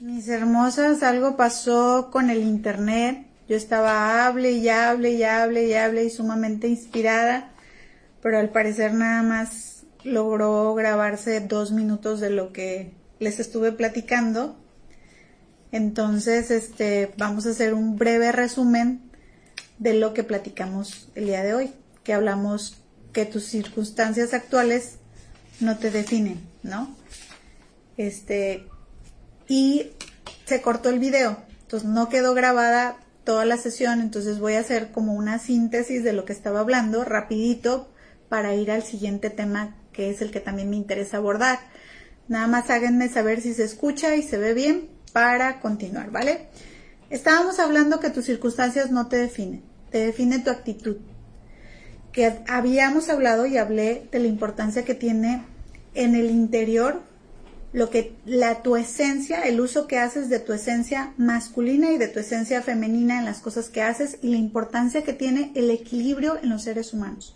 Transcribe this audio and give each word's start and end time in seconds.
Mis 0.00 0.28
hermosas, 0.28 1.02
algo 1.02 1.36
pasó 1.36 2.10
con 2.12 2.30
el 2.30 2.44
internet. 2.44 3.26
Yo 3.48 3.56
estaba 3.56 4.26
hable 4.26 4.52
y 4.52 4.68
hable 4.68 5.10
y 5.10 5.24
hable 5.24 5.66
y 5.66 5.74
hable 5.74 6.04
y 6.04 6.10
sumamente 6.10 6.68
inspirada, 6.68 7.50
pero 8.22 8.38
al 8.38 8.50
parecer 8.50 8.94
nada 8.94 9.24
más 9.24 9.82
logró 10.04 10.72
grabarse 10.74 11.40
dos 11.40 11.72
minutos 11.72 12.20
de 12.20 12.30
lo 12.30 12.52
que 12.52 12.92
les 13.18 13.40
estuve 13.40 13.72
platicando. 13.72 14.56
Entonces, 15.72 16.52
este, 16.52 17.12
vamos 17.16 17.46
a 17.46 17.50
hacer 17.50 17.74
un 17.74 17.96
breve 17.96 18.30
resumen 18.30 19.10
de 19.78 19.94
lo 19.94 20.14
que 20.14 20.22
platicamos 20.22 21.08
el 21.16 21.26
día 21.26 21.42
de 21.42 21.54
hoy, 21.54 21.72
que 22.04 22.12
hablamos 22.12 22.84
que 23.12 23.26
tus 23.26 23.46
circunstancias 23.46 24.32
actuales 24.32 24.98
no 25.58 25.76
te 25.76 25.90
definen, 25.90 26.40
¿no? 26.62 26.94
Este, 27.96 28.64
y 29.48 29.90
se 30.44 30.62
cortó 30.62 30.90
el 30.90 30.98
video, 30.98 31.38
entonces 31.62 31.88
no 31.88 32.08
quedó 32.08 32.34
grabada 32.34 32.98
toda 33.24 33.44
la 33.44 33.56
sesión, 33.56 34.00
entonces 34.00 34.38
voy 34.38 34.54
a 34.54 34.60
hacer 34.60 34.90
como 34.90 35.14
una 35.14 35.38
síntesis 35.38 36.04
de 36.04 36.12
lo 36.12 36.24
que 36.24 36.32
estaba 36.32 36.60
hablando 36.60 37.04
rapidito 37.04 37.88
para 38.28 38.54
ir 38.54 38.70
al 38.70 38.82
siguiente 38.82 39.30
tema 39.30 39.74
que 39.92 40.10
es 40.10 40.22
el 40.22 40.30
que 40.30 40.40
también 40.40 40.70
me 40.70 40.76
interesa 40.76 41.16
abordar. 41.16 41.58
Nada 42.28 42.46
más 42.46 42.70
háganme 42.70 43.08
saber 43.08 43.40
si 43.40 43.52
se 43.52 43.64
escucha 43.64 44.14
y 44.14 44.22
se 44.22 44.38
ve 44.38 44.54
bien 44.54 44.88
para 45.12 45.60
continuar, 45.60 46.10
¿vale? 46.10 46.46
Estábamos 47.10 47.58
hablando 47.58 47.98
que 47.98 48.10
tus 48.10 48.26
circunstancias 48.26 48.90
no 48.90 49.08
te 49.08 49.16
definen, 49.16 49.62
te 49.90 49.98
define 49.98 50.38
tu 50.38 50.50
actitud. 50.50 50.98
Que 52.12 52.38
habíamos 52.46 53.08
hablado 53.08 53.46
y 53.46 53.58
hablé 53.58 54.08
de 54.12 54.20
la 54.20 54.28
importancia 54.28 54.84
que 54.84 54.94
tiene 54.94 55.42
en 55.94 56.14
el 56.14 56.30
interior 56.30 57.02
lo 57.72 57.90
que 57.90 58.14
la 58.24 58.62
tu 58.62 58.76
esencia, 58.76 59.42
el 59.42 59.60
uso 59.60 59.86
que 59.86 59.98
haces 59.98 60.28
de 60.28 60.40
tu 60.40 60.52
esencia 60.52 61.12
masculina 61.18 61.92
y 61.92 61.98
de 61.98 62.08
tu 62.08 62.18
esencia 62.18 62.62
femenina 62.62 63.18
en 63.18 63.26
las 63.26 63.40
cosas 63.40 63.68
que 63.68 63.82
haces 63.82 64.18
y 64.22 64.28
la 64.28 64.36
importancia 64.36 65.02
que 65.02 65.12
tiene 65.12 65.52
el 65.54 65.70
equilibrio 65.70 66.38
en 66.42 66.48
los 66.48 66.62
seres 66.62 66.94
humanos. 66.94 67.34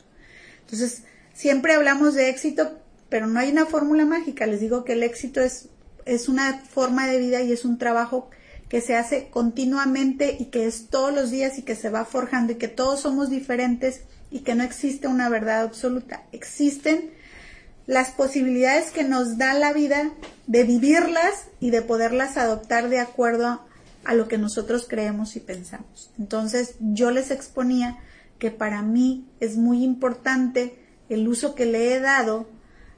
Entonces, 0.64 1.02
siempre 1.34 1.74
hablamos 1.74 2.14
de 2.14 2.30
éxito, 2.30 2.78
pero 3.10 3.26
no 3.26 3.40
hay 3.40 3.50
una 3.50 3.66
fórmula 3.66 4.06
mágica. 4.06 4.46
Les 4.46 4.60
digo 4.60 4.84
que 4.84 4.94
el 4.94 5.02
éxito 5.02 5.42
es, 5.42 5.68
es 6.06 6.28
una 6.28 6.60
forma 6.60 7.06
de 7.06 7.18
vida 7.18 7.42
y 7.42 7.52
es 7.52 7.66
un 7.66 7.76
trabajo 7.76 8.30
que 8.70 8.80
se 8.80 8.96
hace 8.96 9.28
continuamente 9.28 10.34
y 10.40 10.46
que 10.46 10.66
es 10.66 10.86
todos 10.88 11.12
los 11.12 11.30
días 11.30 11.58
y 11.58 11.62
que 11.62 11.76
se 11.76 11.90
va 11.90 12.06
forjando 12.06 12.54
y 12.54 12.56
que 12.56 12.68
todos 12.68 13.00
somos 13.00 13.28
diferentes 13.28 14.00
y 14.30 14.40
que 14.40 14.54
no 14.54 14.64
existe 14.64 15.08
una 15.08 15.28
verdad 15.28 15.60
absoluta. 15.60 16.22
Existen 16.32 17.10
las 17.86 18.10
posibilidades 18.10 18.90
que 18.90 19.04
nos 19.04 19.38
da 19.38 19.54
la 19.54 19.72
vida 19.72 20.12
de 20.46 20.64
vivirlas 20.64 21.46
y 21.60 21.70
de 21.70 21.82
poderlas 21.82 22.36
adoptar 22.36 22.88
de 22.88 23.00
acuerdo 23.00 23.62
a 24.04 24.14
lo 24.14 24.28
que 24.28 24.38
nosotros 24.38 24.86
creemos 24.88 25.36
y 25.36 25.40
pensamos. 25.40 26.10
Entonces 26.18 26.74
yo 26.80 27.10
les 27.10 27.30
exponía 27.30 27.98
que 28.38 28.50
para 28.50 28.82
mí 28.82 29.28
es 29.40 29.56
muy 29.56 29.84
importante 29.84 30.78
el 31.08 31.28
uso 31.28 31.54
que 31.54 31.66
le 31.66 31.94
he 31.94 32.00
dado 32.00 32.48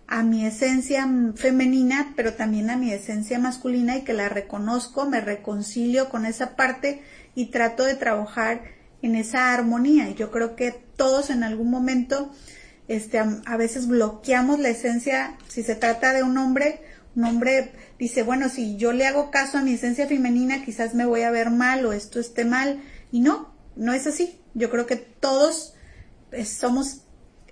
a 0.06 0.22
mi 0.22 0.44
esencia 0.44 1.08
femenina, 1.34 2.12
pero 2.16 2.34
también 2.34 2.70
a 2.70 2.76
mi 2.76 2.92
esencia 2.92 3.38
masculina 3.38 3.96
y 3.96 4.04
que 4.04 4.12
la 4.12 4.28
reconozco, 4.28 5.06
me 5.06 5.20
reconcilio 5.20 6.08
con 6.08 6.26
esa 6.26 6.56
parte 6.56 7.02
y 7.34 7.46
trato 7.46 7.84
de 7.84 7.94
trabajar 7.94 8.62
en 9.02 9.16
esa 9.16 9.52
armonía. 9.52 10.08
Y 10.08 10.14
yo 10.14 10.30
creo 10.30 10.56
que 10.56 10.72
todos 10.72 11.30
en 11.30 11.42
algún 11.42 11.70
momento, 11.70 12.30
este, 12.88 13.18
a, 13.18 13.56
veces 13.56 13.86
bloqueamos 13.86 14.58
la 14.60 14.68
esencia, 14.68 15.36
si 15.48 15.62
se 15.62 15.74
trata 15.74 16.12
de 16.12 16.22
un 16.22 16.36
hombre, 16.36 16.82
un 17.16 17.24
hombre 17.24 17.72
dice, 17.98 18.22
bueno, 18.22 18.48
si 18.48 18.76
yo 18.76 18.92
le 18.92 19.06
hago 19.06 19.30
caso 19.30 19.58
a 19.58 19.62
mi 19.62 19.74
esencia 19.74 20.06
femenina, 20.06 20.64
quizás 20.64 20.94
me 20.94 21.06
voy 21.06 21.22
a 21.22 21.30
ver 21.30 21.50
mal 21.50 21.86
o 21.86 21.92
esto 21.92 22.20
esté 22.20 22.44
mal. 22.44 22.82
Y 23.12 23.20
no, 23.20 23.54
no 23.76 23.92
es 23.92 24.06
así. 24.06 24.40
Yo 24.54 24.70
creo 24.70 24.86
que 24.86 24.96
todos 24.96 25.74
eh, 26.32 26.44
somos, 26.44 27.02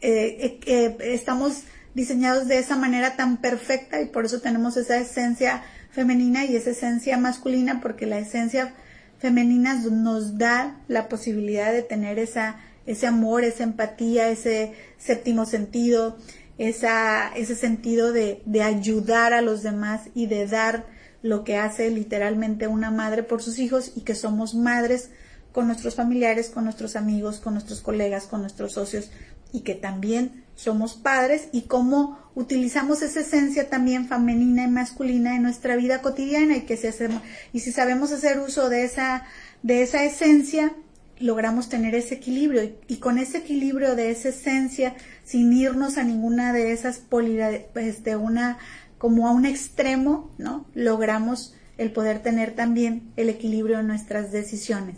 eh, 0.01 0.59
eh, 0.67 0.97
estamos 1.01 1.63
diseñados 1.95 2.49
de 2.49 2.59
esa 2.59 2.77
manera 2.77 3.17
tan 3.17 3.41
perfecta 3.41 4.01
y 4.01 4.07
por 4.07 4.25
eso 4.25 4.41
tenemos 4.41 4.77
esa 4.77 4.99
esencia 4.99 5.63
femenina 5.91 6.45
y 6.45 6.57
esa 6.57 6.71
esencia 6.71 7.19
masculina 7.19 7.81
porque 7.81 8.07
la 8.07 8.19
esencia 8.19 8.75
femenina 9.19 9.75
nos 9.75 10.39
da 10.39 10.81
la 10.89 11.09
posibilidad 11.09 11.73
de 11.73 11.83
tener 11.83 12.19
esa, 12.19 12.57
ese 12.87 13.07
amor, 13.07 13.45
esa 13.45 13.65
empatía, 13.65 14.29
ese 14.29 14.73
séptimo 14.99 15.47
sentido, 15.47 16.17
esa, 16.59 17.29
ese 17.35 17.57
sentido 17.57 18.13
de, 18.13 18.43
de 18.45 18.63
ayudar 18.63 19.33
a 19.33 19.43
los 19.43 19.63
demás 19.63 20.03
y 20.15 20.27
de 20.27 20.47
dar 20.47 20.87
lo 21.23 21.45
que 21.45 21.57
hace 21.57 21.91
literalmente 21.91 22.67
una 22.67 22.91
madre 22.91 23.23
por 23.23 23.43
sus 23.43 23.59
hijos 23.59 23.93
y 23.95 24.01
que 24.01 24.15
somos 24.15 24.55
madres 24.55 25.11
con 25.53 25.67
nuestros 25.67 25.95
familiares, 25.95 26.51
con 26.51 26.65
nuestros 26.65 26.97
amigos, 26.97 27.39
con 27.39 27.55
nuestros 27.55 27.81
colegas, 27.81 28.27
con 28.27 28.41
nuestros 28.41 28.73
socios 28.73 29.11
y 29.53 29.61
que 29.61 29.75
también 29.75 30.45
somos 30.55 30.95
padres 30.95 31.49
y 31.53 31.63
cómo 31.63 32.19
utilizamos 32.35 33.03
esa 33.03 33.21
esencia 33.21 33.69
también 33.69 34.09
femenina 34.09 34.65
y 34.65 34.71
masculina 34.71 35.37
en 35.37 35.43
nuestra 35.43 35.77
vida 35.77 36.01
cotidiana 36.01 36.57
y 36.57 36.63
que 36.63 36.77
si 36.77 36.87
hacemos 36.87 37.23
y 37.53 37.61
si 37.61 37.73
sabemos 37.73 38.13
hacer 38.13 38.41
uso 38.41 38.69
de 38.69 38.85
esa 38.85 39.25
de 39.63 39.83
esa 39.83 40.05
esencia 40.05 40.73
logramos 41.19 41.69
tener 41.69 41.95
ese 41.95 42.15
equilibrio 42.15 42.75
y, 42.89 42.97
con 42.97 43.19
ese 43.19 43.39
equilibrio 43.39 43.95
de 43.95 44.11
esa 44.11 44.31
esencia 44.31 44.95
sin 45.25 45.53
irnos 45.53 45.99
a 45.99 46.05
ninguna 46.05 46.53
de 46.53 46.73
esas 46.73 46.99
polaridades 46.99 48.03
de 48.03 48.17
una 48.17 48.59
como 48.99 49.29
a 49.29 49.33
un 49.33 49.47
extremo 49.47 50.31
no 50.39 50.67
logramos 50.75 51.55
el 51.79 51.93
poder 51.93 52.21
tener 52.21 52.55
también 52.55 53.13
el 53.17 53.29
equilibrio 53.29 53.81
en 53.81 53.87
nuestras 53.87 54.33
decisiones 54.33 54.97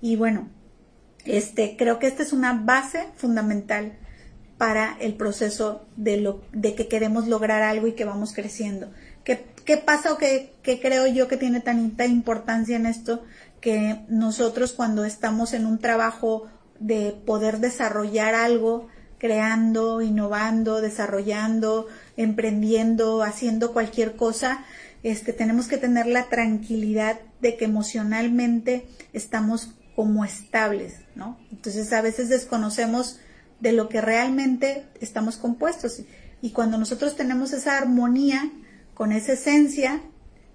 y 0.00 0.16
bueno 0.16 0.48
este 1.24 1.76
creo 1.76 1.98
que 1.98 2.06
esta 2.06 2.22
es 2.22 2.32
una 2.32 2.52
base 2.52 3.06
fundamental 3.16 3.98
para 4.62 4.96
el 5.00 5.14
proceso 5.14 5.88
de, 5.96 6.18
lo, 6.18 6.40
de 6.52 6.76
que 6.76 6.86
queremos 6.86 7.26
lograr 7.26 7.62
algo 7.62 7.88
y 7.88 7.94
que 7.94 8.04
vamos 8.04 8.32
creciendo. 8.32 8.92
¿Qué, 9.24 9.44
qué 9.64 9.76
pasa 9.76 10.12
o 10.12 10.18
qué, 10.18 10.52
qué, 10.62 10.78
creo 10.80 11.08
yo 11.08 11.26
que 11.26 11.36
tiene 11.36 11.58
tanta 11.58 12.06
importancia 12.06 12.76
en 12.76 12.86
esto? 12.86 13.24
Que 13.62 14.04
nosotros 14.08 14.74
cuando 14.74 15.06
estamos 15.06 15.54
en 15.54 15.64
un 15.64 15.78
trabajo 15.78 16.48
de 16.78 17.12
poder 17.24 17.60
desarrollar 17.60 18.34
algo, 18.34 18.88
creando, 19.18 20.02
innovando, 20.02 20.80
desarrollando, 20.82 21.86
emprendiendo, 22.16 23.22
haciendo 23.22 23.72
cualquier 23.72 24.16
cosa, 24.16 24.64
este, 25.02 25.32
tenemos 25.32 25.68
que 25.68 25.78
tener 25.78 26.06
la 26.06 26.28
tranquilidad 26.28 27.20
de 27.40 27.56
que 27.56 27.64
emocionalmente 27.64 28.86
estamos 29.12 29.74
como 29.94 30.24
estables, 30.24 30.94
¿no? 31.14 31.38
Entonces 31.50 31.92
a 31.92 32.02
veces 32.02 32.28
desconocemos 32.28 33.20
de 33.60 33.72
lo 33.72 33.88
que 33.88 34.00
realmente 34.00 34.86
estamos 35.00 35.36
compuestos. 35.36 36.02
Y 36.40 36.50
cuando 36.50 36.78
nosotros 36.78 37.16
tenemos 37.16 37.52
esa 37.52 37.78
armonía 37.78 38.50
con 38.94 39.12
esa 39.12 39.34
esencia, 39.34 40.02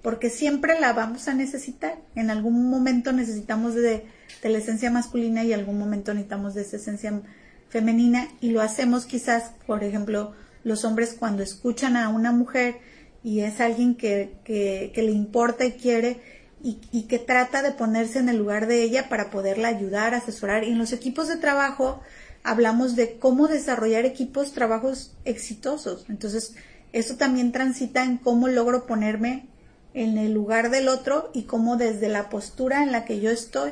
porque 0.07 0.29
siempre 0.29 0.79
la 0.79 0.93
vamos 0.93 1.27
a 1.27 1.33
necesitar. 1.33 1.97
En 2.15 2.29
algún 2.29 2.69
momento 2.69 3.11
necesitamos 3.11 3.75
de, 3.75 4.05
la 4.41 4.57
esencia 4.57 4.89
masculina 4.89 5.43
y 5.43 5.51
en 5.51 5.59
algún 5.59 5.77
momento 5.77 6.13
necesitamos 6.13 6.53
de 6.53 6.61
esa 6.61 6.77
esencia 6.77 7.21
femenina 7.67 8.29
y 8.39 8.51
lo 8.51 8.61
hacemos 8.61 9.05
quizás, 9.05 9.51
por 9.65 9.83
ejemplo, 9.83 10.31
los 10.63 10.85
hombres 10.85 11.13
cuando 11.19 11.43
escuchan 11.43 11.97
a 11.97 12.07
una 12.07 12.31
mujer 12.31 12.77
y 13.21 13.41
es 13.41 13.59
alguien 13.59 13.95
que, 13.95 14.37
que, 14.45 14.93
le 14.95 15.11
importa 15.11 15.65
y 15.65 15.73
quiere 15.73 16.21
y, 16.63 16.79
y, 16.93 17.07
que 17.07 17.19
trata 17.19 17.61
de 17.61 17.71
ponerse 17.71 18.19
en 18.19 18.29
el 18.29 18.37
lugar 18.37 18.67
de 18.67 18.83
ella 18.83 19.09
para 19.09 19.29
poderla 19.29 19.67
ayudar, 19.67 20.13
asesorar. 20.13 20.63
Y 20.63 20.71
en 20.71 20.77
los 20.77 20.93
equipos 20.93 21.27
de 21.27 21.35
trabajo 21.35 22.01
hablamos 22.43 22.95
de 22.95 23.17
cómo 23.19 23.49
desarrollar 23.49 24.05
equipos, 24.05 24.53
trabajos 24.53 25.17
exitosos. 25.25 26.05
Entonces, 26.07 26.55
eso 26.93 27.17
también 27.17 27.51
transita 27.51 28.05
en 28.05 28.15
cómo 28.15 28.47
logro 28.47 28.87
ponerme 28.87 29.49
en 29.93 30.17
el 30.17 30.33
lugar 30.33 30.69
del 30.69 30.89
otro 30.89 31.31
y 31.33 31.43
cómo 31.43 31.77
desde 31.77 32.09
la 32.09 32.29
postura 32.29 32.83
en 32.83 32.91
la 32.91 33.05
que 33.05 33.19
yo 33.19 33.31
estoy 33.31 33.71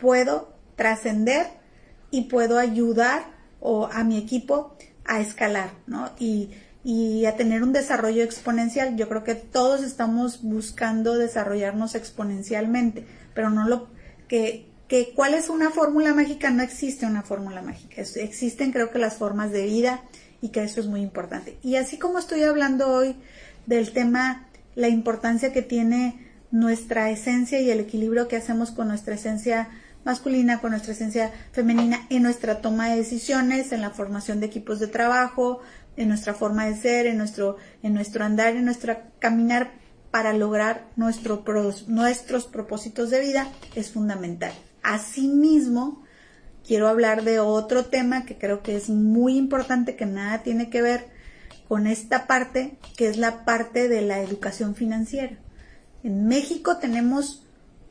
puedo 0.00 0.52
trascender 0.76 1.46
y 2.10 2.22
puedo 2.22 2.58
ayudar 2.58 3.24
o 3.60 3.86
a 3.86 4.04
mi 4.04 4.16
equipo 4.16 4.76
a 5.04 5.20
escalar, 5.20 5.70
¿no? 5.86 6.10
Y, 6.18 6.50
y 6.84 7.26
a 7.26 7.36
tener 7.36 7.62
un 7.62 7.72
desarrollo 7.72 8.22
exponencial. 8.22 8.96
Yo 8.96 9.08
creo 9.08 9.24
que 9.24 9.34
todos 9.34 9.82
estamos 9.82 10.42
buscando 10.42 11.18
desarrollarnos 11.18 11.94
exponencialmente, 11.94 13.04
pero 13.34 13.50
no 13.50 13.68
lo 13.68 13.88
que 14.28 14.68
que 14.88 15.12
cuál 15.14 15.34
es 15.34 15.50
una 15.50 15.70
fórmula 15.70 16.14
mágica, 16.14 16.50
no 16.50 16.62
existe 16.62 17.04
una 17.04 17.22
fórmula 17.22 17.60
mágica. 17.60 18.00
Existen 18.00 18.72
creo 18.72 18.90
que 18.90 18.98
las 18.98 19.16
formas 19.16 19.52
de 19.52 19.66
vida 19.66 20.02
y 20.40 20.48
que 20.48 20.64
eso 20.64 20.80
es 20.80 20.86
muy 20.86 21.02
importante. 21.02 21.58
Y 21.62 21.76
así 21.76 21.98
como 21.98 22.18
estoy 22.18 22.42
hablando 22.42 22.88
hoy 22.88 23.14
del 23.66 23.92
tema, 23.92 24.47
la 24.78 24.88
importancia 24.88 25.52
que 25.52 25.60
tiene 25.60 26.24
nuestra 26.52 27.10
esencia 27.10 27.60
y 27.60 27.68
el 27.68 27.80
equilibrio 27.80 28.28
que 28.28 28.36
hacemos 28.36 28.70
con 28.70 28.86
nuestra 28.86 29.16
esencia 29.16 29.70
masculina, 30.04 30.60
con 30.60 30.70
nuestra 30.70 30.92
esencia 30.92 31.32
femenina 31.50 32.06
en 32.10 32.22
nuestra 32.22 32.60
toma 32.60 32.88
de 32.88 32.98
decisiones, 32.98 33.72
en 33.72 33.80
la 33.80 33.90
formación 33.90 34.38
de 34.38 34.46
equipos 34.46 34.78
de 34.78 34.86
trabajo, 34.86 35.60
en 35.96 36.06
nuestra 36.06 36.32
forma 36.32 36.66
de 36.66 36.76
ser, 36.76 37.06
en 37.06 37.18
nuestro, 37.18 37.56
en 37.82 37.92
nuestro 37.92 38.24
andar, 38.24 38.54
en 38.54 38.64
nuestro 38.64 38.96
caminar 39.18 39.72
para 40.12 40.32
lograr 40.32 40.86
nuestro, 40.94 41.44
nuestros 41.88 42.46
propósitos 42.46 43.10
de 43.10 43.20
vida, 43.20 43.48
es 43.74 43.90
fundamental. 43.90 44.52
Asimismo, 44.84 46.04
quiero 46.64 46.86
hablar 46.86 47.24
de 47.24 47.40
otro 47.40 47.86
tema 47.86 48.24
que 48.24 48.38
creo 48.38 48.62
que 48.62 48.76
es 48.76 48.88
muy 48.90 49.36
importante, 49.36 49.96
que 49.96 50.06
nada 50.06 50.44
tiene 50.44 50.70
que 50.70 50.82
ver 50.82 51.17
con 51.68 51.86
esta 51.86 52.26
parte, 52.26 52.78
que 52.96 53.08
es 53.08 53.16
la 53.16 53.44
parte 53.44 53.88
de 53.88 54.02
la 54.02 54.20
educación 54.20 54.74
financiera. 54.74 55.38
En 56.02 56.26
México 56.26 56.78
tenemos 56.78 57.44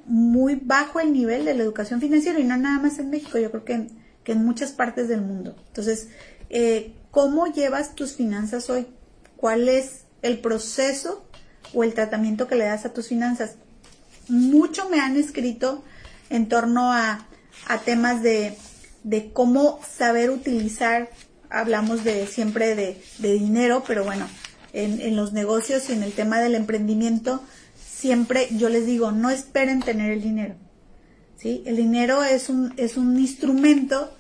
muy 0.06 0.56
bajo 0.56 1.00
el 1.00 1.14
nivel 1.14 1.46
de 1.46 1.54
la 1.54 1.64
educación 1.64 2.00
financiera 2.00 2.40
y 2.40 2.44
no 2.44 2.58
nada 2.58 2.80
más 2.80 2.98
en 2.98 3.10
México, 3.10 3.38
yo 3.38 3.52
creo 3.52 3.66
que 3.66 3.74
en, 3.74 3.90
que 4.24 4.32
en 4.32 4.44
muchas 4.44 4.72
partes 4.72 5.08
del 5.08 5.22
mundo. 5.22 5.56
Entonces, 5.68 6.10
eh, 6.50 6.94
¿cómo 7.12 7.48
llevas 7.48 7.96
tus 7.96 8.14
finanzas 8.14 8.70
hoy? 8.70 8.88
¿Cuál 9.36 9.70
es 9.70 10.06
el 10.22 10.40
proceso 10.40 11.26
o 11.74 11.84
el 11.84 11.94
tratamiento 11.94 12.48
que 12.48 12.56
le 12.56 12.66
das 12.66 12.86
a 12.86 12.94
tus 12.94 13.10
finanzas? 13.10 13.56
Mucho 14.30 14.90
me 14.90 15.00
han 15.00 15.16
escrito 15.18 15.84
en 16.30 16.50
torno 16.50 16.92
a, 16.92 17.28
temas 17.86 18.22
de, 18.22 18.58
cómo 19.34 19.80
saber 19.88 20.30
utilizar, 20.30 21.10
hablamos 21.50 22.04
de 22.04 22.28
siempre 22.28 22.76
de, 22.76 23.02
dinero, 23.20 23.84
pero 23.86 24.04
bueno, 24.04 24.28
en, 24.74 25.02
en, 25.02 25.16
los 25.16 25.34
negocios 25.34 25.90
y 25.90 25.94
en 25.94 26.04
el 26.04 26.14
tema 26.14 26.40
del 26.40 26.56
emprendimiento, 26.56 27.42
siempre 27.76 28.48
yo 28.52 28.70
les 28.70 28.86
digo, 28.86 29.12
no 29.12 29.30
esperen 29.30 29.82
tener 29.82 30.12
el 30.12 30.22
dinero. 30.22 30.56
¿sí? 31.38 31.64
El 31.66 31.78
dinero 31.78 32.24
es 32.24 32.50
un, 32.50 32.74
es 32.78 32.98
un 32.98 33.18
instrumento 33.20 34.14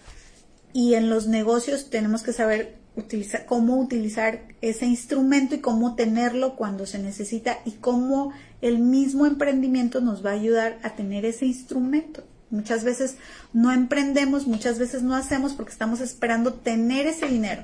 y 0.74 0.94
en 0.94 1.10
los 1.10 1.28
negocios 1.28 1.90
tenemos 1.90 2.24
que 2.24 2.34
saber 2.34 2.78
utilizar, 2.96 3.46
cómo 3.46 3.78
utilizar 3.78 4.42
ese 4.62 4.86
instrumento 4.86 5.56
y 5.56 5.60
cómo 5.60 5.96
tenerlo 5.96 6.56
cuando 6.56 6.86
se 6.86 7.00
necesita 7.00 7.60
y 7.66 7.74
cómo 7.74 8.32
el 8.62 8.80
mismo 8.80 9.26
emprendimiento 9.26 10.02
nos 10.02 10.26
va 10.26 10.32
a 10.32 10.34
ayudar 10.34 10.80
a 10.84 10.96
tener 10.96 11.26
ese 11.26 11.46
instrumento. 11.46 12.24
Muchas 12.50 12.84
veces 12.84 13.18
no 13.54 13.72
emprendemos, 13.72 14.48
muchas 14.48 14.80
veces 14.80 15.04
no 15.04 15.16
hacemos 15.16 15.54
porque 15.54 15.72
estamos 15.72 16.00
esperando 16.00 16.54
tener 16.54 17.08
ese 17.08 17.28
dinero. 17.28 17.64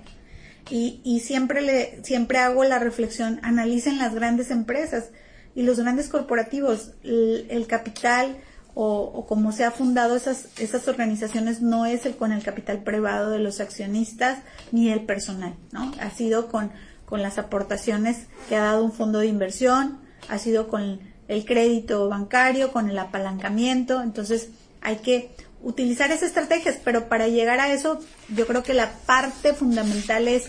Y, 0.70 1.02
y 1.04 1.22
siempre, 1.22 1.62
le, 1.62 2.04
siempre 2.04 2.38
hago 2.40 2.64
la 2.64 2.80
reflexión, 2.80 3.40
analicen 3.44 3.98
las 3.98 4.14
grandes 4.14 4.52
empresas 4.52 5.10
y 5.56 5.64
los 5.64 5.80
grandes 5.80 6.10
corporativos, 6.10 6.92
el, 7.04 7.66
capital 7.68 8.38
o, 8.74 9.02
o, 9.02 9.26
como 9.26 9.52
se 9.52 9.66
ha 9.66 9.72
fundado 9.72 10.16
esas, 10.16 10.48
esas 10.58 10.88
organizaciones 10.88 11.62
no 11.62 11.86
es 11.86 12.06
el 12.06 12.16
con 12.16 12.32
el 12.32 12.44
capital 12.44 12.84
privado 12.84 13.30
de 13.30 13.40
los 13.40 13.60
accionistas 13.60 14.40
ni 14.72 14.90
el 14.90 15.06
personal, 15.06 15.56
¿no? 15.72 15.92
Ha 16.00 16.10
sido 16.10 16.48
con, 16.48 16.72
con 17.06 17.22
las 17.22 17.38
aportaciones 17.38 18.26
que 18.50 18.56
ha 18.56 18.64
dado 18.64 18.84
un 18.84 18.92
fondo 18.92 19.20
de 19.20 19.28
inversión, 19.28 20.00
ha 20.30 20.40
sido 20.40 20.68
con 20.70 21.00
el 21.28 21.46
crédito 21.46 22.10
bancario, 22.10 22.72
con 22.72 22.90
el 22.90 22.98
apalancamiento, 22.98 24.02
entonces 24.02 24.50
hay 24.84 24.98
que 24.98 25.32
utilizar 25.62 26.12
esas 26.12 26.24
estrategias, 26.24 26.78
pero 26.84 27.08
para 27.08 27.28
llegar 27.28 27.60
a 27.60 27.72
eso 27.74 28.00
yo 28.36 28.46
creo 28.46 28.64
que 28.64 28.74
la 28.74 28.92
parte 29.06 29.54
fundamental 29.54 30.28
es 30.28 30.46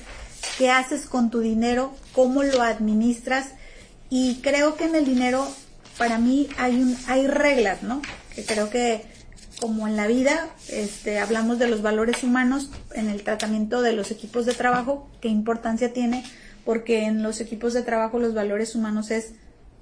qué 0.59 0.71
haces 0.71 1.07
con 1.07 1.31
tu 1.31 1.41
dinero, 1.41 1.95
cómo 2.13 2.43
lo 2.43 2.63
administras 2.63 3.51
y 4.11 4.41
creo 4.43 4.77
que 4.77 4.85
en 4.85 4.97
el 4.97 5.05
dinero 5.05 5.47
para 5.99 6.19
mí 6.19 6.49
hay 6.59 6.83
un 6.83 6.97
hay 7.07 7.27
reglas, 7.27 7.83
¿no? 7.83 8.03
Que 8.35 8.45
creo 8.45 8.71
que 8.71 9.07
como 9.61 9.87
en 9.87 9.97
la 9.97 10.07
vida, 10.07 10.49
este, 10.69 11.21
hablamos 11.21 11.59
de 11.59 11.69
los 11.69 11.81
valores 11.81 12.23
humanos 12.23 12.71
en 12.93 13.09
el 13.09 13.23
tratamiento 13.23 13.83
de 13.83 13.93
los 13.93 14.11
equipos 14.11 14.47
de 14.47 14.53
trabajo, 14.53 15.09
qué 15.21 15.29
importancia 15.29 15.93
tiene, 15.93 16.25
porque 16.65 17.05
en 17.05 17.23
los 17.23 17.41
equipos 17.41 17.73
de 17.73 17.83
trabajo 17.83 18.19
los 18.19 18.35
valores 18.35 18.75
humanos 18.75 19.11
es 19.11 19.33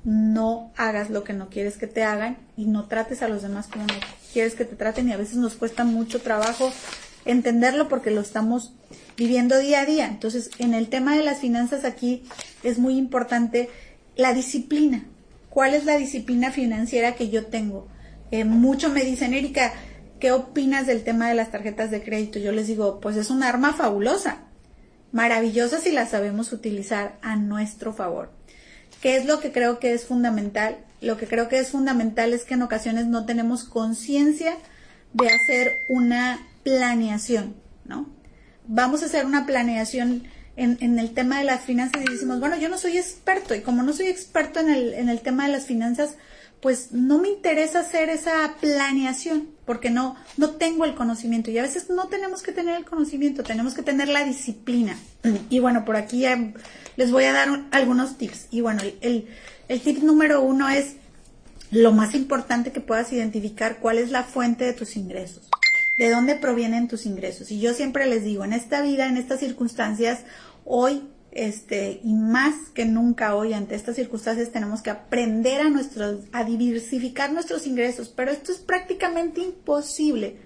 no 0.04 0.72
hagas 0.76 1.10
lo 1.10 1.24
que 1.24 1.32
no 1.32 1.48
quieres 1.48 1.76
que 1.76 1.86
te 1.86 2.02
hagan 2.02 2.36
y 2.56 2.66
no 2.66 2.86
trates 2.86 3.22
a 3.22 3.28
los 3.28 3.42
demás 3.42 3.68
como 3.68 3.84
no 3.84 3.94
quieres 4.32 4.54
que 4.54 4.64
te 4.64 4.76
traten 4.76 5.08
y 5.08 5.12
a 5.12 5.16
veces 5.16 5.36
nos 5.36 5.54
cuesta 5.54 5.84
mucho 5.84 6.20
trabajo 6.20 6.72
entenderlo 7.24 7.88
porque 7.88 8.10
lo 8.10 8.20
estamos 8.20 8.72
viviendo 9.16 9.58
día 9.58 9.82
a 9.82 9.86
día. 9.86 10.06
Entonces, 10.06 10.50
en 10.58 10.74
el 10.74 10.88
tema 10.88 11.16
de 11.16 11.22
las 11.22 11.38
finanzas 11.38 11.84
aquí 11.84 12.24
es 12.62 12.78
muy 12.78 12.96
importante 12.96 13.68
la 14.16 14.34
disciplina. 14.34 15.04
¿Cuál 15.48 15.74
es 15.74 15.84
la 15.84 15.96
disciplina 15.96 16.50
financiera 16.50 17.14
que 17.14 17.28
yo 17.28 17.46
tengo? 17.46 17.86
Eh, 18.30 18.44
mucho 18.44 18.88
me 18.88 19.04
dicen, 19.04 19.34
Erika, 19.34 19.72
¿qué 20.18 20.32
opinas 20.32 20.86
del 20.86 21.04
tema 21.04 21.28
de 21.28 21.34
las 21.34 21.50
tarjetas 21.50 21.90
de 21.90 22.02
crédito? 22.02 22.38
Yo 22.38 22.52
les 22.52 22.66
digo, 22.66 23.00
pues 23.00 23.16
es 23.16 23.30
un 23.30 23.42
arma 23.42 23.74
fabulosa, 23.74 24.44
maravillosa 25.12 25.78
si 25.78 25.92
la 25.92 26.06
sabemos 26.06 26.52
utilizar 26.52 27.18
a 27.20 27.36
nuestro 27.36 27.92
favor. 27.92 28.32
¿Qué 29.02 29.16
es 29.16 29.26
lo 29.26 29.40
que 29.40 29.50
creo 29.50 29.80
que 29.80 29.92
es 29.92 30.06
fundamental? 30.06 30.78
Lo 31.00 31.16
que 31.16 31.26
creo 31.26 31.48
que 31.48 31.58
es 31.58 31.70
fundamental 31.70 32.32
es 32.32 32.44
que 32.44 32.54
en 32.54 32.62
ocasiones 32.62 33.06
no 33.06 33.26
tenemos 33.26 33.64
conciencia 33.64 34.54
de 35.12 35.28
hacer 35.28 35.72
una 35.90 36.38
planeación, 36.62 37.56
¿no? 37.84 38.08
Vamos 38.68 39.02
a 39.02 39.06
hacer 39.06 39.26
una 39.26 39.44
planeación 39.44 40.22
en, 40.54 40.78
en, 40.80 41.00
el 41.00 41.14
tema 41.14 41.40
de 41.40 41.44
las 41.44 41.62
finanzas 41.62 42.00
y 42.00 42.12
decimos, 42.12 42.38
bueno, 42.38 42.56
yo 42.56 42.68
no 42.68 42.78
soy 42.78 42.96
experto 42.96 43.56
y 43.56 43.62
como 43.62 43.82
no 43.82 43.92
soy 43.92 44.06
experto 44.06 44.60
en 44.60 44.70
el, 44.70 44.94
en 44.94 45.08
el 45.08 45.20
tema 45.20 45.46
de 45.46 45.52
las 45.52 45.66
finanzas, 45.66 46.14
pues 46.62 46.92
no 46.92 47.18
me 47.18 47.28
interesa 47.28 47.80
hacer 47.80 48.08
esa 48.08 48.54
planeación 48.60 49.48
porque 49.66 49.90
no, 49.90 50.14
no 50.36 50.50
tengo 50.50 50.84
el 50.84 50.94
conocimiento 50.94 51.50
y 51.50 51.58
a 51.58 51.62
veces 51.62 51.90
no 51.90 52.06
tenemos 52.06 52.40
que 52.40 52.52
tener 52.52 52.76
el 52.76 52.84
conocimiento, 52.84 53.42
tenemos 53.42 53.74
que 53.74 53.82
tener 53.82 54.06
la 54.06 54.24
disciplina. 54.24 54.96
Y 55.50 55.58
bueno, 55.58 55.84
por 55.84 55.96
aquí 55.96 56.24
les 56.96 57.10
voy 57.10 57.24
a 57.24 57.32
dar 57.32 57.48
algunos 57.72 58.16
tips. 58.16 58.46
Y 58.52 58.60
bueno, 58.60 58.80
el, 59.00 59.26
el 59.68 59.80
tip 59.80 60.04
número 60.04 60.40
uno 60.40 60.68
es 60.68 60.94
lo 61.72 61.90
más 61.90 62.14
importante 62.14 62.70
que 62.70 62.80
puedas 62.80 63.12
identificar 63.12 63.78
cuál 63.80 63.98
es 63.98 64.12
la 64.12 64.22
fuente 64.22 64.64
de 64.64 64.72
tus 64.72 64.96
ingresos, 64.96 65.48
de 65.98 66.10
dónde 66.10 66.36
provienen 66.36 66.86
tus 66.86 67.06
ingresos. 67.06 67.50
Y 67.50 67.58
yo 67.58 67.74
siempre 67.74 68.06
les 68.06 68.22
digo, 68.22 68.44
en 68.44 68.52
esta 68.52 68.82
vida, 68.82 69.08
en 69.08 69.16
estas 69.16 69.40
circunstancias, 69.40 70.20
hoy 70.64 71.02
este, 71.32 72.00
y 72.04 72.12
más 72.12 72.54
que 72.74 72.84
nunca 72.84 73.34
hoy 73.34 73.54
ante 73.54 73.74
estas 73.74 73.96
circunstancias 73.96 74.52
tenemos 74.52 74.82
que 74.82 74.90
aprender 74.90 75.62
a 75.62 75.70
nuestros, 75.70 76.20
a 76.32 76.44
diversificar 76.44 77.32
nuestros 77.32 77.66
ingresos, 77.66 78.12
pero 78.14 78.30
esto 78.30 78.52
es 78.52 78.58
prácticamente 78.58 79.40
imposible. 79.40 80.36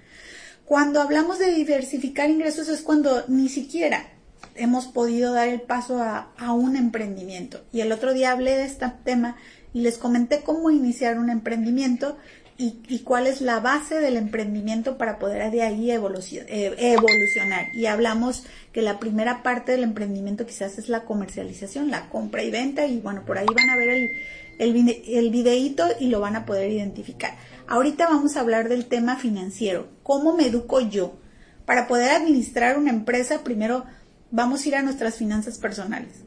Cuando 0.64 1.00
hablamos 1.00 1.38
de 1.38 1.52
diversificar 1.52 2.30
ingresos 2.30 2.68
es 2.68 2.82
cuando 2.82 3.24
ni 3.28 3.48
siquiera 3.48 4.08
hemos 4.54 4.86
podido 4.86 5.32
dar 5.32 5.48
el 5.48 5.60
paso 5.60 6.02
a, 6.02 6.32
a 6.38 6.52
un 6.52 6.76
emprendimiento. 6.76 7.64
Y 7.72 7.80
el 7.80 7.92
otro 7.92 8.14
día 8.14 8.32
hablé 8.32 8.56
de 8.56 8.64
este 8.64 8.90
tema 9.04 9.36
y 9.72 9.80
les 9.80 9.98
comenté 9.98 10.40
cómo 10.40 10.70
iniciar 10.70 11.18
un 11.18 11.30
emprendimiento 11.30 12.16
y, 12.58 13.00
cuál 13.00 13.26
es 13.26 13.40
la 13.40 13.60
base 13.60 13.96
del 14.00 14.16
emprendimiento 14.16 14.96
para 14.96 15.18
poder 15.18 15.50
de 15.50 15.62
ahí 15.62 15.90
eh, 15.90 16.74
evolucionar. 16.78 17.66
Y 17.74 17.86
hablamos 17.86 18.44
que 18.72 18.82
la 18.82 18.98
primera 18.98 19.42
parte 19.42 19.72
del 19.72 19.82
emprendimiento 19.82 20.46
quizás 20.46 20.78
es 20.78 20.88
la 20.88 21.04
comercialización, 21.04 21.90
la 21.90 22.08
compra 22.08 22.42
y 22.42 22.50
venta 22.50 22.86
y 22.86 23.00
bueno, 23.00 23.24
por 23.26 23.36
ahí 23.38 23.46
van 23.54 23.68
a 23.68 23.76
ver 23.76 23.88
el, 23.90 24.10
el, 24.58 25.30
videíto 25.30 25.86
y 26.00 26.08
lo 26.08 26.20
van 26.20 26.36
a 26.36 26.46
poder 26.46 26.70
identificar. 26.70 27.36
Ahorita 27.66 28.08
vamos 28.08 28.36
a 28.36 28.40
hablar 28.40 28.68
del 28.68 28.86
tema 28.86 29.16
financiero, 29.16 29.88
cómo 30.02 30.34
me 30.34 30.46
educo 30.46 30.80
yo. 30.80 31.18
Para 31.66 31.88
poder 31.88 32.10
administrar 32.10 32.78
una 32.78 32.90
empresa, 32.90 33.42
primero 33.42 33.84
vamos 34.30 34.64
a 34.64 34.68
ir 34.68 34.76
a 34.76 34.82
nuestras 34.82 35.16
finanzas 35.16 35.58
personales. 35.58 36.22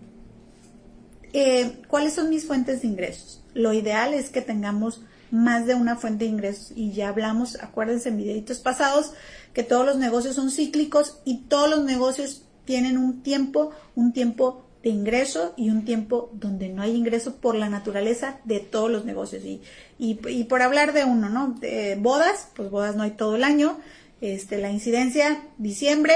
Eh, 1.33 1.81
¿Cuáles 1.88 2.13
son 2.13 2.29
mis 2.29 2.45
fuentes 2.45 2.81
de 2.81 2.88
ingresos? 2.88 3.43
Lo 3.53 3.74
ideal 3.74 4.13
es 4.13 4.29
que 4.29 4.41
tengamos 4.41 5.01
más 5.31 5.65
de 5.65 5.75
una 5.75 5.95
fuente 5.95 6.25
de 6.25 6.31
ingresos. 6.31 6.71
Y 6.75 6.91
ya 6.91 7.09
hablamos, 7.09 7.62
acuérdense 7.62 8.09
en 8.09 8.17
videitos 8.17 8.59
pasados, 8.59 9.13
que 9.53 9.63
todos 9.63 9.86
los 9.86 9.98
negocios 9.98 10.36
son 10.36 10.51
cíclicos 10.51 11.19
y 11.25 11.41
todos 11.43 11.69
los 11.69 11.83
negocios 11.83 12.43
tienen 12.65 12.98
un 12.98 13.21
tiempo, 13.24 13.71
un 13.95 14.13
tiempo 14.13 14.65
de 14.83 14.89
ingreso 14.89 15.53
y 15.57 15.69
un 15.69 15.83
tiempo 15.83 16.29
donde 16.33 16.69
no 16.69 16.81
hay 16.81 16.95
ingreso 16.95 17.36
por 17.36 17.55
la 17.55 17.69
naturaleza 17.69 18.39
de 18.45 18.59
todos 18.59 18.89
los 18.89 19.05
negocios. 19.05 19.43
Y, 19.43 19.62
y, 19.98 20.43
por 20.45 20.62
hablar 20.62 20.93
de 20.93 21.03
uno, 21.03 21.29
¿no? 21.29 21.55
De 21.59 21.98
bodas, 22.00 22.50
pues 22.55 22.69
bodas 22.69 22.95
no 22.95 23.03
hay 23.03 23.12
todo 23.12 23.36
el 23.36 23.43
año. 23.43 23.79
Este, 24.21 24.57
la 24.57 24.69
incidencia, 24.69 25.43
diciembre, 25.57 26.13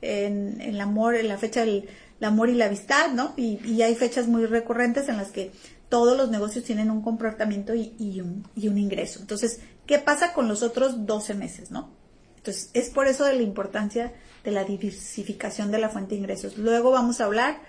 en, 0.00 0.60
el 0.60 0.80
amor, 0.80 1.16
en 1.16 1.28
la 1.28 1.38
fecha 1.38 1.60
del, 1.60 1.88
amor 2.26 2.50
y 2.50 2.54
la 2.54 2.66
amistad, 2.66 3.10
¿no? 3.12 3.34
Y, 3.36 3.82
hay 3.82 3.94
fechas 3.94 4.26
muy 4.26 4.46
recurrentes 4.46 5.08
en 5.08 5.16
las 5.16 5.30
que 5.30 5.52
todos 5.88 6.16
los 6.16 6.30
negocios 6.30 6.64
tienen 6.64 6.90
un 6.90 7.02
comportamiento 7.02 7.74
y, 7.74 8.20
un, 8.20 8.46
y 8.54 8.68
un 8.68 8.78
ingreso. 8.78 9.20
Entonces, 9.20 9.60
¿qué 9.86 9.98
pasa 9.98 10.32
con 10.32 10.48
los 10.48 10.62
otros 10.62 11.06
12 11.06 11.34
meses, 11.34 11.70
no? 11.70 11.90
Entonces, 12.36 12.70
es 12.74 12.90
por 12.90 13.06
eso 13.06 13.24
de 13.24 13.34
la 13.34 13.42
importancia 13.42 14.12
de 14.44 14.50
la 14.50 14.64
diversificación 14.64 15.70
de 15.70 15.78
la 15.78 15.88
fuente 15.88 16.14
de 16.14 16.20
ingresos. 16.20 16.58
Luego 16.58 16.90
vamos 16.90 17.20
a 17.20 17.24
hablar 17.24 17.60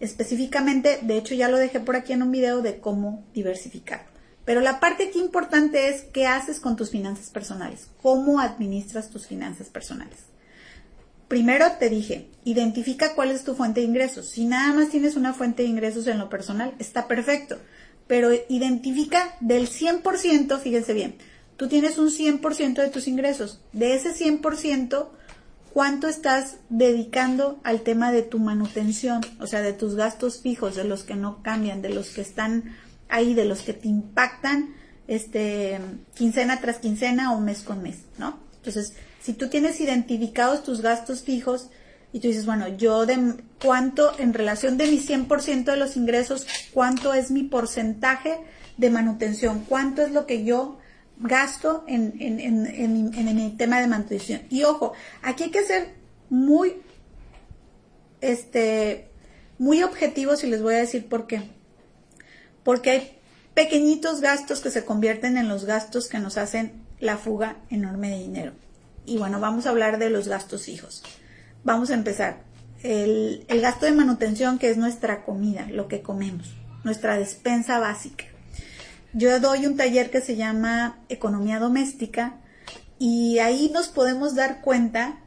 específicamente, 0.00 0.98
de 1.02 1.18
hecho 1.18 1.34
ya 1.34 1.48
lo 1.48 1.58
dejé 1.58 1.80
por 1.80 1.96
aquí 1.96 2.12
en 2.12 2.22
un 2.22 2.32
video 2.32 2.62
de 2.62 2.80
cómo 2.80 3.24
diversificar. 3.34 4.06
Pero 4.44 4.60
la 4.60 4.80
parte 4.80 5.08
aquí 5.08 5.20
importante 5.20 5.88
es 5.88 6.02
qué 6.02 6.26
haces 6.26 6.58
con 6.60 6.74
tus 6.74 6.90
finanzas 6.90 7.30
personales, 7.30 7.88
cómo 8.02 8.40
administras 8.40 9.10
tus 9.10 9.26
finanzas 9.26 9.68
personales. 9.68 10.18
Primero 11.30 11.64
te 11.78 11.88
dije, 11.88 12.28
identifica 12.42 13.14
cuál 13.14 13.30
es 13.30 13.44
tu 13.44 13.54
fuente 13.54 13.78
de 13.78 13.86
ingresos. 13.86 14.30
Si 14.30 14.46
nada 14.46 14.72
más 14.72 14.88
tienes 14.88 15.14
una 15.14 15.32
fuente 15.32 15.62
de 15.62 15.68
ingresos 15.68 16.08
en 16.08 16.18
lo 16.18 16.28
personal, 16.28 16.74
está 16.80 17.06
perfecto. 17.06 17.56
Pero 18.08 18.30
identifica 18.48 19.36
del 19.38 19.68
100%, 19.68 20.58
fíjense 20.58 20.92
bien, 20.92 21.14
tú 21.56 21.68
tienes 21.68 21.98
un 21.98 22.08
100% 22.08 22.82
de 22.82 22.88
tus 22.88 23.06
ingresos. 23.06 23.60
De 23.72 23.94
ese 23.94 24.12
100%, 24.12 25.06
cuánto 25.72 26.08
estás 26.08 26.56
dedicando 26.68 27.60
al 27.62 27.82
tema 27.82 28.10
de 28.10 28.22
tu 28.22 28.40
manutención, 28.40 29.20
o 29.38 29.46
sea, 29.46 29.62
de 29.62 29.72
tus 29.72 29.94
gastos 29.94 30.40
fijos, 30.40 30.74
de 30.74 30.82
los 30.82 31.04
que 31.04 31.14
no 31.14 31.44
cambian, 31.44 31.80
de 31.80 31.90
los 31.90 32.10
que 32.10 32.22
están 32.22 32.76
ahí, 33.08 33.34
de 33.34 33.44
los 33.44 33.60
que 33.60 33.72
te 33.72 33.86
impactan 33.86 34.74
este 35.06 35.78
quincena 36.16 36.60
tras 36.60 36.78
quincena 36.78 37.32
o 37.34 37.40
mes 37.40 37.62
con 37.62 37.84
mes, 37.84 37.98
¿no? 38.18 38.40
Entonces, 38.56 38.94
si 39.20 39.34
tú 39.34 39.48
tienes 39.48 39.80
identificados 39.80 40.62
tus 40.62 40.80
gastos 40.80 41.22
fijos 41.22 41.68
y 42.12 42.20
tú 42.20 42.28
dices, 42.28 42.46
bueno, 42.46 42.68
yo 42.68 43.06
de 43.06 43.36
cuánto 43.62 44.18
en 44.18 44.34
relación 44.34 44.76
de 44.76 44.86
mi 44.86 44.98
100% 44.98 45.64
de 45.64 45.76
los 45.76 45.96
ingresos, 45.96 46.46
cuánto 46.72 47.14
es 47.14 47.30
mi 47.30 47.44
porcentaje 47.44 48.38
de 48.76 48.90
manutención, 48.90 49.64
cuánto 49.68 50.02
es 50.02 50.12
lo 50.12 50.26
que 50.26 50.44
yo 50.44 50.78
gasto 51.18 51.84
en, 51.86 52.14
en, 52.18 52.40
en, 52.40 53.14
en, 53.14 53.38
el 53.38 53.56
tema 53.56 53.80
de 53.80 53.86
manutención. 53.86 54.40
Y 54.48 54.64
ojo, 54.64 54.94
aquí 55.22 55.44
hay 55.44 55.50
que 55.50 55.62
ser 55.62 55.94
muy, 56.30 56.76
este, 58.22 59.10
muy 59.58 59.82
objetivos 59.82 60.42
y 60.42 60.46
les 60.46 60.62
voy 60.62 60.74
a 60.74 60.78
decir 60.78 61.08
por 61.08 61.26
qué. 61.26 61.42
Porque 62.64 62.90
hay 62.90 63.18
pequeñitos 63.52 64.20
gastos 64.20 64.60
que 64.60 64.70
se 64.70 64.84
convierten 64.84 65.36
en 65.36 65.48
los 65.48 65.66
gastos 65.66 66.08
que 66.08 66.18
nos 66.18 66.38
hacen 66.38 66.82
la 66.98 67.18
fuga 67.18 67.58
enorme 67.68 68.10
de 68.10 68.18
dinero. 68.18 68.52
Y 69.06 69.18
bueno, 69.18 69.40
vamos 69.40 69.66
a 69.66 69.70
hablar 69.70 69.98
de 69.98 70.10
los 70.10 70.28
gastos 70.28 70.64
fijos. 70.64 71.02
Vamos 71.64 71.90
a 71.90 71.94
empezar. 71.94 72.42
El, 72.82 73.44
el 73.48 73.60
gasto 73.60 73.86
de 73.86 73.92
manutención, 73.92 74.58
que 74.58 74.70
es 74.70 74.78
nuestra 74.78 75.24
comida, 75.24 75.66
lo 75.70 75.86
que 75.86 76.00
comemos, 76.00 76.54
nuestra 76.82 77.18
despensa 77.18 77.78
básica. 77.78 78.24
Yo 79.12 79.40
doy 79.40 79.66
un 79.66 79.76
taller 79.76 80.10
que 80.10 80.20
se 80.20 80.36
llama 80.36 81.00
Economía 81.08 81.58
Doméstica 81.58 82.36
y 82.98 83.38
ahí 83.38 83.70
nos 83.72 83.88
podemos 83.88 84.34
dar 84.34 84.60
cuenta, 84.60 85.18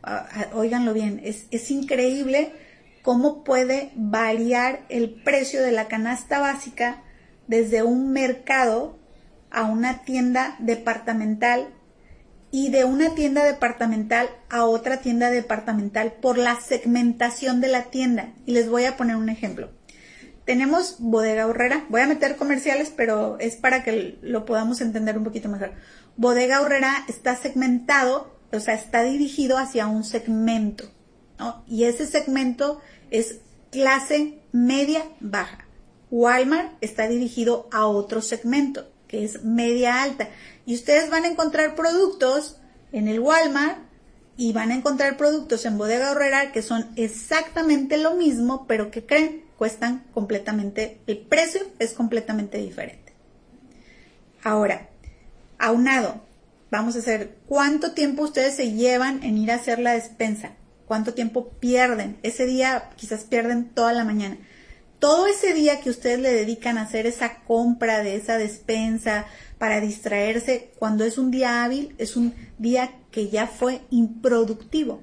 oiganlo 0.53 0.93
bien, 0.93 1.19
es, 1.23 1.47
es 1.51 1.69
increíble 1.69 2.53
cómo 3.01 3.43
puede 3.43 3.91
variar 3.95 4.85
el 4.89 5.09
precio 5.09 5.61
de 5.61 5.71
la 5.71 5.87
canasta 5.87 6.39
básica 6.39 7.03
desde 7.47 7.83
un 7.83 8.11
mercado 8.11 8.97
a 9.51 9.63
una 9.63 10.03
tienda 10.03 10.55
departamental 10.59 11.67
y 12.55 12.69
de 12.69 12.85
una 12.85 13.15
tienda 13.15 13.43
departamental 13.43 14.29
a 14.47 14.65
otra 14.65 14.97
tienda 14.97 15.31
departamental 15.31 16.13
por 16.21 16.37
la 16.37 16.61
segmentación 16.61 17.61
de 17.61 17.67
la 17.67 17.85
tienda. 17.85 18.31
Y 18.45 18.51
les 18.51 18.69
voy 18.69 18.85
a 18.85 18.95
poner 18.95 19.15
un 19.15 19.29
ejemplo. 19.29 19.71
Tenemos 20.45 20.97
Bodega 20.99 21.47
Horrera. 21.47 21.83
Voy 21.89 22.01
a 22.01 22.07
meter 22.07 22.35
comerciales, 22.35 22.93
pero 22.95 23.39
es 23.39 23.55
para 23.55 23.83
que 23.83 24.19
lo 24.21 24.45
podamos 24.45 24.81
entender 24.81 25.17
un 25.17 25.23
poquito 25.23 25.49
mejor. 25.49 25.71
Bodega 26.15 26.61
Horrera 26.61 26.93
está 27.07 27.35
segmentado, 27.35 28.37
o 28.51 28.59
sea, 28.59 28.75
está 28.75 29.01
dirigido 29.01 29.57
hacia 29.57 29.87
un 29.87 30.03
segmento, 30.03 30.91
¿no? 31.39 31.63
Y 31.67 31.85
ese 31.85 32.05
segmento 32.05 32.79
es 33.09 33.39
clase 33.71 34.37
media 34.51 35.03
baja. 35.19 35.65
Walmart 36.11 36.73
está 36.81 37.07
dirigido 37.07 37.67
a 37.71 37.87
otro 37.87 38.21
segmento, 38.21 38.92
es 39.13 39.43
media 39.43 40.01
alta. 40.01 40.29
Y 40.65 40.75
ustedes 40.75 41.09
van 41.09 41.25
a 41.25 41.27
encontrar 41.27 41.75
productos 41.75 42.57
en 42.91 43.07
el 43.07 43.19
Walmart 43.19 43.77
y 44.37 44.53
van 44.53 44.71
a 44.71 44.75
encontrar 44.75 45.17
productos 45.17 45.65
en 45.65 45.77
Bodega 45.77 46.11
Horrera 46.11 46.51
que 46.51 46.61
son 46.61 46.87
exactamente 46.95 47.97
lo 47.97 48.15
mismo, 48.15 48.65
pero 48.67 48.91
que 48.91 49.05
creen 49.05 49.43
cuestan 49.57 50.03
completamente, 50.13 50.99
el 51.07 51.19
precio 51.19 51.61
es 51.79 51.93
completamente 51.93 52.57
diferente. 52.57 53.13
Ahora, 54.43 54.89
aunado, 55.57 56.21
vamos 56.69 56.95
a 56.95 56.99
hacer 56.99 57.37
cuánto 57.47 57.93
tiempo 57.93 58.23
ustedes 58.23 58.55
se 58.55 58.73
llevan 58.73 59.23
en 59.23 59.37
ir 59.37 59.51
a 59.51 59.55
hacer 59.55 59.79
la 59.79 59.93
despensa, 59.93 60.51
cuánto 60.85 61.13
tiempo 61.13 61.49
pierden. 61.61 62.17
Ese 62.23 62.45
día 62.45 62.89
quizás 62.97 63.23
pierden 63.23 63.69
toda 63.69 63.93
la 63.93 64.03
mañana. 64.03 64.37
Todo 65.03 65.27
ese 65.27 65.53
día 65.53 65.81
que 65.81 65.89
ustedes 65.89 66.17
le 66.17 66.31
dedican 66.31 66.77
a 66.77 66.83
hacer 66.83 67.07
esa 67.07 67.41
compra 67.43 68.03
de 68.03 68.15
esa 68.15 68.37
despensa 68.37 69.25
para 69.57 69.81
distraerse, 69.81 70.71
cuando 70.79 71.03
es 71.03 71.17
un 71.17 71.29
día 71.29 71.65
hábil, 71.65 71.93
es 71.97 72.15
un 72.15 72.33
día 72.57 72.89
que 73.11 73.27
ya 73.27 73.47
fue 73.47 73.81
improductivo. 73.89 75.01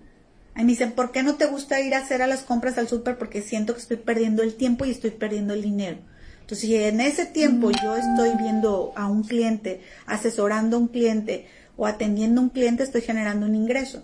Y 0.57 0.61
me 0.61 0.69
dicen, 0.69 0.92
¿por 0.92 1.12
qué 1.12 1.23
no 1.23 1.35
te 1.35 1.45
gusta 1.45 1.83
ir 1.83 1.95
a 1.95 1.99
hacer 1.99 2.23
a 2.23 2.26
las 2.26 2.45
compras 2.45 2.78
al 2.78 2.88
súper? 2.88 3.19
Porque 3.19 3.42
siento 3.42 3.75
que 3.75 3.80
estoy 3.83 3.99
perdiendo 3.99 4.42
el 4.42 4.54
tiempo 4.54 4.87
y 4.87 4.90
estoy 4.90 5.11
perdiendo 5.11 5.52
el 5.52 5.61
dinero. 5.61 5.99
Entonces, 6.40 6.61
si 6.61 6.75
en 6.76 7.02
ese 7.02 7.26
tiempo 7.26 7.71
yo 7.71 7.95
estoy 7.95 8.30
viendo 8.38 8.95
a 8.97 9.07
un 9.07 9.23
cliente, 9.23 9.83
asesorando 10.07 10.78
a 10.78 10.80
un 10.80 10.88
cliente 10.88 11.47
o 11.76 11.87
atendiendo 11.87 12.40
a 12.40 12.45
un 12.45 12.50
cliente, 12.50 12.85
estoy 12.85 13.02
generando 13.02 13.45
un 13.45 13.54
ingreso. 13.54 14.02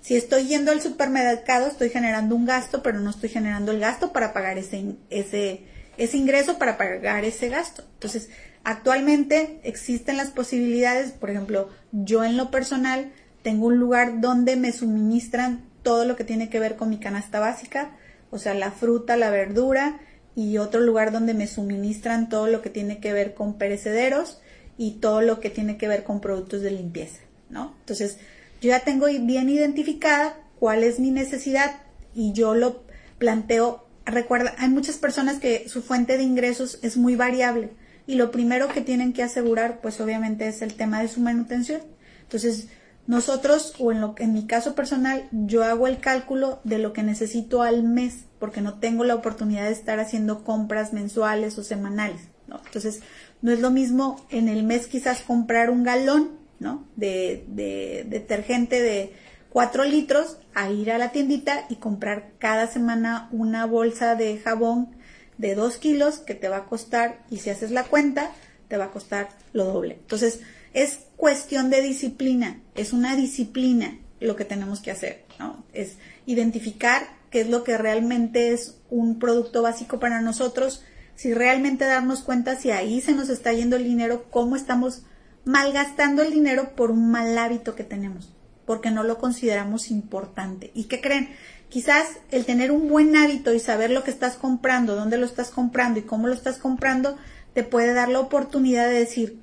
Si 0.00 0.16
estoy 0.16 0.46
yendo 0.46 0.72
al 0.72 0.80
supermercado, 0.80 1.66
estoy 1.66 1.90
generando 1.90 2.34
un 2.34 2.46
gasto, 2.46 2.82
pero 2.82 3.00
no 3.00 3.10
estoy 3.10 3.28
generando 3.28 3.72
el 3.72 3.80
gasto 3.80 4.12
para 4.12 4.32
pagar 4.32 4.58
ese, 4.58 4.96
ese, 5.10 5.64
ese 5.98 6.16
ingreso, 6.16 6.58
para 6.58 6.78
pagar 6.78 7.24
ese 7.24 7.48
gasto. 7.48 7.84
Entonces, 7.94 8.30
actualmente 8.64 9.60
existen 9.62 10.16
las 10.16 10.30
posibilidades, 10.30 11.12
por 11.12 11.30
ejemplo, 11.30 11.68
yo 11.92 12.24
en 12.24 12.36
lo 12.36 12.50
personal 12.50 13.12
tengo 13.42 13.66
un 13.66 13.78
lugar 13.78 14.20
donde 14.20 14.56
me 14.56 14.72
suministran 14.72 15.68
todo 15.82 16.04
lo 16.04 16.16
que 16.16 16.24
tiene 16.24 16.48
que 16.48 16.60
ver 16.60 16.76
con 16.76 16.90
mi 16.90 16.98
canasta 16.98 17.40
básica, 17.40 17.96
o 18.30 18.38
sea, 18.38 18.54
la 18.54 18.70
fruta, 18.70 19.16
la 19.16 19.30
verdura 19.30 20.00
y 20.34 20.58
otro 20.58 20.80
lugar 20.80 21.12
donde 21.12 21.34
me 21.34 21.46
suministran 21.46 22.28
todo 22.28 22.46
lo 22.46 22.62
que 22.62 22.70
tiene 22.70 23.00
que 23.00 23.12
ver 23.12 23.34
con 23.34 23.58
perecederos 23.58 24.40
y 24.78 24.92
todo 24.92 25.20
lo 25.20 25.40
que 25.40 25.50
tiene 25.50 25.76
que 25.76 25.88
ver 25.88 26.04
con 26.04 26.20
productos 26.20 26.62
de 26.62 26.70
limpieza, 26.70 27.20
¿no? 27.48 27.74
Entonces, 27.80 28.18
yo 28.60 28.68
ya 28.68 28.80
tengo 28.80 29.06
bien 29.06 29.48
identificada 29.48 30.36
cuál 30.58 30.84
es 30.84 31.00
mi 31.00 31.10
necesidad 31.10 31.80
y 32.14 32.32
yo 32.32 32.54
lo 32.54 32.84
planteo. 33.18 33.86
Recuerda, 34.04 34.54
hay 34.58 34.68
muchas 34.68 34.96
personas 34.96 35.38
que 35.38 35.68
su 35.68 35.82
fuente 35.82 36.16
de 36.16 36.22
ingresos 36.22 36.78
es 36.82 36.96
muy 36.96 37.16
variable 37.16 37.70
y 38.06 38.16
lo 38.16 38.30
primero 38.30 38.68
que 38.68 38.80
tienen 38.80 39.12
que 39.12 39.22
asegurar, 39.22 39.80
pues 39.80 40.00
obviamente 40.00 40.48
es 40.48 40.62
el 40.62 40.74
tema 40.74 41.00
de 41.00 41.08
su 41.08 41.20
manutención. 41.20 41.80
Entonces, 42.22 42.68
nosotros, 43.06 43.74
o 43.78 43.92
en, 43.92 44.00
lo, 44.00 44.14
en 44.18 44.32
mi 44.32 44.46
caso 44.46 44.74
personal, 44.74 45.28
yo 45.30 45.64
hago 45.64 45.86
el 45.86 46.00
cálculo 46.00 46.60
de 46.64 46.78
lo 46.78 46.92
que 46.92 47.02
necesito 47.02 47.62
al 47.62 47.82
mes, 47.82 48.24
porque 48.38 48.60
no 48.60 48.78
tengo 48.78 49.04
la 49.04 49.14
oportunidad 49.14 49.66
de 49.66 49.72
estar 49.72 50.00
haciendo 50.00 50.44
compras 50.44 50.92
mensuales 50.92 51.56
o 51.58 51.64
semanales, 51.64 52.20
¿no? 52.46 52.60
Entonces, 52.66 53.00
no 53.42 53.52
es 53.52 53.60
lo 53.60 53.70
mismo 53.70 54.24
en 54.30 54.48
el 54.48 54.64
mes 54.64 54.86
quizás 54.86 55.22
comprar 55.22 55.70
un 55.70 55.82
galón, 55.82 56.39
¿no? 56.60 56.86
De, 56.94 57.44
de, 57.48 58.06
detergente 58.08 58.80
de 58.80 59.12
4 59.50 59.84
litros 59.84 60.38
a 60.54 60.70
ir 60.70 60.92
a 60.92 60.98
la 60.98 61.10
tiendita 61.10 61.66
y 61.68 61.76
comprar 61.76 62.30
cada 62.38 62.68
semana 62.68 63.28
una 63.32 63.66
bolsa 63.66 64.14
de 64.14 64.38
jabón 64.38 64.94
de 65.38 65.54
2 65.54 65.76
kilos 65.78 66.18
que 66.18 66.34
te 66.34 66.48
va 66.48 66.58
a 66.58 66.66
costar, 66.66 67.24
y 67.30 67.38
si 67.38 67.50
haces 67.50 67.72
la 67.72 67.84
cuenta, 67.84 68.30
te 68.68 68.76
va 68.76 68.84
a 68.84 68.90
costar 68.90 69.30
lo 69.52 69.64
doble. 69.64 69.94
Entonces, 69.94 70.40
es 70.74 71.00
cuestión 71.16 71.70
de 71.70 71.82
disciplina, 71.82 72.60
es 72.74 72.92
una 72.92 73.16
disciplina 73.16 73.98
lo 74.20 74.36
que 74.36 74.44
tenemos 74.44 74.80
que 74.80 74.90
hacer, 74.90 75.24
¿no? 75.38 75.64
Es 75.72 75.96
identificar 76.26 77.08
qué 77.30 77.40
es 77.40 77.48
lo 77.48 77.64
que 77.64 77.78
realmente 77.78 78.52
es 78.52 78.78
un 78.90 79.18
producto 79.18 79.62
básico 79.62 79.98
para 79.98 80.20
nosotros, 80.20 80.84
si 81.16 81.34
realmente 81.34 81.84
darnos 81.84 82.22
cuenta 82.22 82.56
si 82.56 82.70
ahí 82.70 83.00
se 83.00 83.12
nos 83.12 83.28
está 83.30 83.52
yendo 83.52 83.76
el 83.76 83.84
dinero, 83.84 84.26
cómo 84.30 84.56
estamos 84.56 85.02
malgastando 85.44 86.22
el 86.22 86.32
dinero 86.32 86.74
por 86.74 86.90
un 86.90 87.10
mal 87.10 87.36
hábito 87.38 87.74
que 87.74 87.84
tenemos, 87.84 88.32
porque 88.66 88.90
no 88.90 89.02
lo 89.02 89.18
consideramos 89.18 89.90
importante. 89.90 90.70
¿Y 90.74 90.84
qué 90.84 91.00
creen? 91.00 91.30
Quizás 91.68 92.06
el 92.30 92.44
tener 92.44 92.72
un 92.72 92.88
buen 92.88 93.16
hábito 93.16 93.54
y 93.54 93.60
saber 93.60 93.90
lo 93.90 94.04
que 94.04 94.10
estás 94.10 94.36
comprando, 94.36 94.96
dónde 94.96 95.18
lo 95.18 95.26
estás 95.26 95.50
comprando 95.50 96.00
y 96.00 96.02
cómo 96.02 96.26
lo 96.26 96.34
estás 96.34 96.58
comprando, 96.58 97.16
te 97.54 97.62
puede 97.62 97.94
dar 97.94 98.08
la 98.08 98.20
oportunidad 98.20 98.88
de 98.88 98.98
decir, 98.98 99.40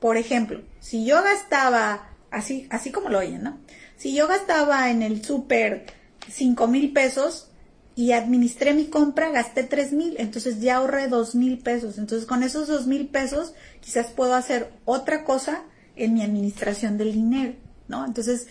por 0.00 0.16
ejemplo, 0.16 0.60
si 0.80 1.04
yo 1.04 1.22
gastaba, 1.22 2.08
así, 2.30 2.66
así 2.70 2.92
como 2.92 3.08
lo 3.08 3.18
oyen, 3.18 3.42
¿no? 3.42 3.58
Si 3.96 4.14
yo 4.14 4.28
gastaba 4.28 4.90
en 4.90 5.02
el 5.02 5.24
súper 5.24 5.86
cinco 6.30 6.68
mil 6.68 6.92
pesos 6.92 7.47
y 7.98 8.12
administré 8.12 8.74
mi 8.74 8.84
compra, 8.84 9.32
gasté 9.32 9.64
tres 9.64 9.90
mil, 9.90 10.14
entonces 10.20 10.60
ya 10.60 10.76
ahorré 10.76 11.08
dos 11.08 11.34
mil 11.34 11.58
pesos. 11.58 11.98
Entonces 11.98 12.28
con 12.28 12.44
esos 12.44 12.68
dos 12.68 12.86
mil 12.86 13.08
pesos 13.08 13.54
quizás 13.80 14.06
puedo 14.12 14.36
hacer 14.36 14.70
otra 14.84 15.24
cosa 15.24 15.64
en 15.96 16.14
mi 16.14 16.22
administración 16.22 16.96
del 16.96 17.12
dinero, 17.12 17.54
¿no? 17.88 18.06
Entonces, 18.06 18.46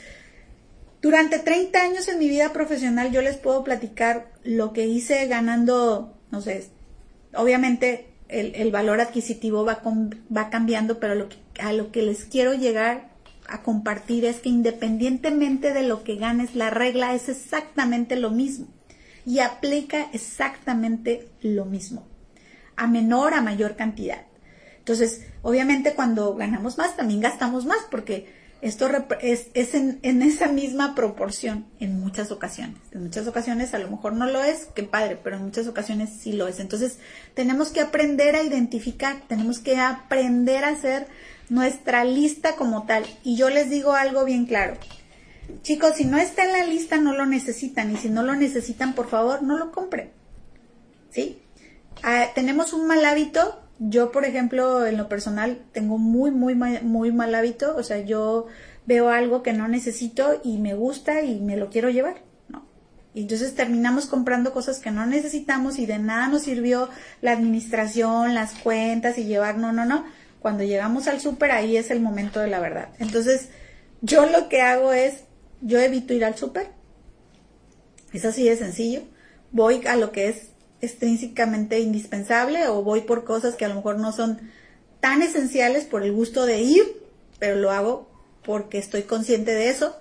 durante 1.01 1.39
30 1.39 1.82
años 1.82 2.10
en 2.10 2.20
mi 2.20 2.27
vida 2.27 2.51
profesional 2.51 3.13
yo 3.13 3.22
les 3.22 3.38
puedo 3.38 3.63
platicar 3.63 4.34
lo 4.44 4.74
que 4.74 4.86
hice 4.86 5.25
ganando, 5.27 6.20
no 6.30 6.42
sé, 6.42 6.68
obviamente 7.34 8.10
el, 8.27 8.70
valor 8.70 9.00
adquisitivo 9.00 9.63
va, 9.63 9.82
va 10.36 10.50
cambiando, 10.50 11.00
pero 11.00 11.16
lo 11.16 11.30
a 11.62 11.72
lo 11.72 11.94
que 11.94 12.01
les 12.01 12.25
quiero 12.25 12.54
llegar 12.54 13.12
a 13.48 13.63
compartir 13.63 14.25
es 14.25 14.42
que 14.42 14.50
independientemente 14.50 15.72
de 15.72 15.84
lo 15.84 16.04
que 16.04 16.18
ganes, 16.18 16.54
la 16.54 16.70
regla 16.70 17.16
es 17.16 17.30
exactamente 17.30 18.18
lo 18.18 18.30
mismo 18.30 18.68
y 19.27 19.39
aplica 19.39 20.07
exactamente 20.13 21.27
lo 21.41 21.65
mismo, 21.65 22.07
a 22.77 22.88
menor 22.88 23.34
a 23.34 23.41
mayor 23.41 23.75
cantidad. 23.75 24.22
Entonces, 24.79 25.25
obviamente 25.41 25.96
cuando 25.96 26.34
ganamos 26.36 26.77
más, 26.77 26.96
también 26.96 27.19
gastamos 27.19 27.65
más, 27.65 27.79
porque 27.91 28.34
esto 28.62 28.89
es, 29.19 29.48
es 29.53 29.75
en, 29.75 30.00
en, 30.01 30.22
esa 30.22 30.48
misma 30.48 30.96
proporción 30.96 31.65
en 31.81 32.00
muchas 32.00 32.31
ocasiones. 32.31 32.77
En 32.93 33.03
muchas 33.03 33.27
ocasiones 33.27 33.74
a 33.74 33.79
lo 33.79 33.91
mejor 33.91 34.13
no 34.13 34.27
lo 34.27 34.41
es, 34.41 34.69
qué 34.74 34.84
padre, 34.84 35.19
pero 35.22 35.36
en 35.36 35.43
muchas 35.43 35.67
ocasiones 35.67 36.10
sí 36.17 36.31
lo 36.31 36.48
es. 36.48 36.62
Entonces, 36.62 36.98
tenemos 37.34 37.72
que 37.72 37.81
aprender 37.81 38.34
a 38.38 38.43
identificar, 38.43 39.17
tenemos 39.27 39.60
que 39.60 39.75
aprender 39.75 40.63
a 40.63 40.69
hacer 40.69 41.05
nuestra 41.50 42.05
lista 42.05 42.55
como 42.55 42.86
tal. 42.86 43.05
Y 43.25 43.36
yo 43.36 43.50
les 43.50 43.69
digo 43.69 43.91
algo 43.91 44.24
bien 44.24 44.46
claro. 44.46 44.77
Chicos, 45.62 45.96
si 45.96 46.06
no 46.06 46.18
está 46.18 46.46
en 46.46 46.51
la 46.54 46.63
lista, 46.63 46.98
no 46.98 47.13
lo 47.13 47.25
necesitan. 47.25 47.92
Y 47.92 47.98
si 47.98 48.10
no 48.10 48.24
lo 48.24 48.36
necesitan, 48.36 48.94
por 48.94 49.10
favor, 49.10 49.44
no 49.44 49.58
lo 49.58 49.72
compren. 49.72 50.12
¿Sí? 51.10 51.42
Ah, 52.04 52.27
tenemos 52.36 52.74
un 52.74 52.88
mal 52.88 53.04
hábito. 53.06 53.62
Yo, 53.80 54.12
por 54.12 54.25
ejemplo, 54.25 54.86
en 54.86 54.98
lo 54.98 55.08
personal, 55.08 55.60
tengo 55.72 55.98
muy, 55.98 56.32
muy, 56.32 56.56
muy 56.56 57.12
mal 57.12 57.34
hábito. 57.36 57.75
O 57.75 57.84
sea, 57.84 58.00
yo 58.00 58.48
veo 58.86 59.10
algo 59.10 59.44
que 59.44 59.54
no 59.54 59.68
necesito 59.68 60.39
y 60.44 60.58
me 60.58 60.74
gusta 60.74 61.22
y 61.22 61.39
me 61.39 61.58
lo 61.58 61.70
quiero 61.70 61.89
llevar. 61.89 62.16
¿no? 62.50 62.66
Y 63.13 63.22
entonces 63.22 63.56
terminamos 63.56 64.06
comprando 64.06 64.54
cosas 64.54 64.80
que 64.80 64.92
no 64.92 65.06
necesitamos 65.06 65.80
y 65.80 65.86
de 65.86 66.00
nada 66.00 66.27
nos 66.27 66.44
sirvió 66.44 66.89
la 67.22 67.34
administración, 67.34 68.34
las 68.34 68.54
cuentas 68.54 69.18
y 69.18 69.25
llevar, 69.25 69.58
no, 69.58 69.72
no, 69.72 69.86
no. 69.86 70.06
Cuando 70.39 70.63
llegamos 70.63 71.08
al 71.08 71.20
súper, 71.20 71.51
ahí 71.51 71.77
es 71.77 71.92
el 71.92 72.00
momento 72.00 72.39
de 72.39 72.48
la 72.48 72.60
verdad. 72.60 72.89
Entonces, 73.00 73.50
yo 74.01 74.25
lo 74.27 74.50
que 74.50 74.62
hago 74.62 74.94
es 74.94 75.26
yo 75.61 75.79
evito 75.79 76.13
ir 76.13 76.25
al 76.25 76.37
súper. 76.37 76.69
Es 78.13 78.25
así 78.25 78.47
de 78.47 78.55
sencillo. 78.55 79.01
Voy 79.51 79.85
a 79.87 79.95
lo 79.95 80.11
que 80.11 80.29
es 80.29 80.49
extrínsecamente 80.81 81.79
indispensable 81.79 82.67
o 82.67 82.83
voy 82.83 83.01
por 83.01 83.23
cosas 83.23 83.55
que 83.55 83.65
a 83.65 83.69
lo 83.69 83.75
mejor 83.75 83.97
no 83.97 84.11
son 84.11 84.39
tan 84.99 85.21
esenciales 85.21 85.85
por 85.85 86.03
el 86.03 86.11
gusto 86.11 86.45
de 86.45 86.61
ir, 86.61 86.83
pero 87.39 87.55
lo 87.55 87.71
hago 87.71 88.09
porque 88.43 88.77
estoy 88.77 89.03
consciente 89.03 89.53
de 89.53 89.69
eso, 89.69 89.95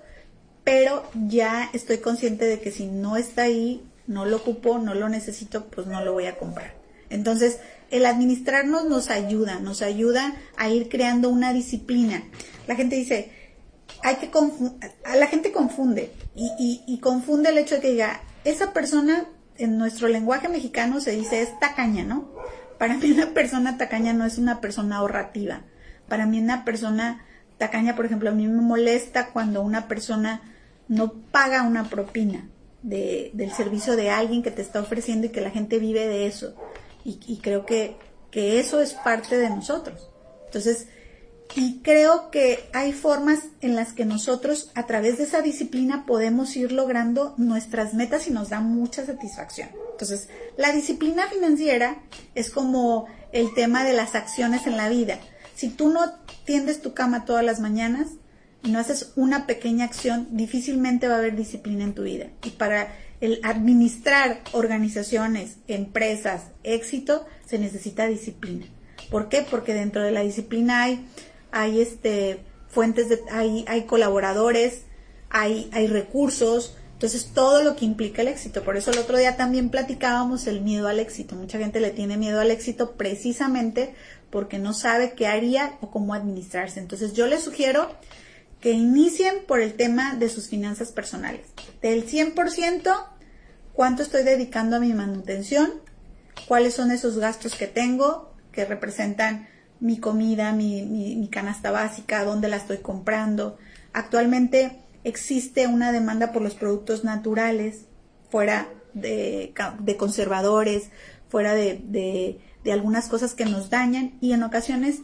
pero 0.63 1.03
ya 1.27 1.69
estoy 1.73 1.97
consciente 1.97 2.45
de 2.45 2.59
que 2.59 2.71
si 2.71 2.87
no 2.87 3.17
está 3.17 3.43
ahí, 3.43 3.83
no 4.05 4.25
lo 4.25 4.37
ocupo, 4.37 4.79
no 4.79 4.93
lo 4.93 5.09
necesito, 5.09 5.65
pues 5.65 5.87
no 5.87 6.03
lo 6.03 6.13
voy 6.13 6.25
a 6.25 6.37
comprar. 6.37 6.73
Entonces, 7.09 7.59
el 7.89 8.05
administrarnos 8.05 8.85
nos 8.85 9.09
ayuda, 9.09 9.59
nos 9.59 9.81
ayuda 9.81 10.35
a 10.57 10.69
ir 10.69 10.89
creando 10.89 11.29
una 11.29 11.53
disciplina. 11.53 12.23
La 12.67 12.75
gente 12.75 12.95
dice, 12.95 13.31
hay 14.03 14.15
que 14.15 14.31
a 15.05 15.15
la 15.15 15.27
gente 15.27 15.51
confunde 15.51 16.11
y, 16.35 16.99
confunde 17.01 17.49
el 17.49 17.57
hecho 17.57 17.75
de 17.75 17.81
que 17.81 17.91
diga, 17.91 18.21
esa 18.43 18.73
persona 18.73 19.25
en 19.57 19.77
nuestro 19.77 20.07
lenguaje 20.07 20.49
mexicano 20.49 20.99
se 21.01 21.11
dice 21.11 21.41
es 21.41 21.59
tacaña, 21.59 22.03
¿no? 22.03 22.31
Para 22.77 22.95
mí 22.95 23.11
una 23.11 23.33
persona 23.33 23.77
tacaña 23.77 24.13
no 24.13 24.25
es 24.25 24.37
una 24.37 24.61
persona 24.61 24.97
ahorrativa. 24.97 25.61
Para 26.07 26.25
mí 26.25 26.39
una 26.39 26.63
persona 26.63 27.25
tacaña, 27.57 27.95
por 27.95 28.05
ejemplo, 28.05 28.29
a 28.29 28.33
mí 28.33 28.47
me 28.47 28.61
molesta 28.61 29.29
cuando 29.31 29.61
una 29.61 29.87
persona 29.87 30.41
no 30.87 31.13
paga 31.13 31.63
una 31.63 31.89
propina 31.89 32.47
del 32.83 33.51
servicio 33.51 33.95
de 33.95 34.11
alguien 34.11 34.43
que 34.43 34.51
te 34.51 34.61
está 34.61 34.79
ofreciendo 34.79 35.27
y 35.27 35.31
que 35.31 35.41
la 35.41 35.49
gente 35.49 35.79
vive 35.79 36.07
de 36.07 36.27
eso. 36.27 36.55
Y, 37.03 37.39
creo 37.41 37.65
que, 37.65 37.95
que 38.31 38.59
eso 38.59 38.81
es 38.81 38.93
parte 38.93 39.37
de 39.37 39.49
nosotros. 39.49 40.09
Entonces, 40.45 40.87
y 41.55 41.79
creo 41.81 42.29
que 42.29 42.69
hay 42.73 42.93
formas 42.93 43.39
en 43.61 43.75
las 43.75 43.93
que 43.93 44.05
nosotros 44.05 44.71
a 44.75 44.85
través 44.85 45.17
de 45.17 45.23
esa 45.23 45.41
disciplina 45.41 46.05
podemos 46.05 46.55
ir 46.55 46.71
logrando 46.71 47.33
nuestras 47.37 47.93
metas 47.93 48.27
y 48.27 48.31
nos 48.31 48.49
da 48.49 48.59
mucha 48.59 49.05
satisfacción. 49.05 49.69
Entonces, 49.91 50.29
la 50.57 50.71
disciplina 50.71 51.27
financiera 51.27 51.97
es 52.35 52.51
como 52.51 53.07
el 53.31 53.53
tema 53.53 53.83
de 53.83 53.93
las 53.93 54.15
acciones 54.15 54.67
en 54.67 54.77
la 54.77 54.89
vida. 54.89 55.19
Si 55.55 55.69
tú 55.69 55.89
no 55.89 56.13
tiendes 56.45 56.81
tu 56.81 56.93
cama 56.93 57.25
todas 57.25 57.43
las 57.43 57.59
mañanas 57.59 58.07
y 58.63 58.71
no 58.71 58.79
haces 58.79 59.13
una 59.15 59.47
pequeña 59.47 59.85
acción, 59.85 60.27
difícilmente 60.31 61.07
va 61.07 61.15
a 61.15 61.19
haber 61.19 61.35
disciplina 61.35 61.83
en 61.83 61.95
tu 61.95 62.03
vida. 62.03 62.27
Y 62.43 62.51
para 62.51 62.93
el 63.19 63.39
administrar 63.43 64.41
organizaciones, 64.51 65.57
empresas, 65.67 66.43
éxito, 66.63 67.25
se 67.47 67.57
necesita 67.57 68.05
disciplina. 68.05 68.67
¿Por 69.09 69.29
qué? 69.29 69.45
Porque 69.49 69.73
dentro 69.73 70.03
de 70.03 70.11
la 70.11 70.21
disciplina 70.21 70.83
hay 70.83 71.07
hay 71.57 71.81
este 71.81 72.43
fuentes 72.67 73.07
hay, 73.31 73.65
hay 73.67 73.83
colaboradores, 73.83 74.83
hay, 75.29 75.69
hay 75.73 75.87
recursos, 75.87 76.77
entonces 76.93 77.31
todo 77.33 77.63
lo 77.63 77.75
que 77.75 77.85
implica 77.85 78.21
el 78.21 78.27
éxito. 78.27 78.63
Por 78.63 78.77
eso 78.77 78.91
el 78.91 78.99
otro 78.99 79.17
día 79.17 79.37
también 79.37 79.69
platicábamos 79.69 80.47
el 80.47 80.61
miedo 80.61 80.87
al 80.87 80.99
éxito. 80.99 81.35
Mucha 81.35 81.57
gente 81.57 81.79
le 81.79 81.91
tiene 81.91 82.17
miedo 82.17 82.39
al 82.39 82.51
éxito 82.51 82.91
precisamente 82.93 83.95
porque 84.29 84.59
no 84.59 84.73
sabe 84.73 85.13
qué 85.13 85.27
haría 85.27 85.77
o 85.81 85.89
cómo 85.89 86.13
administrarse. 86.13 86.79
Entonces 86.79 87.13
yo 87.13 87.27
les 87.27 87.41
sugiero 87.41 87.89
que 88.61 88.71
inicien 88.71 89.45
por 89.47 89.59
el 89.59 89.73
tema 89.73 90.15
de 90.15 90.29
sus 90.29 90.47
finanzas 90.47 90.91
personales. 90.91 91.45
Del 91.81 92.07
100%, 92.07 93.05
cuánto 93.73 94.03
estoy 94.03 94.23
dedicando 94.23 94.75
a 94.75 94.79
mi 94.79 94.93
manutención, 94.93 95.71
cuáles 96.47 96.73
son 96.73 96.91
esos 96.91 97.17
gastos 97.17 97.55
que 97.55 97.67
tengo 97.67 98.33
que 98.51 98.65
representan 98.65 99.47
mi 99.79 99.99
comida, 99.99 100.51
mi, 100.53 100.83
mi, 100.83 101.27
canasta 101.29 101.71
básica, 101.71 102.23
dónde 102.23 102.47
la 102.47 102.57
estoy 102.57 102.77
comprando. 102.77 103.57
Actualmente 103.93 104.79
existe 105.03 105.67
una 105.67 105.91
demanda 105.91 106.31
por 106.31 106.41
los 106.41 106.55
productos 106.55 107.03
naturales, 107.03 107.85
fuera 108.29 108.67
de, 108.93 109.53
de 109.79 109.97
conservadores, 109.97 110.89
fuera 111.29 111.53
de, 111.53 111.81
de, 111.83 112.39
de, 112.63 112.71
algunas 112.71 113.07
cosas 113.07 113.33
que 113.33 113.45
nos 113.45 113.69
dañan 113.69 114.17
y 114.21 114.33
en 114.33 114.43
ocasiones 114.43 115.01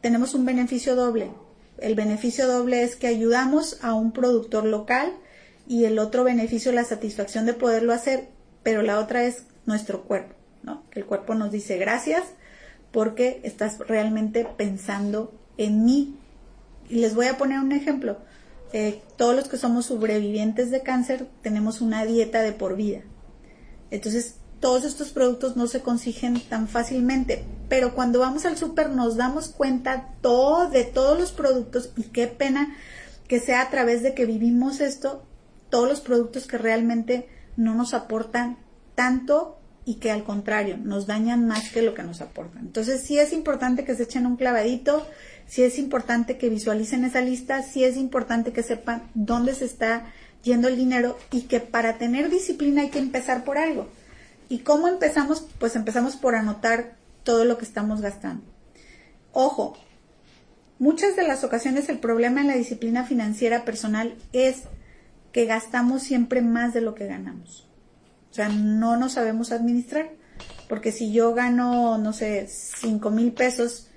tenemos 0.00 0.34
un 0.34 0.44
beneficio 0.44 0.96
doble. 0.96 1.30
El 1.78 1.94
beneficio 1.94 2.46
doble 2.46 2.82
es 2.82 2.96
que 2.96 3.06
ayudamos 3.06 3.78
a 3.82 3.94
un 3.94 4.12
productor 4.12 4.64
local 4.64 5.12
y 5.66 5.84
el 5.84 5.98
otro 5.98 6.24
beneficio 6.24 6.72
la 6.72 6.84
satisfacción 6.84 7.46
de 7.46 7.54
poderlo 7.54 7.92
hacer, 7.92 8.28
pero 8.62 8.82
la 8.82 8.98
otra 8.98 9.24
es 9.24 9.44
nuestro 9.66 10.02
cuerpo, 10.02 10.34
¿no? 10.62 10.84
El 10.92 11.04
cuerpo 11.06 11.34
nos 11.34 11.50
dice 11.50 11.78
gracias, 11.78 12.24
porque 12.94 13.40
estás 13.42 13.80
realmente 13.80 14.46
pensando 14.56 15.34
en 15.58 15.84
mí. 15.84 16.16
Y 16.88 17.00
les 17.00 17.16
voy 17.16 17.26
a 17.26 17.36
poner 17.36 17.58
un 17.58 17.72
ejemplo. 17.72 18.18
Eh, 18.72 19.02
todos 19.16 19.34
los 19.34 19.48
que 19.48 19.56
somos 19.56 19.86
sobrevivientes 19.86 20.70
de 20.70 20.82
cáncer 20.82 21.26
tenemos 21.42 21.80
una 21.80 22.04
dieta 22.04 22.40
de 22.42 22.52
por 22.52 22.76
vida. 22.76 23.00
Entonces, 23.90 24.36
todos 24.60 24.84
estos 24.84 25.10
productos 25.10 25.56
no 25.56 25.66
se 25.66 25.80
consiguen 25.80 26.40
tan 26.48 26.68
fácilmente, 26.68 27.44
pero 27.68 27.96
cuando 27.96 28.20
vamos 28.20 28.46
al 28.46 28.56
súper 28.56 28.90
nos 28.90 29.16
damos 29.16 29.48
cuenta 29.48 30.14
todo, 30.20 30.70
de 30.70 30.84
todos 30.84 31.18
los 31.18 31.32
productos 31.32 31.90
y 31.96 32.04
qué 32.04 32.28
pena 32.28 32.76
que 33.26 33.40
sea 33.40 33.62
a 33.62 33.70
través 33.70 34.04
de 34.04 34.14
que 34.14 34.24
vivimos 34.24 34.80
esto, 34.80 35.24
todos 35.68 35.88
los 35.88 36.00
productos 36.00 36.46
que 36.46 36.58
realmente 36.58 37.28
no 37.56 37.74
nos 37.74 37.92
aportan 37.92 38.56
tanto 38.94 39.58
y 39.86 39.96
que 39.96 40.10
al 40.10 40.24
contrario 40.24 40.78
nos 40.78 41.06
dañan 41.06 41.46
más 41.46 41.70
que 41.70 41.82
lo 41.82 41.94
que 41.94 42.02
nos 42.02 42.20
aportan. 42.20 42.66
Entonces 42.66 43.02
sí 43.02 43.18
es 43.18 43.32
importante 43.32 43.84
que 43.84 43.94
se 43.94 44.04
echen 44.04 44.26
un 44.26 44.36
clavadito, 44.36 45.06
sí 45.46 45.62
es 45.62 45.78
importante 45.78 46.38
que 46.38 46.48
visualicen 46.48 47.04
esa 47.04 47.20
lista, 47.20 47.62
sí 47.62 47.84
es 47.84 47.96
importante 47.96 48.52
que 48.52 48.62
sepan 48.62 49.02
dónde 49.14 49.54
se 49.54 49.66
está 49.66 50.06
yendo 50.42 50.68
el 50.68 50.76
dinero 50.76 51.18
y 51.30 51.42
que 51.42 51.60
para 51.60 51.98
tener 51.98 52.30
disciplina 52.30 52.82
hay 52.82 52.90
que 52.90 52.98
empezar 52.98 53.44
por 53.44 53.58
algo. 53.58 53.88
¿Y 54.48 54.58
cómo 54.58 54.88
empezamos? 54.88 55.46
Pues 55.58 55.76
empezamos 55.76 56.16
por 56.16 56.34
anotar 56.34 56.96
todo 57.22 57.44
lo 57.44 57.58
que 57.58 57.64
estamos 57.64 58.00
gastando. 58.00 58.44
Ojo, 59.32 59.76
muchas 60.78 61.16
de 61.16 61.26
las 61.26 61.44
ocasiones 61.44 61.88
el 61.88 61.98
problema 61.98 62.40
en 62.40 62.48
la 62.48 62.54
disciplina 62.54 63.04
financiera 63.04 63.64
personal 63.64 64.14
es 64.32 64.64
que 65.32 65.46
gastamos 65.46 66.02
siempre 66.02 66.42
más 66.42 66.72
de 66.72 66.80
lo 66.80 66.94
que 66.94 67.06
ganamos. 67.06 67.66
O 68.34 68.36
sea, 68.36 68.48
no 68.48 68.96
nos 68.96 69.12
sabemos 69.12 69.52
administrar. 69.52 70.10
Porque 70.68 70.90
si 70.90 71.12
yo 71.12 71.34
gano, 71.34 71.98
no 71.98 72.12
sé, 72.12 72.48
cinco 72.48 73.12
mil 73.12 73.30
pesos 73.30 73.90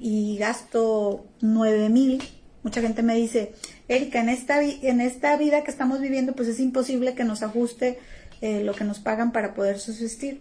y 0.00 0.38
gasto 0.38 1.26
nueve 1.42 1.90
mil, 1.90 2.22
mucha 2.62 2.80
gente 2.80 3.02
me 3.02 3.16
dice, 3.16 3.52
Erika, 3.88 4.18
en 4.20 4.30
esta, 4.30 4.62
en 4.62 5.02
esta 5.02 5.36
vida 5.36 5.62
que 5.62 5.70
estamos 5.70 6.00
viviendo, 6.00 6.32
pues 6.34 6.48
es 6.48 6.58
imposible 6.58 7.14
que 7.14 7.24
nos 7.24 7.42
ajuste 7.42 7.98
eh, 8.40 8.64
lo 8.64 8.72
que 8.72 8.84
nos 8.84 8.98
pagan 8.98 9.30
para 9.30 9.52
poder 9.52 9.78
subsistir. 9.78 10.40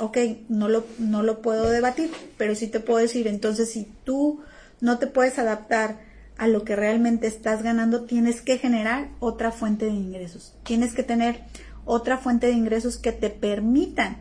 Ok, 0.00 0.18
no 0.48 0.68
lo, 0.68 0.84
no 0.98 1.22
lo 1.22 1.42
puedo 1.42 1.70
debatir, 1.70 2.10
pero 2.38 2.56
sí 2.56 2.66
te 2.66 2.80
puedo 2.80 2.98
decir, 2.98 3.28
entonces 3.28 3.70
si 3.70 3.86
tú 4.02 4.40
no 4.80 4.98
te 4.98 5.06
puedes 5.06 5.38
adaptar 5.38 6.00
a 6.38 6.48
lo 6.48 6.64
que 6.64 6.74
realmente 6.74 7.28
estás 7.28 7.62
ganando, 7.62 8.02
tienes 8.02 8.40
que 8.40 8.58
generar 8.58 9.10
otra 9.20 9.52
fuente 9.52 9.84
de 9.84 9.92
ingresos. 9.92 10.56
Tienes 10.64 10.92
que 10.92 11.04
tener 11.04 11.44
otra 11.84 12.18
fuente 12.18 12.46
de 12.46 12.52
ingresos 12.52 12.96
que 12.96 13.12
te 13.12 13.30
permitan 13.30 14.18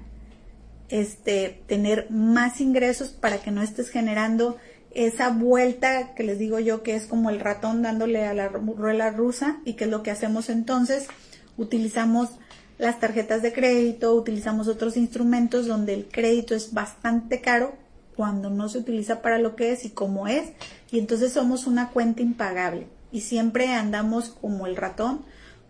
este, 0.89 1.61
tener 1.67 2.09
más 2.09 2.59
ingresos 2.61 3.09
para 3.09 3.37
que 3.37 3.51
no 3.51 3.61
estés 3.61 3.89
generando 3.89 4.57
esa 4.93 5.29
vuelta 5.29 6.13
que 6.15 6.23
les 6.23 6.37
digo 6.37 6.59
yo 6.59 6.83
que 6.83 6.95
es 6.95 7.05
como 7.05 7.29
el 7.29 7.39
ratón 7.39 7.81
dándole 7.81 8.25
a 8.25 8.33
la 8.33 8.49
rueda 8.49 9.09
rusa 9.09 9.61
y 9.63 9.73
que 9.73 9.85
es 9.85 9.89
lo 9.89 10.03
que 10.03 10.11
hacemos 10.11 10.49
entonces. 10.49 11.07
Utilizamos 11.57 12.29
las 12.77 12.99
tarjetas 12.99 13.41
de 13.41 13.53
crédito, 13.53 14.13
utilizamos 14.15 14.67
otros 14.67 14.97
instrumentos 14.97 15.67
donde 15.67 15.93
el 15.93 16.07
crédito 16.07 16.55
es 16.55 16.73
bastante 16.73 17.39
caro 17.39 17.73
cuando 18.15 18.49
no 18.49 18.67
se 18.69 18.79
utiliza 18.79 19.21
para 19.21 19.37
lo 19.37 19.55
que 19.55 19.71
es 19.71 19.85
y 19.85 19.91
como 19.91 20.27
es 20.27 20.51
y 20.91 20.99
entonces 20.99 21.31
somos 21.31 21.67
una 21.67 21.89
cuenta 21.89 22.21
impagable 22.21 22.87
y 23.11 23.21
siempre 23.21 23.69
andamos 23.69 24.29
como 24.29 24.67
el 24.67 24.75
ratón 24.75 25.21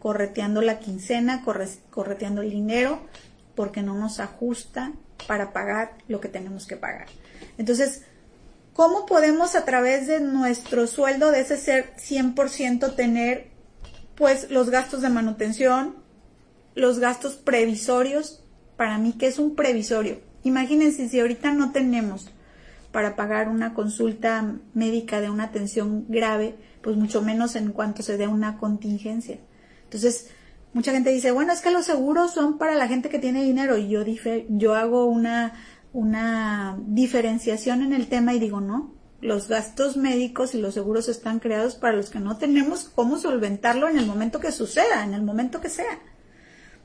correteando 0.01 0.61
la 0.61 0.79
quincena, 0.79 1.43
correteando 1.91 2.41
el 2.41 2.49
dinero 2.49 3.01
porque 3.55 3.83
no 3.83 3.93
nos 3.93 4.19
ajusta 4.19 4.93
para 5.27 5.53
pagar 5.53 5.93
lo 6.07 6.19
que 6.19 6.27
tenemos 6.27 6.65
que 6.65 6.75
pagar. 6.75 7.05
Entonces, 7.59 8.03
¿cómo 8.73 9.05
podemos 9.05 9.55
a 9.55 9.63
través 9.63 10.07
de 10.07 10.19
nuestro 10.19 10.87
sueldo 10.87 11.29
de 11.31 11.41
ese 11.41 11.57
ser 11.57 11.93
100% 11.97 12.95
tener 12.95 13.49
pues 14.15 14.49
los 14.49 14.71
gastos 14.71 15.01
de 15.03 15.09
manutención, 15.09 15.95
los 16.73 16.97
gastos 16.97 17.35
previsorios? 17.35 18.43
Para 18.77 18.97
mí, 18.97 19.13
¿qué 19.19 19.27
es 19.27 19.37
un 19.37 19.55
previsorio? 19.55 20.19
Imagínense 20.43 21.07
si 21.09 21.19
ahorita 21.19 21.53
no 21.53 21.71
tenemos 21.71 22.31
para 22.91 23.15
pagar 23.15 23.49
una 23.49 23.75
consulta 23.75 24.55
médica 24.73 25.21
de 25.21 25.29
una 25.29 25.43
atención 25.43 26.05
grave, 26.09 26.55
pues 26.81 26.97
mucho 26.97 27.21
menos 27.21 27.55
en 27.55 27.71
cuanto 27.71 28.01
se 28.01 28.17
dé 28.17 28.27
una 28.27 28.57
contingencia. 28.57 29.37
Entonces, 29.91 30.29
mucha 30.71 30.93
gente 30.93 31.11
dice, 31.11 31.31
bueno, 31.31 31.51
es 31.51 31.59
que 31.59 31.69
los 31.69 31.85
seguros 31.85 32.31
son 32.31 32.57
para 32.57 32.75
la 32.75 32.87
gente 32.87 33.09
que 33.09 33.19
tiene 33.19 33.43
dinero 33.43 33.77
y 33.77 33.89
yo, 33.89 34.05
yo 34.47 34.73
hago 34.73 35.05
una, 35.05 35.53
una 35.91 36.77
diferenciación 36.87 37.81
en 37.81 37.91
el 37.91 38.07
tema 38.07 38.33
y 38.33 38.39
digo, 38.39 38.61
no, 38.61 38.93
los 39.19 39.49
gastos 39.49 39.97
médicos 39.97 40.55
y 40.55 40.59
los 40.59 40.75
seguros 40.75 41.09
están 41.09 41.39
creados 41.39 41.75
para 41.75 41.97
los 41.97 42.09
que 42.09 42.21
no 42.21 42.37
tenemos 42.37 42.85
cómo 42.95 43.17
solventarlo 43.17 43.89
en 43.89 43.97
el 43.97 44.05
momento 44.05 44.39
que 44.39 44.53
suceda, 44.53 45.03
en 45.03 45.13
el 45.13 45.23
momento 45.23 45.59
que 45.59 45.67
sea. 45.67 45.99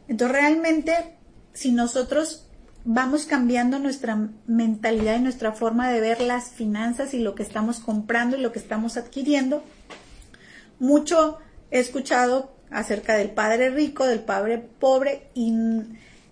Entonces 0.09 0.37
realmente, 0.37 1.16
si 1.53 1.71
nosotros 1.71 2.49
vamos 2.85 3.25
cambiando 3.25 3.79
nuestra 3.79 4.31
mentalidad 4.49 5.16
y 5.16 5.23
nuestra 5.23 5.53
forma 5.53 5.90
de 5.90 6.01
ver 6.01 6.21
las 6.21 6.51
finanzas 6.51 7.14
y 7.14 7.21
lo 7.21 7.37
que 7.37 7.45
estamos 7.45 7.79
comprando 7.79 8.37
y 8.37 8.40
lo 8.40 8.51
que 8.51 8.59
estamos 8.59 8.97
adquiriendo, 8.97 9.62
mucho 10.81 11.38
he 11.71 11.79
escuchado 11.79 12.56
acerca 12.70 13.16
del 13.16 13.31
padre 13.31 13.70
rico, 13.70 14.07
del 14.07 14.20
padre 14.20 14.59
pobre 14.59 15.29
y, 15.35 15.52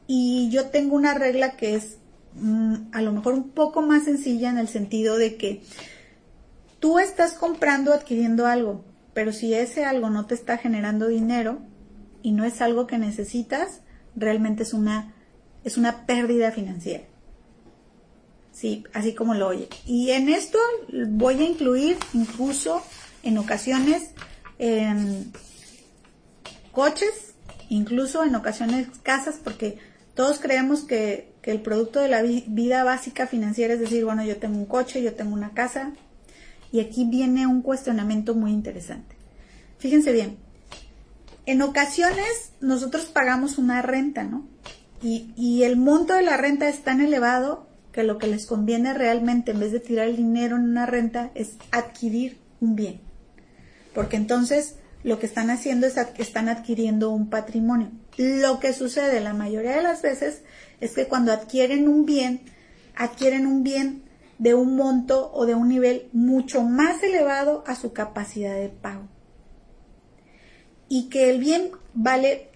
y 0.07 0.51
yo 0.51 0.67
tengo 0.67 0.97
una 0.97 1.15
regla 1.15 1.57
que 1.57 1.75
es 1.75 1.99
mm, 2.35 2.75
a 2.93 3.03
lo 3.03 3.13
mejor 3.13 3.35
un 3.35 3.51
poco 3.51 3.83
más 3.83 4.05
sencilla 4.05 4.51
en 4.51 4.59
el 4.59 4.69
sentido 4.69 5.17
de 5.17 5.37
que 5.37 5.63
tú 6.81 6.99
estás 6.99 7.35
comprando, 7.35 7.93
adquiriendo 7.93 8.47
algo, 8.47 8.85
pero 9.15 9.33
si 9.33 9.55
ese 9.55 9.85
algo 9.85 10.11
no 10.11 10.27
te 10.27 10.35
está 10.35 10.59
generando 10.59 11.09
dinero 11.09 11.61
y 12.23 12.33
no 12.33 12.45
es 12.45 12.61
algo 12.61 12.87
que 12.87 12.99
necesitas, 12.99 13.81
realmente 14.17 14.65
es 14.65 14.75
una, 14.75 15.15
es 15.65 15.77
una 15.77 16.07
pérdida 16.07 16.51
financiera. 16.51 17.05
Sí, 18.53 18.85
así 18.93 19.15
como 19.15 19.35
lo 19.35 19.49
oye. 19.49 19.69
Y 19.85 20.11
en 20.11 20.29
esto 20.29 20.59
voy 21.09 21.41
a 21.43 21.45
incluir 21.45 21.97
incluso 22.13 22.83
en 23.23 23.39
ocasiones 23.39 24.11
coches, 26.75 27.35
incluso 27.71 28.25
en 28.25 28.35
ocasiones 28.35 28.89
casas, 29.03 29.37
porque 29.43 29.79
todos 30.15 30.39
creemos 30.39 30.83
que, 30.83 31.33
el 31.45 31.61
producto 31.61 32.01
de 32.01 32.09
la 32.09 32.23
vida 32.23 32.85
básica 32.85 33.27
financiera 33.27 33.75
es 33.75 33.81
decir, 33.81 34.03
bueno, 34.03 34.25
yo 34.25 34.39
tengo 34.39 34.57
un 34.57 34.65
coche, 34.65 35.03
yo 35.03 35.13
tengo 35.13 35.35
una 35.35 35.51
casa, 35.51 35.93
y 36.73 36.81
aquí 36.81 37.05
viene 37.05 37.47
un 37.47 37.61
cuestionamiento 37.61 38.35
muy 38.35 38.51
interesante. 38.51 39.15
Fíjense 39.77 40.13
bien, 40.13 40.39
en 41.45 41.61
ocasiones 41.61 42.53
nosotros 42.63 43.05
pagamos 43.05 43.59
una 43.59 43.83
renta, 43.83 44.25
¿no? 44.25 44.47
Y, 45.03 45.35
y, 45.37 45.65
el 45.65 45.77
monto 45.77 46.15
de 46.15 46.23
la 46.23 46.39
renta 46.39 46.67
es 46.67 46.83
tan 46.83 47.03
elevado 47.03 47.67
que 47.93 48.05
lo 48.05 48.17
que 48.17 48.27
les 48.27 48.47
conviene 48.47 48.95
realmente, 48.95 49.51
en 49.51 49.61
vez 49.61 49.71
de 49.71 49.81
tirar 49.81 50.09
el 50.09 50.17
dinero 50.17 50.57
en 50.57 50.63
una 50.63 50.87
renta, 50.87 51.31
es 51.35 51.57
adquirir 51.73 52.39
un 52.63 52.75
bien. 52.75 53.03
Porque 53.95 54.17
entonces 54.17 54.77
lo 55.05 55.19
que 55.19 55.27
están 55.27 55.51
haciendo 55.51 55.87
es 55.87 55.95
que 56.15 56.23
están 56.23 56.49
adquiriendo 56.49 57.11
un 57.11 57.29
patrimonio. 57.29 57.91
Lo 58.17 58.59
que 58.59 58.73
sucede 58.73 59.21
la 59.21 59.35
mayoría 59.35 59.77
de 59.77 59.83
las 59.83 60.01
veces 60.01 60.43
es 60.81 60.93
que 60.93 61.07
cuando 61.07 61.31
adquieren 61.31 61.89
un 61.89 62.07
bien, 62.07 62.41
adquieren 62.97 63.47
un 63.47 63.63
bien 63.63 64.03
de 64.39 64.55
un 64.55 64.77
monto 64.77 65.31
o 65.35 65.45
de 65.45 65.55
un 65.55 65.69
nivel 65.69 66.09
mucho 66.13 66.63
más 66.63 67.03
elevado 67.03 67.63
a 67.67 67.77
su 67.77 67.93
capacidad 67.93 68.55
de 68.55 68.71
pago. 68.71 69.07
Y 70.89 71.11
que 71.11 71.31
el 71.31 71.39
bien 71.39 71.71
vale 71.93 72.49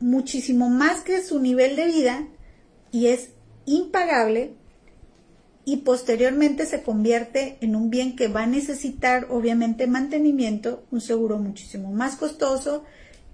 muchísimo 0.00 0.68
más 0.68 1.00
que 1.00 1.22
su 1.22 1.38
nivel 1.38 1.76
de 1.76 1.86
vida 1.86 2.26
y 2.90 3.06
es 3.06 3.30
impagable 3.66 4.54
y 5.64 5.78
posteriormente 5.78 6.66
se 6.66 6.82
convierte 6.82 7.56
en 7.60 7.74
un 7.74 7.90
bien 7.90 8.16
que 8.16 8.28
va 8.28 8.42
a 8.42 8.46
necesitar 8.46 9.26
obviamente 9.30 9.86
mantenimiento, 9.86 10.84
un 10.90 11.00
seguro 11.00 11.38
muchísimo 11.38 11.92
más 11.92 12.16
costoso 12.16 12.84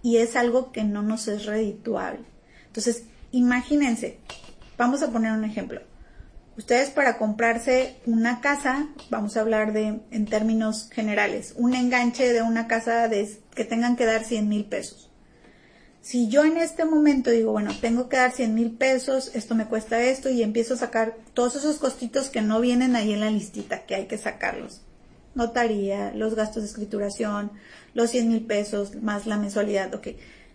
y 0.02 0.18
es 0.18 0.36
algo 0.36 0.72
que 0.72 0.84
no 0.84 1.02
nos 1.02 1.28
es 1.28 1.46
redituable. 1.46 2.20
Entonces, 2.66 3.04
imagínense, 3.32 4.18
vamos 4.78 5.02
a 5.02 5.10
poner 5.10 5.32
un 5.32 5.44
ejemplo. 5.44 5.82
Ustedes 6.56 6.90
para 6.90 7.16
comprarse 7.16 7.96
una 8.06 8.40
casa, 8.40 8.88
vamos 9.08 9.36
a 9.36 9.40
hablar 9.40 9.72
de 9.72 10.00
en 10.10 10.26
términos 10.26 10.88
generales, 10.92 11.54
un 11.56 11.74
enganche 11.74 12.32
de 12.32 12.42
una 12.42 12.66
casa 12.66 13.08
de, 13.08 13.38
que 13.54 13.64
tengan 13.64 13.96
que 13.96 14.04
dar 14.04 14.24
100 14.24 14.48
mil 14.48 14.64
pesos. 14.66 15.09
Si 16.02 16.28
yo 16.28 16.44
en 16.44 16.56
este 16.56 16.84
momento 16.84 17.30
digo, 17.30 17.52
bueno, 17.52 17.72
tengo 17.78 18.08
que 18.08 18.16
dar 18.16 18.32
100 18.32 18.54
mil 18.54 18.70
pesos, 18.70 19.30
esto 19.34 19.54
me 19.54 19.66
cuesta 19.66 20.02
esto 20.02 20.30
y 20.30 20.42
empiezo 20.42 20.74
a 20.74 20.78
sacar 20.78 21.14
todos 21.34 21.56
esos 21.56 21.76
costitos 21.76 22.30
que 22.30 22.40
no 22.40 22.60
vienen 22.60 22.96
ahí 22.96 23.12
en 23.12 23.20
la 23.20 23.30
listita, 23.30 23.84
que 23.84 23.94
hay 23.94 24.06
que 24.06 24.16
sacarlos. 24.16 24.80
Notaría, 25.34 26.12
los 26.14 26.34
gastos 26.34 26.62
de 26.62 26.68
escrituración, 26.68 27.52
los 27.92 28.10
100 28.10 28.28
mil 28.28 28.46
pesos 28.46 28.96
más 29.02 29.26
la 29.26 29.36
mensualidad, 29.36 29.94
ok. 29.94 30.08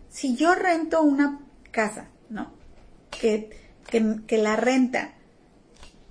Si 0.09 0.35
yo 0.35 0.55
rento 0.55 1.01
una 1.01 1.41
casa, 1.71 2.07
¿no? 2.29 2.51
Que, 3.11 3.49
que, 3.89 4.37
la 4.37 4.55
renta 4.55 5.13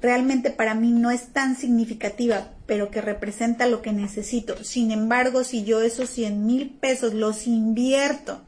realmente 0.01 0.51
para 0.51 0.75
mí 0.75 0.92
no 0.92 1.11
es 1.11 1.29
tan 1.33 1.57
significativa, 1.57 2.53
pero 2.66 2.90
que 2.90 3.01
representa 3.01 3.66
lo 3.66 3.83
que 3.83 3.92
necesito. 3.92 4.62
Sin 4.62 4.92
embargo, 4.92 5.42
si 5.42 5.64
yo 5.64 5.83
esos 5.83 6.09
100 6.11 6.47
mil 6.47 6.70
pesos 6.70 7.14
los 7.14 7.47
invierto, 7.47 8.42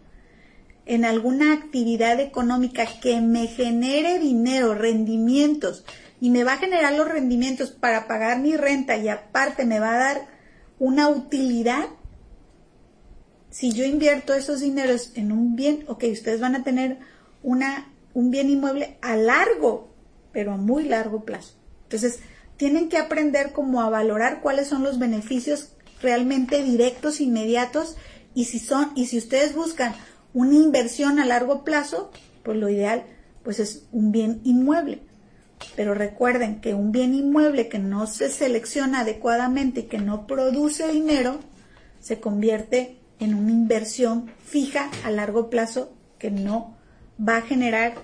en 0.86 1.04
alguna 1.04 1.52
actividad 1.52 2.20
económica 2.20 2.86
que 3.00 3.20
me 3.20 3.48
genere 3.48 4.18
dinero, 4.18 4.74
rendimientos, 4.74 5.84
y 6.20 6.30
me 6.30 6.44
va 6.44 6.54
a 6.54 6.58
generar 6.58 6.94
los 6.94 7.08
rendimientos 7.08 7.72
para 7.72 8.06
pagar 8.06 8.40
mi 8.40 8.56
renta 8.56 8.96
y 8.96 9.08
aparte 9.08 9.66
me 9.66 9.80
va 9.80 9.94
a 9.94 9.98
dar 9.98 10.26
una 10.78 11.08
utilidad, 11.08 11.86
si 13.50 13.72
yo 13.72 13.84
invierto 13.84 14.34
esos 14.34 14.60
dineros 14.60 15.12
en 15.14 15.32
un 15.32 15.56
bien, 15.56 15.84
ok, 15.88 16.04
ustedes 16.12 16.40
van 16.40 16.54
a 16.54 16.62
tener 16.62 16.98
una, 17.42 17.92
un 18.14 18.30
bien 18.30 18.48
inmueble 18.48 18.98
a 19.02 19.16
largo, 19.16 19.92
pero 20.32 20.52
a 20.52 20.56
muy 20.56 20.84
largo 20.84 21.24
plazo. 21.24 21.54
Entonces, 21.84 22.20
tienen 22.56 22.88
que 22.88 22.98
aprender 22.98 23.52
como 23.52 23.82
a 23.82 23.90
valorar 23.90 24.40
cuáles 24.40 24.68
son 24.68 24.82
los 24.82 24.98
beneficios 24.98 25.72
realmente 26.00 26.62
directos, 26.62 27.20
inmediatos, 27.20 27.96
y 28.34 28.44
si 28.44 28.58
son, 28.58 28.92
y 28.94 29.06
si 29.06 29.16
ustedes 29.16 29.54
buscan 29.54 29.94
una 30.36 30.54
inversión 30.54 31.18
a 31.18 31.24
largo 31.24 31.64
plazo, 31.64 32.10
pues 32.42 32.58
lo 32.58 32.68
ideal 32.68 33.04
pues 33.42 33.58
es 33.58 33.86
un 33.90 34.12
bien 34.12 34.42
inmueble. 34.44 35.00
Pero 35.76 35.94
recuerden 35.94 36.60
que 36.60 36.74
un 36.74 36.92
bien 36.92 37.14
inmueble 37.14 37.68
que 37.68 37.78
no 37.78 38.06
se 38.06 38.28
selecciona 38.28 39.00
adecuadamente 39.00 39.80
y 39.80 39.82
que 39.84 39.96
no 39.96 40.26
produce 40.26 40.88
dinero, 40.92 41.40
se 42.00 42.20
convierte 42.20 42.98
en 43.18 43.34
una 43.34 43.50
inversión 43.50 44.30
fija 44.44 44.90
a 45.04 45.10
largo 45.10 45.48
plazo 45.48 45.90
que 46.18 46.30
no 46.30 46.76
va 47.18 47.38
a 47.38 47.42
generar 47.42 47.94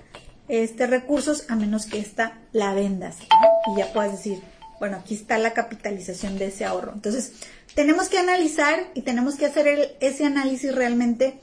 este 0.48 0.86
recursos 0.86 1.44
a 1.50 1.56
menos 1.56 1.84
que 1.84 1.98
esta 1.98 2.38
la 2.52 2.72
vendas 2.72 3.18
y 3.20 3.78
ya 3.78 3.92
puedas 3.92 4.12
decir, 4.12 4.40
bueno, 4.80 4.96
aquí 4.96 5.14
está 5.14 5.36
la 5.36 5.52
capitalización 5.52 6.38
de 6.38 6.46
ese 6.46 6.64
ahorro. 6.64 6.92
Entonces, 6.94 7.34
tenemos 7.74 8.08
que 8.08 8.18
analizar 8.18 8.86
y 8.94 9.02
tenemos 9.02 9.34
que 9.34 9.44
hacer 9.44 9.98
ese 10.00 10.24
análisis 10.24 10.74
realmente 10.74 11.38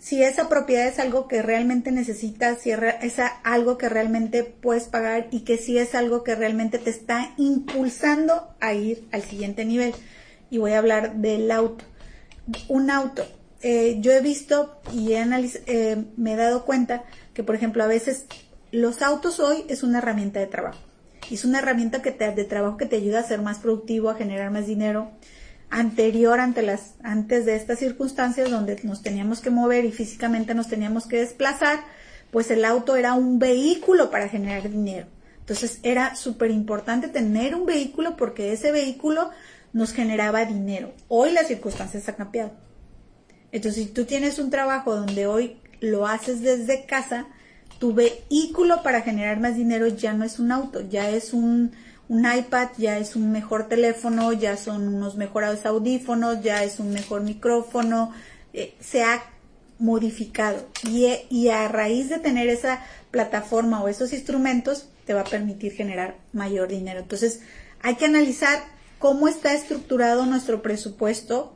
si 0.00 0.22
esa 0.22 0.48
propiedad 0.48 0.88
es 0.88 0.98
algo 0.98 1.28
que 1.28 1.42
realmente 1.42 1.92
necesitas, 1.92 2.62
si 2.62 2.70
es 2.70 3.16
algo 3.44 3.76
que 3.76 3.90
realmente 3.90 4.44
puedes 4.44 4.84
pagar 4.84 5.28
y 5.30 5.40
que 5.40 5.58
si 5.58 5.76
es 5.76 5.94
algo 5.94 6.24
que 6.24 6.34
realmente 6.34 6.78
te 6.78 6.88
está 6.88 7.34
impulsando 7.36 8.48
a 8.60 8.72
ir 8.72 9.06
al 9.12 9.22
siguiente 9.22 9.66
nivel. 9.66 9.92
Y 10.50 10.56
voy 10.56 10.72
a 10.72 10.78
hablar 10.78 11.16
del 11.16 11.50
auto. 11.50 11.84
Un 12.68 12.90
auto. 12.90 13.26
Eh, 13.60 13.98
yo 14.00 14.12
he 14.12 14.22
visto 14.22 14.80
y 14.90 15.12
he 15.12 15.22
eh, 15.66 16.04
me 16.16 16.32
he 16.32 16.36
dado 16.36 16.64
cuenta 16.64 17.04
que, 17.34 17.44
por 17.44 17.54
ejemplo, 17.54 17.84
a 17.84 17.86
veces 17.86 18.24
los 18.72 19.02
autos 19.02 19.38
hoy 19.38 19.66
es 19.68 19.82
una 19.82 19.98
herramienta 19.98 20.40
de 20.40 20.46
trabajo. 20.46 20.80
Es 21.30 21.44
una 21.44 21.58
herramienta 21.58 22.00
que 22.00 22.10
te, 22.10 22.30
de 22.32 22.44
trabajo 22.44 22.78
que 22.78 22.86
te 22.86 22.96
ayuda 22.96 23.20
a 23.20 23.24
ser 23.24 23.42
más 23.42 23.58
productivo, 23.58 24.08
a 24.08 24.14
generar 24.14 24.50
más 24.50 24.66
dinero, 24.66 25.10
anterior 25.70 26.40
ante 26.40 26.62
las, 26.62 26.94
antes 27.02 27.46
de 27.46 27.56
estas 27.56 27.78
circunstancias 27.78 28.50
donde 28.50 28.80
nos 28.82 29.02
teníamos 29.02 29.40
que 29.40 29.50
mover 29.50 29.84
y 29.84 29.92
físicamente 29.92 30.54
nos 30.54 30.68
teníamos 30.68 31.06
que 31.06 31.18
desplazar, 31.18 31.80
pues 32.30 32.50
el 32.50 32.64
auto 32.64 32.96
era 32.96 33.14
un 33.14 33.38
vehículo 33.38 34.10
para 34.10 34.28
generar 34.28 34.68
dinero. 34.68 35.06
Entonces 35.38 35.78
era 35.82 36.14
súper 36.16 36.50
importante 36.50 37.08
tener 37.08 37.54
un 37.54 37.66
vehículo 37.66 38.16
porque 38.16 38.52
ese 38.52 38.72
vehículo 38.72 39.30
nos 39.72 39.92
generaba 39.92 40.44
dinero. 40.44 40.92
Hoy 41.08 41.32
las 41.32 41.48
circunstancias 41.48 42.08
han 42.08 42.16
cambiado. 42.16 42.52
Entonces 43.52 43.84
si 43.84 43.90
tú 43.90 44.04
tienes 44.04 44.38
un 44.38 44.50
trabajo 44.50 44.94
donde 44.94 45.26
hoy 45.26 45.56
lo 45.80 46.06
haces 46.06 46.40
desde 46.40 46.84
casa, 46.84 47.26
tu 47.78 47.94
vehículo 47.94 48.82
para 48.82 49.02
generar 49.02 49.40
más 49.40 49.56
dinero 49.56 49.86
ya 49.88 50.12
no 50.12 50.24
es 50.24 50.38
un 50.38 50.52
auto, 50.52 50.82
ya 50.88 51.10
es 51.10 51.32
un, 51.32 51.72
un 52.10 52.26
iPad 52.26 52.70
ya 52.76 52.98
es 52.98 53.14
un 53.14 53.30
mejor 53.30 53.68
teléfono, 53.68 54.32
ya 54.32 54.56
son 54.56 54.88
unos 54.88 55.14
mejorados 55.14 55.64
audífonos, 55.64 56.42
ya 56.42 56.64
es 56.64 56.80
un 56.80 56.92
mejor 56.92 57.22
micrófono, 57.22 58.12
eh, 58.52 58.74
se 58.80 59.04
ha 59.04 59.22
modificado 59.78 60.66
y, 60.82 61.06
y 61.30 61.50
a 61.50 61.68
raíz 61.68 62.08
de 62.08 62.18
tener 62.18 62.48
esa 62.48 62.84
plataforma 63.12 63.80
o 63.80 63.86
esos 63.86 64.12
instrumentos 64.12 64.88
te 65.06 65.14
va 65.14 65.20
a 65.20 65.24
permitir 65.24 65.72
generar 65.72 66.16
mayor 66.32 66.66
dinero. 66.66 66.98
Entonces 66.98 67.42
hay 67.80 67.94
que 67.94 68.06
analizar 68.06 68.58
cómo 68.98 69.28
está 69.28 69.54
estructurado 69.54 70.26
nuestro 70.26 70.62
presupuesto, 70.62 71.54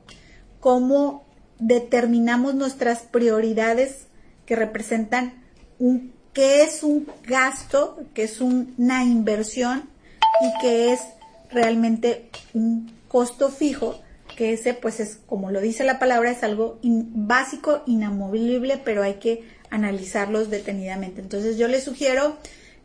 cómo 0.61 1.25
determinamos 1.59 2.55
nuestras 2.55 3.01
prioridades 3.01 4.07
que 4.47 4.55
representan 4.55 5.35
un, 5.81 6.13
qué 6.33 6.63
es 6.63 6.85
un 6.85 7.09
gasto, 7.25 7.99
qué 8.15 8.23
es 8.23 8.41
una 8.41 9.03
inversión 9.03 9.93
y 10.41 10.61
que 10.61 10.93
es 10.93 11.01
realmente 11.51 12.29
un 12.53 12.93
costo 13.09 13.49
fijo, 13.51 14.01
que 14.37 14.53
ese 14.53 14.75
pues 14.75 15.01
es, 15.01 15.19
como 15.27 15.51
lo 15.51 15.61
dice 15.61 15.85
la 15.85 15.99
palabra, 15.99 16.31
es 16.31 16.43
algo 16.43 16.79
básico, 16.83 17.83
inamovible, 17.87 18.81
pero 18.85 19.03
hay 19.03 19.15
que 19.15 19.45
analizarlos 19.71 20.51
detenidamente. 20.51 21.21
Entonces 21.21 21.57
yo 21.57 21.69
les 21.69 21.85
sugiero 21.85 22.37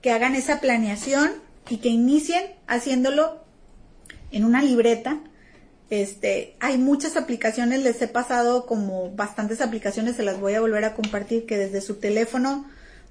que 0.01 0.11
hagan 0.11 0.35
esa 0.35 0.59
planeación 0.59 1.31
y 1.69 1.77
que 1.77 1.89
inicien 1.89 2.43
haciéndolo 2.67 3.43
en 4.31 4.45
una 4.45 4.61
libreta. 4.61 5.19
Este, 5.89 6.55
hay 6.59 6.77
muchas 6.77 7.17
aplicaciones, 7.17 7.83
les 7.83 8.01
he 8.01 8.07
pasado 8.07 8.67
como 8.67 9.11
bastantes 9.11 9.61
aplicaciones, 9.61 10.15
se 10.15 10.23
las 10.23 10.39
voy 10.39 10.53
a 10.53 10.61
volver 10.61 10.85
a 10.85 10.93
compartir 10.93 11.45
que 11.47 11.57
desde 11.57 11.81
su 11.81 11.95
teléfono 11.95 12.65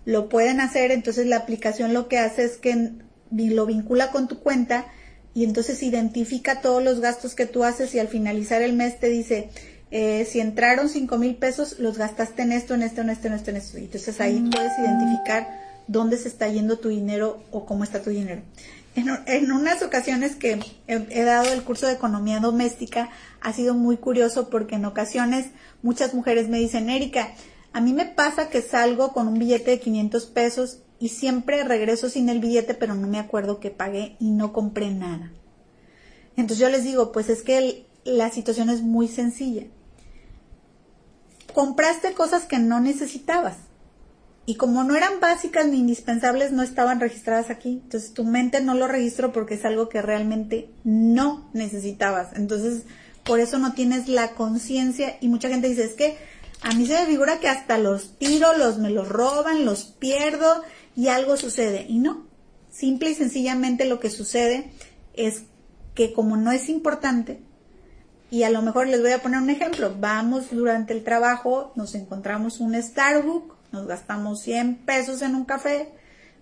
lo 0.05 0.29
pueden 0.29 0.61
hacer. 0.61 0.93
Entonces 0.93 1.27
la 1.27 1.39
aplicación 1.39 1.93
lo 1.93 2.09
que 2.09 2.19
hace 2.19 2.45
es 2.45 2.57
que 2.57 2.93
lo 3.31 3.67
vincula 3.67 4.11
con 4.11 4.29
tu 4.29 4.41
cuenta 4.41 4.87
y 5.35 5.45
entonces 5.45 5.83
identifica 5.83 6.61
todos 6.61 6.83
los 6.83 7.01
gastos 7.01 7.35
que 7.35 7.47
tú 7.47 7.65
haces 7.65 7.95
y 7.95 7.99
al 7.99 8.09
finalizar 8.09 8.63
el 8.63 8.73
mes 8.73 8.99
te 8.99 9.09
dice, 9.09 9.51
eh, 9.91 10.27
si 10.31 10.41
entraron 10.41 10.89
cinco 10.89 11.19
mil 11.19 11.37
pesos, 11.37 11.79
los 11.79 11.97
gastaste 11.97 12.43
en 12.43 12.53
esto, 12.53 12.75
en 12.75 12.83
esto, 12.83 13.03
en 13.03 13.11
esto, 13.11 13.29
en 13.29 13.35
esto, 13.35 13.51
en 13.51 13.57
esto. 13.57 13.79
Y 13.79 13.85
entonces 13.85 14.21
ahí 14.21 14.41
mm. 14.41 14.51
puedes 14.51 14.73
identificar 14.79 15.49
dónde 15.87 16.17
se 16.17 16.29
está 16.29 16.49
yendo 16.49 16.79
tu 16.79 16.89
dinero 16.89 17.43
o 17.51 17.65
cómo 17.67 17.85
está 17.85 18.03
tu 18.03 18.11
dinero. 18.11 18.43
En, 19.27 19.53
unas 19.53 19.83
ocasiones 19.83 20.35
que 20.35 20.59
he, 20.89 21.23
dado 21.23 21.53
el 21.53 21.63
curso 21.63 21.87
de 21.87 21.93
economía 21.93 22.41
doméstica, 22.41 23.11
ha 23.41 23.53
sido 23.53 23.75
muy 23.75 23.97
curioso 23.97 24.51
porque 24.51 24.75
en 24.75 24.85
ocasiones 24.87 25.47
muchas 25.83 26.15
mujeres 26.15 26.49
me 26.49 26.59
dicen, 26.59 26.91
Erika, 26.91 27.29
a 27.73 27.81
mí 27.81 27.93
me 27.93 28.07
pasa 28.07 28.49
que 28.49 28.61
salgo 28.61 29.13
con 29.13 29.29
un 29.29 29.39
billete 29.39 29.71
de 29.71 29.81
500 29.81 30.27
pesos 30.27 30.79
y 31.01 31.11
siempre 31.11 31.65
regreso 31.65 32.09
sin 32.09 32.29
el 32.29 32.41
billete, 32.41 32.75
pero 32.75 32.95
no 32.95 33.07
me 33.07 33.19
acuerdo 33.19 33.61
que 33.61 33.71
pagué 33.71 34.17
y 34.19 34.31
no 34.31 34.53
compré 34.53 34.91
nada. 34.91 35.33
Entonces 36.37 36.59
yo 36.59 36.69
les 36.69 36.85
digo, 36.85 37.13
pues 37.13 37.29
es 37.29 37.43
que 37.43 37.87
la 38.05 38.31
situación 38.31 38.71
es 38.71 38.83
muy 38.83 39.09
sencilla. 39.09 39.65
Compraste 41.53 42.13
cosas 42.13 42.45
que 42.45 42.59
no 42.59 42.81
necesitabas 42.81 43.57
y 44.49 44.55
como 44.55 44.83
no 44.83 44.97
eran 44.97 45.21
básicas 45.21 45.67
ni 45.67 45.79
indispensables, 45.79 46.53
no 46.53 46.63
estaban 46.63 47.01
registradas 47.01 47.51
aquí. 47.51 47.81
Entonces 47.85 48.15
tu 48.15 48.25
mente 48.25 48.63
no 48.63 48.75
lo 48.75 48.89
registró 48.89 49.31
porque 49.31 49.55
es 49.55 49.65
algo 49.67 49.91
que 49.91 50.01
realmente 50.01 50.71
no 50.85 51.51
necesitabas. 51.53 52.35
Entonces 52.35 52.85
por 53.25 53.41
eso 53.41 53.59
no 53.59 53.75
tienes 53.75 54.09
la 54.09 54.31
conciencia 54.31 55.19
y 55.21 55.29
mucha 55.29 55.51
gente 55.51 55.69
dice, 55.69 55.85
es 55.85 55.93
que 55.93 56.17
a 56.63 56.73
mí 56.73 56.87
se 56.87 56.95
me 56.95 57.05
figura 57.05 57.41
que 57.41 57.49
hasta 57.49 57.77
los 57.77 58.17
tiro, 58.17 58.57
los 58.57 58.79
me 58.79 58.89
los 58.89 59.07
roban, 59.07 59.67
los 59.67 59.85
pierdo 59.85 60.63
y 60.99 61.07
algo 61.07 61.37
sucede. 61.37 61.87
Y 61.89 62.01
no, 62.01 62.27
simple 62.71 63.11
y 63.11 63.15
sencillamente 63.15 63.85
lo 63.85 64.01
que 64.01 64.11
sucede 64.11 64.73
es 65.15 65.45
que 65.95 66.13
como 66.13 66.37
no 66.37 66.51
es 66.51 66.69
importante, 66.69 67.41
y 68.33 68.43
a 68.43 68.51
lo 68.51 68.63
mejor 68.63 68.89
les 68.89 69.01
voy 69.01 69.13
a 69.13 69.23
poner 69.23 69.41
un 69.41 69.49
ejemplo, 69.49 69.95
vamos 69.97 70.51
durante 70.51 70.93
el 70.93 71.05
trabajo, 71.05 71.73
nos 71.77 71.95
encontramos 71.95 72.59
un 72.59 72.75
Starbucks, 72.75 73.55
nos 73.71 73.87
gastamos 73.87 74.43
100 74.43 74.79
pesos 74.79 75.23
en 75.23 75.37
un 75.37 75.45
café, 75.45 75.89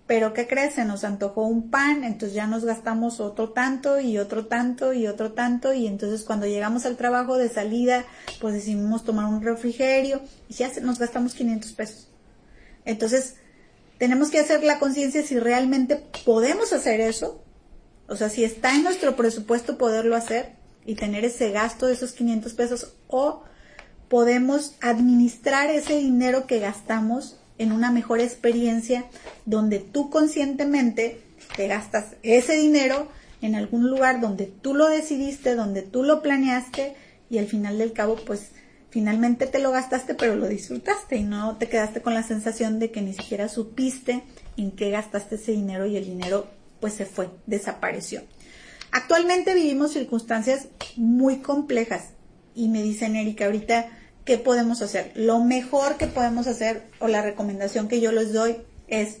pero 0.07 0.33
¿qué 0.33 0.47
crees? 0.47 0.73
Se 0.73 0.85
nos 0.85 1.03
antojó 1.03 1.43
un 1.43 1.69
pan, 1.69 2.03
entonces 2.03 2.33
ya 2.33 2.47
nos 2.47 2.65
gastamos 2.65 3.19
otro 3.19 3.49
tanto 3.49 3.99
y 3.99 4.17
otro 4.17 4.47
tanto 4.47 4.91
y 4.91 5.05
otro 5.05 5.33
tanto 5.33 5.71
y 5.75 5.85
entonces 5.85 6.23
cuando 6.23 6.47
llegamos 6.47 6.87
al 6.87 6.97
trabajo 6.97 7.37
de 7.37 7.49
salida, 7.49 8.05
pues 8.41 8.55
decidimos 8.55 9.03
tomar 9.03 9.25
un 9.25 9.43
refrigerio 9.43 10.19
y 10.49 10.55
ya 10.55 10.71
nos 10.81 10.97
gastamos 10.97 11.35
500 11.35 11.71
pesos. 11.73 12.09
Entonces, 12.85 13.35
tenemos 13.97 14.29
que 14.29 14.39
hacer 14.39 14.63
la 14.63 14.79
conciencia 14.79 15.23
si 15.23 15.39
realmente 15.39 16.03
podemos 16.25 16.73
hacer 16.73 17.01
eso, 17.01 17.43
o 18.07 18.15
sea, 18.15 18.29
si 18.29 18.43
está 18.43 18.75
en 18.75 18.83
nuestro 18.83 19.15
presupuesto 19.15 19.77
poderlo 19.77 20.15
hacer 20.15 20.53
y 20.85 20.95
tener 20.95 21.25
ese 21.25 21.51
gasto 21.51 21.87
de 21.87 21.93
esos 21.93 22.13
500 22.13 22.53
pesos 22.53 22.93
o 23.07 23.43
podemos 24.07 24.75
administrar 24.81 25.69
ese 25.69 25.97
dinero 25.97 26.47
que 26.47 26.59
gastamos 26.59 27.37
en 27.57 27.71
una 27.71 27.91
mejor 27.91 28.19
experiencia 28.19 29.05
donde 29.45 29.79
tú 29.79 30.09
conscientemente 30.09 31.21
te 31.55 31.67
gastas 31.67 32.15
ese 32.23 32.53
dinero 32.53 33.09
en 33.41 33.55
algún 33.55 33.89
lugar 33.89 34.21
donde 34.21 34.45
tú 34.45 34.73
lo 34.73 34.87
decidiste, 34.87 35.55
donde 35.55 35.81
tú 35.81 36.03
lo 36.03 36.21
planeaste 36.21 36.95
y 37.29 37.39
al 37.39 37.47
final 37.47 37.77
del 37.77 37.93
cabo 37.93 38.15
pues 38.25 38.51
finalmente 38.89 39.47
te 39.47 39.59
lo 39.59 39.71
gastaste, 39.71 40.15
pero 40.15 40.35
lo 40.35 40.47
disfrutaste 40.47 41.17
y 41.17 41.23
no 41.23 41.57
te 41.57 41.69
quedaste 41.69 42.01
con 42.01 42.13
la 42.13 42.23
sensación 42.23 42.79
de 42.79 42.91
que 42.91 43.01
ni 43.01 43.13
siquiera 43.13 43.49
supiste 43.49 44.23
en 44.55 44.71
qué 44.71 44.89
gastaste 44.89 45.35
ese 45.35 45.51
dinero 45.51 45.85
y 45.85 45.97
el 45.97 46.05
dinero 46.05 46.47
pues 46.79 46.93
se 46.93 47.05
fue, 47.05 47.29
desapareció. 47.45 48.21
Actualmente 48.91 49.53
vivimos 49.53 49.93
circunstancias 49.93 50.67
muy 50.95 51.37
complejas 51.37 52.09
y 52.55 52.69
me 52.69 52.81
dicen 52.81 53.15
Erika 53.15 53.45
ahorita 53.45 53.89
qué 54.25 54.37
podemos 54.37 54.81
hacer. 54.81 55.11
Lo 55.15 55.39
mejor 55.39 55.97
que 55.97 56.07
podemos 56.07 56.47
hacer 56.47 56.83
o 56.99 57.07
la 57.07 57.21
recomendación 57.21 57.87
que 57.87 58.01
yo 58.01 58.11
les 58.11 58.33
doy 58.33 58.57
es 58.87 59.19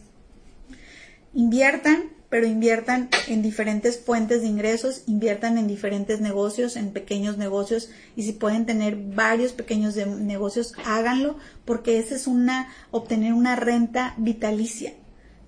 inviertan 1.33 2.16
pero 2.29 2.45
inviertan 2.45 3.09
en 3.27 3.41
diferentes 3.41 3.99
fuentes 3.99 4.41
de 4.41 4.47
ingresos, 4.47 5.03
inviertan 5.07 5.57
en 5.57 5.67
diferentes 5.67 6.19
negocios, 6.19 6.75
en 6.75 6.91
pequeños 6.91 7.37
negocios 7.37 7.89
y 8.15 8.23
si 8.23 8.33
pueden 8.33 8.65
tener 8.65 8.95
varios 8.95 9.53
pequeños 9.53 9.95
negocios, 9.95 10.73
háganlo 10.83 11.37
porque 11.63 11.99
ese 11.99 12.15
es 12.15 12.27
una, 12.27 12.69
obtener 12.91 13.33
una 13.33 13.55
renta 13.55 14.13
vitalicia. 14.17 14.93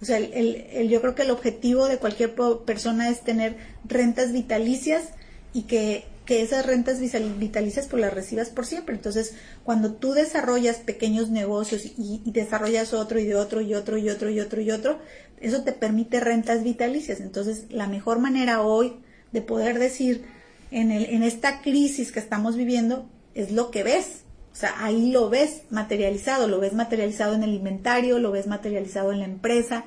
O 0.01 0.05
sea, 0.05 0.17
el, 0.17 0.87
yo 0.87 1.01
creo 1.01 1.15
que 1.15 1.23
el 1.23 1.31
objetivo 1.31 1.87
de 1.87 1.97
cualquier 1.97 2.33
persona 2.65 3.09
es 3.09 3.21
tener 3.21 3.57
rentas 3.85 4.31
vitalicias 4.31 5.09
y 5.51 5.63
que 5.63 6.05
que 6.29 6.43
esas 6.43 6.63
rentas 6.63 6.99
vitalicias 7.39 7.87
pues 7.87 7.99
las 7.99 8.13
recibas 8.13 8.51
por 8.51 8.67
siempre. 8.67 8.93
Entonces, 8.93 9.33
cuando 9.63 9.93
tú 9.93 10.13
desarrollas 10.13 10.77
pequeños 10.77 11.31
negocios 11.31 11.83
y, 11.97 12.21
desarrollas 12.23 12.93
otro 12.93 13.17
y 13.17 13.25
de 13.25 13.33
otro 13.33 13.61
y 13.61 13.73
otro 13.73 13.97
y 13.97 14.11
otro 14.11 14.29
y 14.29 14.39
otro 14.39 14.61
y 14.61 14.69
otro, 14.69 14.99
eso 15.41 15.63
te 15.63 15.71
permite 15.71 16.19
rentas 16.19 16.63
vitalicias. 16.63 17.19
Entonces, 17.19 17.65
la 17.71 17.87
mejor 17.87 18.19
manera 18.19 18.61
hoy 18.61 18.93
de 19.31 19.41
poder 19.41 19.79
decir 19.79 20.23
en, 20.69 20.91
el, 20.91 21.05
en 21.05 21.23
esta 21.23 21.63
crisis 21.63 22.11
que 22.11 22.19
estamos 22.19 22.55
viviendo 22.55 23.09
es 23.33 23.51
lo 23.51 23.71
que 23.71 23.81
ves. 23.81 24.21
O 24.53 24.55
sea, 24.55 24.75
ahí 24.83 25.11
lo 25.11 25.31
ves 25.31 25.63
materializado, 25.71 26.47
lo 26.47 26.59
ves 26.59 26.73
materializado 26.73 27.33
en 27.33 27.41
el 27.41 27.55
inventario, 27.55 28.19
lo 28.19 28.29
ves 28.29 28.45
materializado 28.45 29.11
en 29.13 29.19
la 29.21 29.25
empresa, 29.25 29.85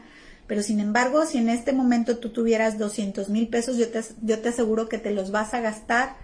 pero 0.49 0.61
sin 0.65 0.81
embargo, 0.81 1.25
si 1.25 1.39
en 1.39 1.49
este 1.49 1.73
momento 1.73 2.19
tú 2.19 2.31
tuvieras 2.31 2.79
200 2.79 3.29
mil 3.29 3.47
pesos, 3.47 3.77
yo 3.77 3.91
te, 3.91 4.01
yo 4.23 4.41
te 4.41 4.49
aseguro 4.49 4.89
que 4.89 4.99
te 4.99 5.13
los 5.13 5.31
vas 5.31 5.55
a 5.55 5.61
gastar 5.61 6.17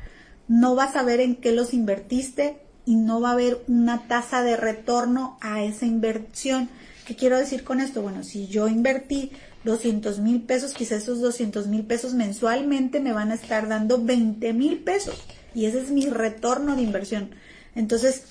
no 0.49 0.75
vas 0.75 0.97
a 0.97 1.03
ver 1.03 1.21
en 1.21 1.37
qué 1.37 1.53
los 1.53 1.75
invertiste 1.75 2.59
y 2.85 2.97
no 2.97 3.21
va 3.21 3.31
a 3.31 3.33
haber 3.33 3.63
una 3.69 4.09
tasa 4.09 4.43
de 4.43 4.57
retorno 4.57 5.37
a 5.41 5.63
esa 5.63 5.87
inversión. 5.87 6.71
¿Qué 7.07 7.17
quiero 7.17 7.39
decir 7.39 7.65
con 7.65 7.81
esto? 7.81 8.03
Bueno, 8.03 8.25
si 8.25 8.49
yo 8.49 8.67
invertí 8.69 9.31
200 9.65 10.19
mil 10.21 10.43
pesos, 10.43 10.75
quizás 10.75 11.03
esos 11.03 11.21
200 11.21 11.67
mil 11.67 11.85
pesos 11.85 12.15
mensualmente 12.15 13.01
me 13.01 13.13
van 13.13 13.31
a 13.31 13.35
estar 13.35 13.69
dando 13.69 14.03
20 14.03 14.53
mil 14.55 14.79
pesos 14.79 15.23
y 15.55 15.67
ese 15.67 15.81
es 15.81 15.91
mi 15.91 16.07
retorno 16.07 16.77
de 16.77 16.83
inversión. 16.83 17.31
Entonces, 17.75 18.23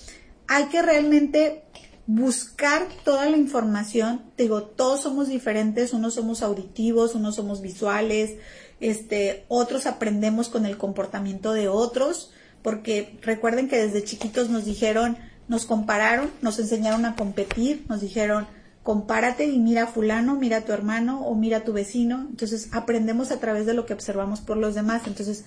hay 0.47 0.65
que 0.65 0.82
realmente 0.82 1.63
buscar 2.08 2.88
toda 3.03 3.30
la 3.30 3.38
información. 3.38 4.21
digo, 4.38 4.63
todos 4.63 5.01
somos 5.01 5.27
diferentes, 5.27 5.93
unos 5.93 6.15
somos 6.15 6.41
auditivos, 6.41 7.15
unos 7.15 7.36
somos 7.36 7.62
visuales, 7.62 8.38
este, 8.80 9.46
otros 9.48 9.86
aprendemos 9.86 10.50
con 10.50 10.66
el 10.66 10.78
comportamiento 10.78 11.54
de 11.54 11.68
otros, 11.68 12.32
porque 12.62 13.18
recuerden 13.22 13.70
que 13.70 13.78
desde 13.78 14.04
chiquitos 14.04 14.50
nos 14.50 14.66
dijeron, 14.66 15.18
nos 15.48 15.66
compararon, 15.66 16.32
nos 16.42 16.60
enseñaron 16.60 17.06
a 17.06 17.16
competir, 17.16 17.86
nos 17.88 18.02
dijeron, 18.02 18.48
compárate 18.84 19.46
y 19.46 19.60
mira 19.60 19.84
a 19.84 19.88
fulano, 19.88 20.36
mira 20.36 20.58
a 20.58 20.62
tu 20.62 20.72
hermano 20.72 21.22
o 21.22 21.36
mira 21.36 21.58
a 21.58 21.63
tu 21.63 21.74
vecino. 21.74 22.28
Entonces 22.30 22.70
aprendemos 22.72 23.32
a 23.32 23.40
través 23.40 23.66
de 23.66 23.74
lo 23.74 23.86
que 23.86 23.94
observamos 23.94 24.42
por 24.42 24.58
los 24.58 24.76
demás. 24.76 25.04
Entonces, 25.08 25.46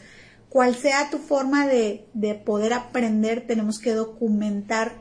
cual 0.49 0.75
sea 0.75 1.11
tu 1.11 1.19
forma 1.19 1.67
de, 1.67 2.07
de 2.13 2.35
poder 2.35 2.73
aprender, 2.73 3.47
tenemos 3.47 3.79
que 3.79 3.95
documentar 3.95 4.93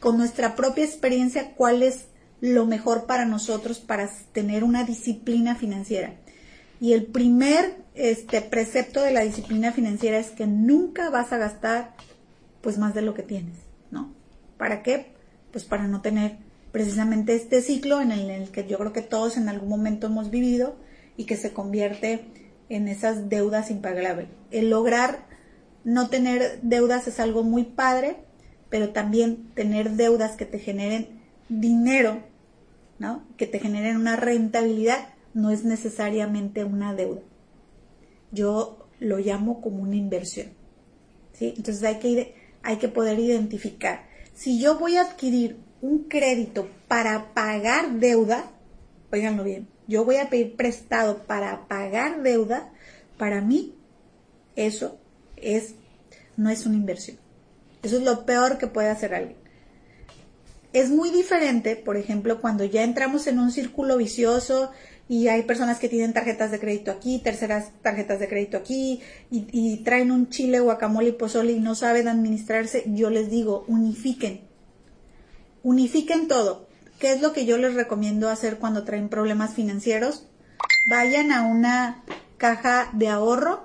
con 0.00 0.16
nuestra 0.16 0.56
propia 0.56 0.84
experiencia 0.84 1.54
cuál 1.54 1.82
es 1.82 2.06
lo 2.40 2.66
mejor 2.66 3.06
para 3.06 3.24
nosotros 3.24 3.78
para 3.80 4.08
tener 4.32 4.64
una 4.64 4.84
disciplina 4.84 5.56
financiera. 5.56 6.14
Y 6.80 6.92
el 6.92 7.06
primer 7.06 7.76
este, 7.94 8.40
precepto 8.40 9.02
de 9.02 9.12
la 9.12 9.22
disciplina 9.22 9.72
financiera 9.72 10.18
es 10.18 10.30
que 10.30 10.46
nunca 10.46 11.10
vas 11.10 11.32
a 11.32 11.38
gastar 11.38 11.94
pues 12.60 12.78
más 12.78 12.94
de 12.94 13.02
lo 13.02 13.14
que 13.14 13.22
tienes, 13.22 13.56
¿no? 13.90 14.12
¿Para 14.56 14.82
qué? 14.82 15.12
Pues 15.50 15.64
para 15.64 15.88
no 15.88 16.00
tener 16.00 16.38
precisamente 16.72 17.34
este 17.34 17.62
ciclo 17.62 18.00
en 18.00 18.12
el, 18.12 18.50
que 18.50 18.66
yo 18.66 18.78
creo 18.78 18.92
que 18.92 19.02
todos 19.02 19.36
en 19.36 19.48
algún 19.48 19.68
momento 19.68 20.06
hemos 20.06 20.30
vivido 20.30 20.76
y 21.16 21.24
que 21.24 21.36
se 21.36 21.52
convierte 21.52 22.24
en 22.68 22.88
esas 22.88 23.28
deudas 23.28 23.70
impagables. 23.70 24.28
El 24.50 24.70
lograr 24.70 25.26
no 25.84 26.08
tener 26.08 26.60
deudas 26.62 27.08
es 27.08 27.18
algo 27.18 27.42
muy 27.42 27.64
padre, 27.64 28.16
pero 28.68 28.90
también 28.90 29.50
tener 29.54 29.92
deudas 29.92 30.36
que 30.36 30.44
te 30.44 30.58
generen 30.58 31.20
dinero, 31.48 32.22
¿no? 32.98 33.24
Que 33.36 33.46
te 33.46 33.58
generen 33.58 33.96
una 33.96 34.16
rentabilidad 34.16 35.08
no 35.34 35.50
es 35.50 35.64
necesariamente 35.64 36.64
una 36.64 36.94
deuda. 36.94 37.20
Yo 38.32 38.88
lo 39.00 39.18
llamo 39.18 39.60
como 39.60 39.82
una 39.82 39.96
inversión. 39.96 40.48
¿sí? 41.32 41.54
Entonces 41.56 41.82
hay 41.84 41.98
que, 41.98 42.34
hay 42.62 42.76
que 42.76 42.88
poder 42.88 43.18
identificar. 43.18 44.06
Si 44.34 44.60
yo 44.60 44.78
voy 44.78 44.96
a 44.96 45.02
adquirir 45.02 45.58
un 45.80 46.04
crédito 46.04 46.68
para 46.88 47.32
pagar 47.34 47.98
deuda, 47.98 48.50
oiganlo 49.12 49.44
bien, 49.44 49.68
yo 49.86 50.04
voy 50.04 50.16
a 50.16 50.28
pedir 50.28 50.56
prestado 50.56 51.24
para 51.24 51.66
pagar 51.68 52.22
deuda, 52.22 52.70
para 53.16 53.40
mí 53.40 53.74
eso 54.56 54.98
es 55.36 55.74
no 56.36 56.50
es 56.50 56.66
una 56.66 56.76
inversión. 56.76 57.18
Eso 57.82 57.96
es 57.96 58.02
lo 58.02 58.24
peor 58.24 58.58
que 58.58 58.66
puede 58.66 58.88
hacer 58.88 59.14
alguien. 59.14 59.36
Es 60.72 60.90
muy 60.90 61.10
diferente, 61.10 61.76
por 61.76 61.96
ejemplo, 61.96 62.40
cuando 62.40 62.64
ya 62.64 62.84
entramos 62.84 63.26
en 63.26 63.38
un 63.38 63.50
círculo 63.50 63.96
vicioso 63.96 64.70
y 65.08 65.28
hay 65.28 65.42
personas 65.42 65.78
que 65.78 65.88
tienen 65.88 66.12
tarjetas 66.12 66.50
de 66.50 66.60
crédito 66.60 66.90
aquí, 66.90 67.18
terceras 67.18 67.70
tarjetas 67.82 68.20
de 68.20 68.28
crédito 68.28 68.56
aquí 68.56 69.00
y, 69.30 69.76
traen 69.84 70.10
un 70.10 70.28
chile, 70.28 70.60
guacamole 70.60 71.08
y 71.08 71.12
pozole 71.12 71.52
y 71.52 71.60
no 71.60 71.74
saben 71.74 72.08
administrarse, 72.08 72.84
yo 72.86 73.08
les 73.10 73.30
digo, 73.30 73.64
unifiquen 73.68 74.48
unifiquen 75.62 76.28
todo. 76.28 76.66
¿Qué 76.98 77.12
es 77.12 77.20
lo 77.20 77.32
que 77.32 77.46
yo 77.46 77.58
les 77.58 77.74
recomiendo 77.74 78.28
hacer 78.28 78.58
cuando 78.58 78.84
traen 78.84 79.08
problemas 79.08 79.54
financieros? 79.54 80.26
Vayan 80.90 81.30
a 81.30 81.42
una 81.42 82.02
caja 82.38 82.90
de 82.92 83.08
ahorro, 83.08 83.64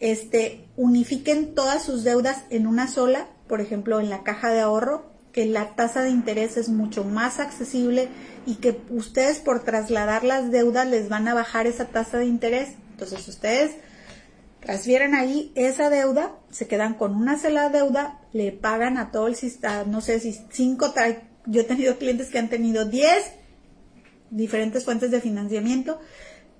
este, 0.00 0.64
unifiquen 0.76 1.54
todas 1.54 1.82
sus 1.82 2.04
deudas 2.04 2.44
en 2.50 2.66
una 2.66 2.88
sola, 2.88 3.28
por 3.46 3.60
ejemplo, 3.60 4.00
en 4.00 4.08
la 4.08 4.22
caja 4.22 4.50
de 4.50 4.60
ahorro, 4.60 5.10
que 5.32 5.46
la 5.46 5.74
tasa 5.74 6.02
de 6.02 6.10
interés 6.10 6.56
es 6.56 6.68
mucho 6.68 7.04
más 7.04 7.40
accesible 7.40 8.08
y 8.48 8.54
que 8.54 8.80
ustedes 8.88 9.40
por 9.40 9.62
trasladar 9.62 10.24
las 10.24 10.50
deudas 10.50 10.88
les 10.88 11.10
van 11.10 11.28
a 11.28 11.34
bajar 11.34 11.66
esa 11.66 11.84
tasa 11.84 12.16
de 12.16 12.24
interés. 12.24 12.70
Entonces 12.92 13.28
ustedes 13.28 13.72
transfieren 14.60 15.14
ahí 15.14 15.52
esa 15.54 15.90
deuda, 15.90 16.34
se 16.50 16.66
quedan 16.66 16.94
con 16.94 17.14
una 17.14 17.38
sola 17.38 17.68
deuda, 17.68 18.22
le 18.32 18.50
pagan 18.52 18.96
a 18.96 19.10
todo 19.10 19.26
el 19.26 19.36
sistema, 19.36 19.84
no 19.84 20.00
sé 20.00 20.18
si 20.18 20.34
cinco, 20.50 20.94
yo 21.44 21.60
he 21.60 21.64
tenido 21.64 21.98
clientes 21.98 22.30
que 22.30 22.38
han 22.38 22.48
tenido 22.48 22.86
10 22.86 23.32
diferentes 24.30 24.82
fuentes 24.82 25.10
de 25.10 25.20
financiamiento 25.20 26.00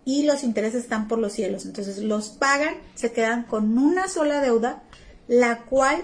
y 0.05 0.25
los 0.25 0.45
intereses 0.45 0.83
están 0.83 1.09
por 1.09 1.19
los 1.19 1.33
cielos. 1.33 1.65
Entonces 1.65 2.01
los 2.01 2.29
pagan, 2.29 2.75
se 2.97 3.13
quedan 3.13 3.45
con 3.45 3.79
una 3.79 4.09
sola 4.09 4.43
deuda, 4.43 4.83
la 5.27 5.65
cual 5.65 6.03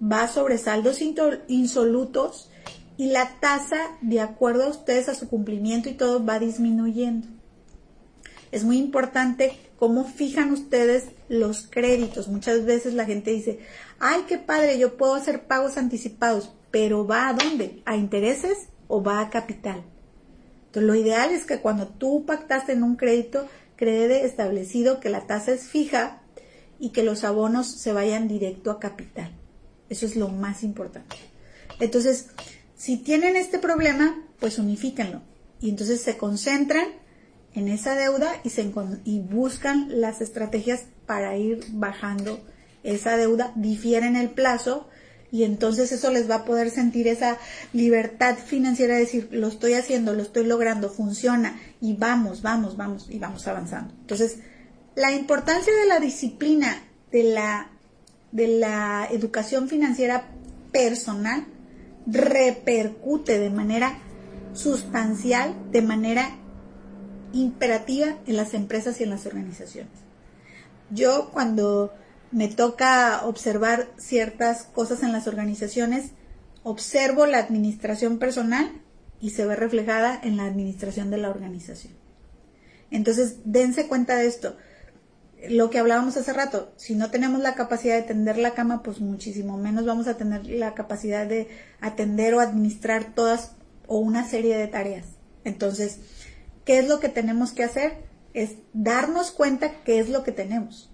va 0.00 0.28
sobre 0.28 0.58
saldos 0.58 1.00
insolutos 1.48 2.50
y 2.96 3.08
la 3.08 3.40
tasa, 3.40 3.78
de 4.00 4.20
acuerdo 4.20 4.64
a 4.64 4.68
ustedes 4.68 5.08
a 5.08 5.14
su 5.14 5.28
cumplimiento 5.28 5.88
y 5.88 5.94
todo, 5.94 6.24
va 6.24 6.38
disminuyendo. 6.38 7.26
Es 8.52 8.62
muy 8.62 8.78
importante 8.78 9.58
cómo 9.78 10.04
fijan 10.04 10.52
ustedes 10.52 11.06
los 11.28 11.66
créditos. 11.66 12.28
Muchas 12.28 12.64
veces 12.64 12.94
la 12.94 13.04
gente 13.04 13.32
dice, 13.32 13.58
ay, 13.98 14.22
qué 14.28 14.38
padre, 14.38 14.78
yo 14.78 14.96
puedo 14.96 15.14
hacer 15.14 15.46
pagos 15.46 15.76
anticipados, 15.76 16.52
pero 16.70 17.06
¿va 17.06 17.28
a 17.28 17.32
dónde? 17.32 17.82
¿A 17.84 17.96
intereses 17.96 18.68
o 18.86 19.02
va 19.02 19.20
a 19.20 19.30
capital? 19.30 19.82
Entonces, 20.66 20.86
lo 20.86 20.94
ideal 20.94 21.30
es 21.30 21.44
que 21.44 21.58
cuando 21.58 21.88
tú 21.88 22.24
pactaste 22.26 22.72
en 22.72 22.84
un 22.84 22.96
crédito, 22.96 23.48
quede 23.76 24.24
establecido 24.24 25.00
que 25.00 25.08
la 25.08 25.26
tasa 25.26 25.52
es 25.52 25.68
fija 25.68 26.22
y 26.78 26.90
que 26.90 27.02
los 27.02 27.24
abonos 27.24 27.66
se 27.66 27.92
vayan 27.92 28.28
directo 28.28 28.70
a 28.70 28.78
capital. 28.78 29.32
Eso 29.88 30.06
es 30.06 30.16
lo 30.16 30.28
más 30.28 30.62
importante. 30.62 31.16
Entonces, 31.80 32.28
si 32.76 32.96
tienen 32.96 33.36
este 33.36 33.58
problema, 33.58 34.22
pues 34.40 34.58
unifíquenlo. 34.58 35.22
Y 35.60 35.70
entonces 35.70 36.00
se 36.02 36.16
concentran 36.16 36.86
en 37.54 37.68
esa 37.68 37.94
deuda 37.94 38.32
y, 38.42 38.50
se, 38.50 38.70
y 39.04 39.20
buscan 39.20 40.00
las 40.00 40.20
estrategias 40.20 40.84
para 41.06 41.36
ir 41.36 41.64
bajando 41.70 42.40
esa 42.82 43.16
deuda, 43.16 43.52
difieren 43.54 44.16
el 44.16 44.30
plazo 44.30 44.88
y 45.30 45.44
entonces 45.44 45.90
eso 45.90 46.10
les 46.10 46.30
va 46.30 46.36
a 46.36 46.44
poder 46.44 46.70
sentir 46.70 47.08
esa 47.08 47.38
libertad 47.72 48.36
financiera 48.36 48.94
de 48.94 49.00
decir, 49.00 49.28
lo 49.32 49.48
estoy 49.48 49.74
haciendo, 49.74 50.14
lo 50.14 50.22
estoy 50.22 50.46
logrando, 50.46 50.90
funciona 50.90 51.58
y 51.80 51.94
vamos, 51.94 52.42
vamos, 52.42 52.76
vamos 52.76 53.06
y 53.10 53.18
vamos 53.18 53.46
avanzando. 53.48 53.94
Entonces, 54.00 54.38
la 54.94 55.12
importancia 55.12 55.74
de 55.74 55.86
la 55.86 55.98
disciplina, 55.98 56.84
de 57.10 57.24
la, 57.24 57.70
de 58.30 58.46
la 58.46 59.08
educación 59.10 59.68
financiera 59.68 60.28
personal 60.70 61.46
repercute 62.06 63.38
de 63.38 63.50
manera 63.50 63.98
sustancial, 64.52 65.54
de 65.70 65.82
manera 65.82 66.36
imperativa 67.32 68.18
en 68.26 68.36
las 68.36 68.54
empresas 68.54 69.00
y 69.00 69.04
en 69.04 69.10
las 69.10 69.26
organizaciones. 69.26 69.92
Yo 70.90 71.30
cuando 71.32 71.92
me 72.30 72.48
toca 72.48 73.24
observar 73.24 73.88
ciertas 73.96 74.64
cosas 74.64 75.02
en 75.02 75.12
las 75.12 75.26
organizaciones, 75.26 76.10
observo 76.62 77.26
la 77.26 77.38
administración 77.38 78.18
personal 78.18 78.82
y 79.20 79.30
se 79.30 79.46
ve 79.46 79.56
reflejada 79.56 80.18
en 80.22 80.36
la 80.36 80.44
administración 80.44 81.10
de 81.10 81.18
la 81.18 81.30
organización. 81.30 81.94
Entonces, 82.90 83.38
dense 83.44 83.88
cuenta 83.88 84.16
de 84.16 84.26
esto. 84.26 84.56
Lo 85.48 85.70
que 85.70 85.78
hablábamos 85.78 86.16
hace 86.16 86.32
rato, 86.32 86.72
si 86.76 86.94
no 86.94 87.10
tenemos 87.10 87.40
la 87.40 87.54
capacidad 87.54 87.96
de 87.96 88.02
tender 88.02 88.38
la 88.38 88.54
cama, 88.54 88.82
pues 88.82 89.00
muchísimo 89.00 89.56
menos 89.56 89.84
vamos 89.84 90.06
a 90.06 90.16
tener 90.16 90.46
la 90.46 90.74
capacidad 90.74 91.26
de 91.26 91.48
atender 91.80 92.34
o 92.34 92.40
administrar 92.40 93.14
todas 93.14 93.52
o 93.86 93.98
una 93.98 94.28
serie 94.28 94.56
de 94.56 94.66
tareas. 94.66 95.06
Entonces, 95.44 95.98
¿Qué 96.64 96.78
es 96.78 96.88
lo 96.88 96.98
que 96.98 97.08
tenemos 97.08 97.52
que 97.52 97.64
hacer? 97.64 97.98
Es 98.32 98.56
darnos 98.72 99.30
cuenta 99.30 99.82
qué 99.84 99.98
es 100.00 100.08
lo 100.08 100.24
que 100.24 100.32
tenemos. 100.32 100.90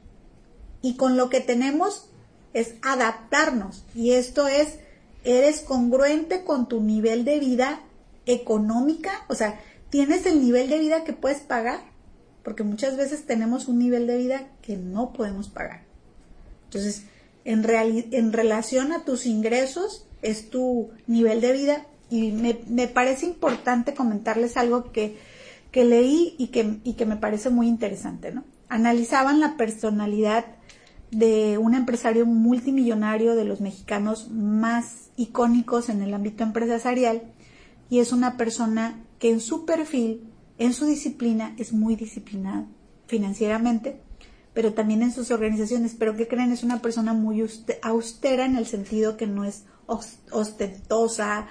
Y 0.83 0.97
con 0.97 1.17
lo 1.17 1.31
que 1.31 1.41
tenemos 1.41 2.11
es 2.53 2.75
adaptarnos. 2.83 3.85
Y 3.95 4.13
esto 4.13 4.49
es, 4.49 4.79
eres 5.23 5.61
congruente 5.61 6.45
con 6.45 6.69
tu 6.69 6.81
nivel 6.81 7.25
de 7.25 7.39
vida 7.39 7.81
económica, 8.27 9.25
o 9.29 9.35
sea, 9.35 9.61
tienes 9.89 10.27
el 10.27 10.41
nivel 10.41 10.69
de 10.69 10.79
vida 10.79 11.05
que 11.05 11.13
puedes 11.13 11.41
pagar, 11.41 11.81
porque 12.43 12.63
muchas 12.63 12.97
veces 12.97 13.27
tenemos 13.27 13.69
un 13.69 13.79
nivel 13.79 14.07
de 14.07 14.17
vida 14.17 14.49
que 14.63 14.77
no 14.77 15.13
podemos 15.13 15.49
pagar. 15.49 15.83
Entonces, 16.65 17.05
en, 17.45 17.65
en 17.69 18.33
relación 18.33 18.93
a 18.93 19.05
tus 19.05 19.27
ingresos, 19.27 20.07
es 20.23 20.51
tu 20.51 20.91
nivel 21.07 21.41
de 21.41 21.53
vida 21.53 21.87
y 22.11 22.33
me, 22.33 22.61
me 22.69 22.89
parece 22.89 23.27
importante 23.27 23.95
comentarles 23.95 24.57
algo 24.57 24.93
que 24.93 25.17
que 25.71 25.85
leí 25.85 26.35
y 26.39 26.49
que, 26.49 26.79
y 26.85 26.95
que 26.95 27.07
me 27.07 27.17
parece 27.17 27.51
muy 27.51 27.69
interesante, 27.69 28.33
¿no? 28.33 28.45
Analizaban 28.69 29.41
la 29.41 29.57
personalidad 29.57 30.45
de 31.11 31.59
un 31.59 31.75
empresario 31.75 32.27
multimillonario 32.27 33.35
de 33.35 33.45
los 33.45 33.61
mexicanos 33.61 34.31
más 34.31 35.11
icónicos 35.17 35.89
en 35.89 36.03
el 36.03 36.15
ámbito 36.15 36.45
empresarial 36.45 37.23
y 37.89 37.99
es 37.99 38.13
una 38.13 38.37
persona 38.37 39.01
que 39.19 39.31
en 39.31 39.41
su 39.41 39.65
perfil, 39.65 40.23
en 40.61 40.75
su 40.75 40.85
disciplina, 40.85 41.55
es 41.57 41.73
muy 41.73 41.97
disciplinada 41.97 42.67
financieramente, 43.07 44.03
pero 44.53 44.75
también 44.75 45.03
en 45.03 45.11
sus 45.11 45.31
organizaciones. 45.31 45.97
Pero 45.99 46.17
que 46.17 46.29
creen, 46.29 46.53
es 46.53 46.63
una 46.63 46.83
persona 46.83 47.15
muy 47.15 47.43
austera 47.83 48.45
en 48.45 48.57
el 48.57 48.67
sentido 48.67 49.17
que 49.17 49.27
no 49.27 49.47
es 49.47 49.65
ostentosa, 50.31 51.47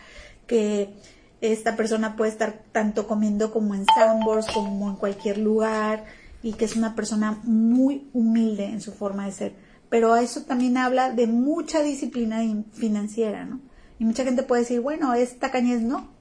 que 0.45 0.93
esta 1.41 1.75
persona 1.75 2.15
puede 2.15 2.29
estar 2.29 2.63
tanto 2.71 3.07
comiendo 3.07 3.51
como 3.51 3.73
en 3.73 3.85
Sambors, 3.95 4.45
como 4.53 4.91
en 4.91 4.95
cualquier 4.95 5.39
lugar, 5.39 6.05
y 6.43 6.53
que 6.53 6.65
es 6.65 6.75
una 6.75 6.93
persona 6.95 7.41
muy 7.43 8.09
humilde 8.13 8.65
en 8.65 8.79
su 8.79 8.91
forma 8.91 9.25
de 9.25 9.31
ser. 9.31 9.55
Pero 9.89 10.15
eso 10.17 10.43
también 10.43 10.77
habla 10.77 11.11
de 11.11 11.25
mucha 11.25 11.81
disciplina 11.81 12.43
financiera, 12.73 13.43
¿no? 13.43 13.59
Y 13.97 14.05
mucha 14.05 14.23
gente 14.23 14.43
puede 14.43 14.61
decir, 14.61 14.81
bueno, 14.81 15.15
es 15.15 15.39
tacañez, 15.39 15.81
no, 15.81 16.11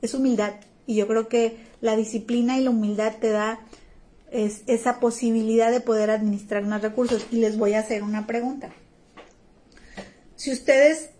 es 0.00 0.14
humildad. 0.14 0.54
Y 0.86 0.94
yo 0.94 1.06
creo 1.08 1.28
que 1.28 1.58
la 1.80 1.96
disciplina 1.96 2.58
y 2.58 2.64
la 2.64 2.70
humildad 2.70 3.16
te 3.20 3.30
da 3.30 3.60
esa 4.30 5.00
posibilidad 5.00 5.70
de 5.70 5.80
poder 5.80 6.10
administrar 6.10 6.64
más 6.64 6.82
recursos. 6.82 7.26
Y 7.30 7.36
les 7.36 7.58
voy 7.58 7.74
a 7.74 7.80
hacer 7.80 8.02
una 8.02 8.26
pregunta. 8.26 8.70
Si 10.36 10.52
ustedes 10.52 11.10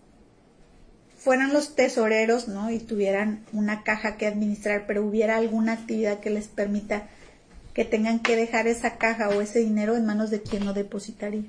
fueran 1.17 1.51
los 1.51 1.75
tesoreros, 1.75 2.47
¿no? 2.47 2.69
Y 2.71 2.79
tuvieran 2.79 3.43
una 3.51 3.83
caja 3.83 4.15
que 4.15 4.27
administrar, 4.27 4.85
pero 4.87 5.05
hubiera 5.05 5.35
alguna 5.35 5.73
actividad 5.73 6.19
que 6.19 6.29
les 6.29 6.47
permita 6.47 7.09
que 7.73 7.85
tengan 7.85 8.19
que 8.19 8.35
dejar 8.35 8.67
esa 8.67 8.97
caja 8.97 9.29
o 9.29 9.41
ese 9.41 9.59
dinero 9.59 9.95
en 9.95 10.05
manos 10.05 10.29
de 10.29 10.41
quien 10.41 10.65
lo 10.65 10.73
depositaría. 10.73 11.43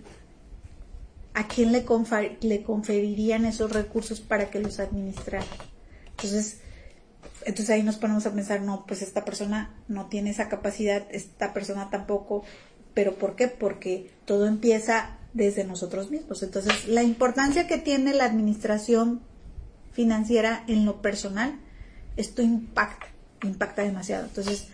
¿A 1.33 1.47
quién 1.47 1.73
le, 1.73 1.87
le 2.41 2.63
conferirían 2.63 3.45
esos 3.45 3.71
recursos 3.73 4.21
para 4.21 4.51
que 4.51 4.59
los 4.59 4.81
administrara? 4.81 5.47
Entonces, 6.11 6.59
entonces 7.45 7.71
ahí 7.71 7.83
nos 7.83 7.97
ponemos 7.97 8.27
a 8.27 8.33
pensar, 8.33 8.61
no, 8.63 8.85
pues 8.87 9.03
esta 9.03 9.25
persona 9.25 9.75
no 9.89 10.07
tiene 10.07 10.31
esa 10.31 10.49
capacidad, 10.49 11.07
esta 11.11 11.53
persona 11.53 11.89
tampoco, 11.91 12.45
pero 12.95 13.15
¿por 13.15 13.37
qué? 13.37 13.49
Porque 13.49 14.11
todo 14.25 14.47
empieza 14.47 15.19
desde 15.33 15.65
nosotros 15.65 16.11
mismos. 16.11 16.43
Entonces, 16.43 16.89
la 16.89 17.03
importancia 17.03 17.67
que 17.67 17.79
tiene 17.79 18.13
la 18.13 18.25
administración 18.25 19.23
financiera 19.93 20.65
en 20.69 20.85
lo 20.85 21.01
personal, 21.01 21.59
esto 22.17 22.43
impacta, 22.43 23.07
impacta 23.43 23.83
demasiado. 23.83 24.27
Entonces, 24.27 24.69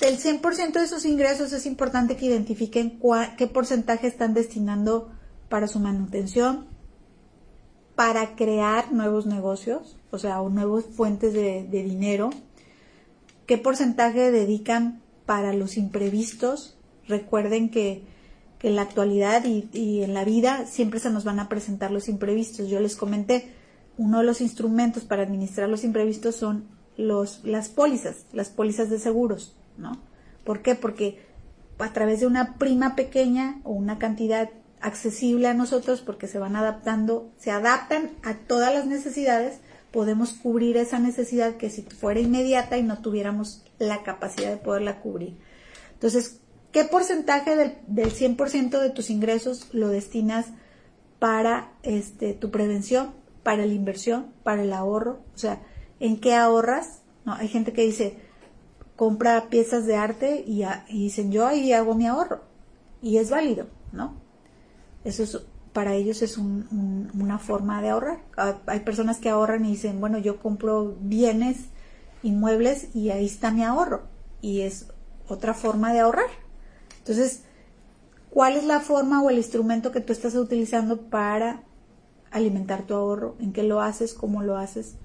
del 0.00 0.18
100% 0.18 0.72
de 0.80 0.86
sus 0.86 1.04
ingresos 1.04 1.52
es 1.52 1.66
importante 1.66 2.16
que 2.16 2.26
identifiquen 2.26 3.00
qué 3.36 3.46
porcentaje 3.46 4.06
están 4.06 4.34
destinando 4.34 5.12
para 5.48 5.68
su 5.68 5.78
manutención, 5.78 6.66
para 7.94 8.34
crear 8.36 8.92
nuevos 8.92 9.26
negocios, 9.26 9.96
o 10.10 10.18
sea, 10.18 10.40
o 10.40 10.48
nuevas 10.48 10.84
fuentes 10.84 11.32
de, 11.32 11.66
dinero, 11.70 12.30
qué 13.46 13.58
porcentaje 13.58 14.30
dedican 14.30 15.02
para 15.26 15.52
los 15.52 15.76
imprevistos. 15.76 16.76
Recuerden 17.06 17.70
que, 17.70 18.10
en 18.62 18.76
la 18.76 18.82
actualidad 18.82 19.44
y, 19.44 19.68
y 19.72 20.04
en 20.04 20.14
la 20.14 20.24
vida 20.24 20.66
siempre 20.66 21.00
se 21.00 21.10
nos 21.10 21.24
van 21.24 21.40
a 21.40 21.48
presentar 21.48 21.90
los 21.90 22.08
imprevistos. 22.08 22.68
Yo 22.68 22.78
les 22.78 22.94
comenté, 22.94 23.52
uno 23.98 24.18
de 24.18 24.24
los 24.24 24.40
instrumentos 24.40 25.02
para 25.02 25.24
administrar 25.24 25.68
los 25.68 25.82
imprevistos 25.82 26.36
son 26.36 26.68
los, 26.96 27.42
las 27.44 27.68
pólizas, 27.68 28.26
las 28.32 28.50
pólizas 28.50 28.90
de 28.90 28.98
seguros. 28.98 29.56
¿no? 29.76 29.98
¿Por 30.44 30.62
qué? 30.62 30.74
Porque 30.74 31.18
a 31.78 31.92
través 31.92 32.20
de 32.20 32.26
una 32.26 32.54
prima 32.58 32.94
pequeña 32.94 33.60
o 33.64 33.72
una 33.72 33.98
cantidad 33.98 34.50
accesible 34.82 35.48
a 35.48 35.54
nosotros, 35.54 36.00
porque 36.00 36.26
se 36.26 36.38
van 36.38 36.56
adaptando, 36.56 37.30
se 37.38 37.50
adaptan 37.50 38.10
a 38.22 38.34
todas 38.34 38.74
las 38.74 38.86
necesidades, 38.86 39.60
podemos 39.90 40.32
cubrir 40.32 40.76
esa 40.76 40.98
necesidad 40.98 41.56
que 41.56 41.70
si 41.70 41.82
fuera 41.82 42.20
inmediata 42.20 42.78
y 42.78 42.82
no 42.82 43.00
tuviéramos 43.00 43.64
la 43.78 44.02
capacidad 44.02 44.50
de 44.50 44.56
poderla 44.56 45.00
cubrir. 45.00 45.38
Entonces, 45.94 46.40
¿qué 46.72 46.84
porcentaje 46.84 47.56
del, 47.56 47.78
del 47.86 48.12
100% 48.12 48.80
de 48.80 48.90
tus 48.90 49.10
ingresos 49.10 49.68
lo 49.72 49.88
destinas 49.88 50.46
para 51.18 51.72
este, 51.82 52.34
tu 52.34 52.50
prevención, 52.50 53.14
para 53.42 53.66
la 53.66 53.72
inversión, 53.72 54.32
para 54.42 54.62
el 54.62 54.72
ahorro? 54.72 55.20
O 55.34 55.38
sea, 55.38 55.62
¿en 56.00 56.18
qué 56.18 56.34
ahorras? 56.34 57.02
No, 57.24 57.34
hay 57.34 57.48
gente 57.48 57.72
que 57.72 57.82
dice, 57.82 58.18
compra 58.96 59.48
piezas 59.48 59.86
de 59.86 59.96
arte 59.96 60.44
y, 60.46 60.64
dicen 60.88 61.32
yo 61.32 61.46
ahí 61.46 61.72
hago 61.72 61.94
mi 61.94 62.06
ahorro 62.06 62.42
y 63.00 63.18
es 63.18 63.30
válido, 63.30 63.66
¿no? 63.92 64.21
Eso 65.04 65.22
es, 65.22 65.38
para 65.72 65.94
ellos 65.94 66.22
es 66.22 66.38
una 66.38 67.38
forma 67.38 67.82
de 67.82 67.90
ahorrar. 67.90 68.18
Ah, 68.36 68.58
hay 68.66 68.80
personas 68.80 69.18
que 69.18 69.30
ahorran 69.30 69.64
y 69.64 69.70
dicen, 69.70 70.00
bueno, 70.00 70.18
yo 70.18 70.40
compro 70.40 70.96
bienes, 71.00 71.66
inmuebles 72.22 72.94
y 72.94 73.10
ahí 73.10 73.26
está 73.26 73.50
mi 73.50 73.64
ahorro 73.64 74.02
y 74.40 74.60
es 74.62 74.86
otra 75.28 75.54
forma 75.54 75.92
de 75.92 76.00
ahorrar. 76.00 76.30
Entonces, 76.98 77.42
¿cuál 78.30 78.56
es 78.56 78.64
la 78.64 78.80
forma 78.80 79.22
o 79.22 79.30
el 79.30 79.38
instrumento 79.38 79.92
que 79.92 80.00
tú 80.00 80.12
estás 80.12 80.34
utilizando 80.34 81.02
para 81.02 81.62
alimentar 82.30 82.82
tu 82.82 82.94
ahorro? 82.94 83.36
¿En 83.40 83.52
qué 83.52 83.62
lo 83.62 83.80
haces? 83.80 84.14
¿Cómo 84.14 84.42
lo 84.42 84.56
haces? 84.56 84.96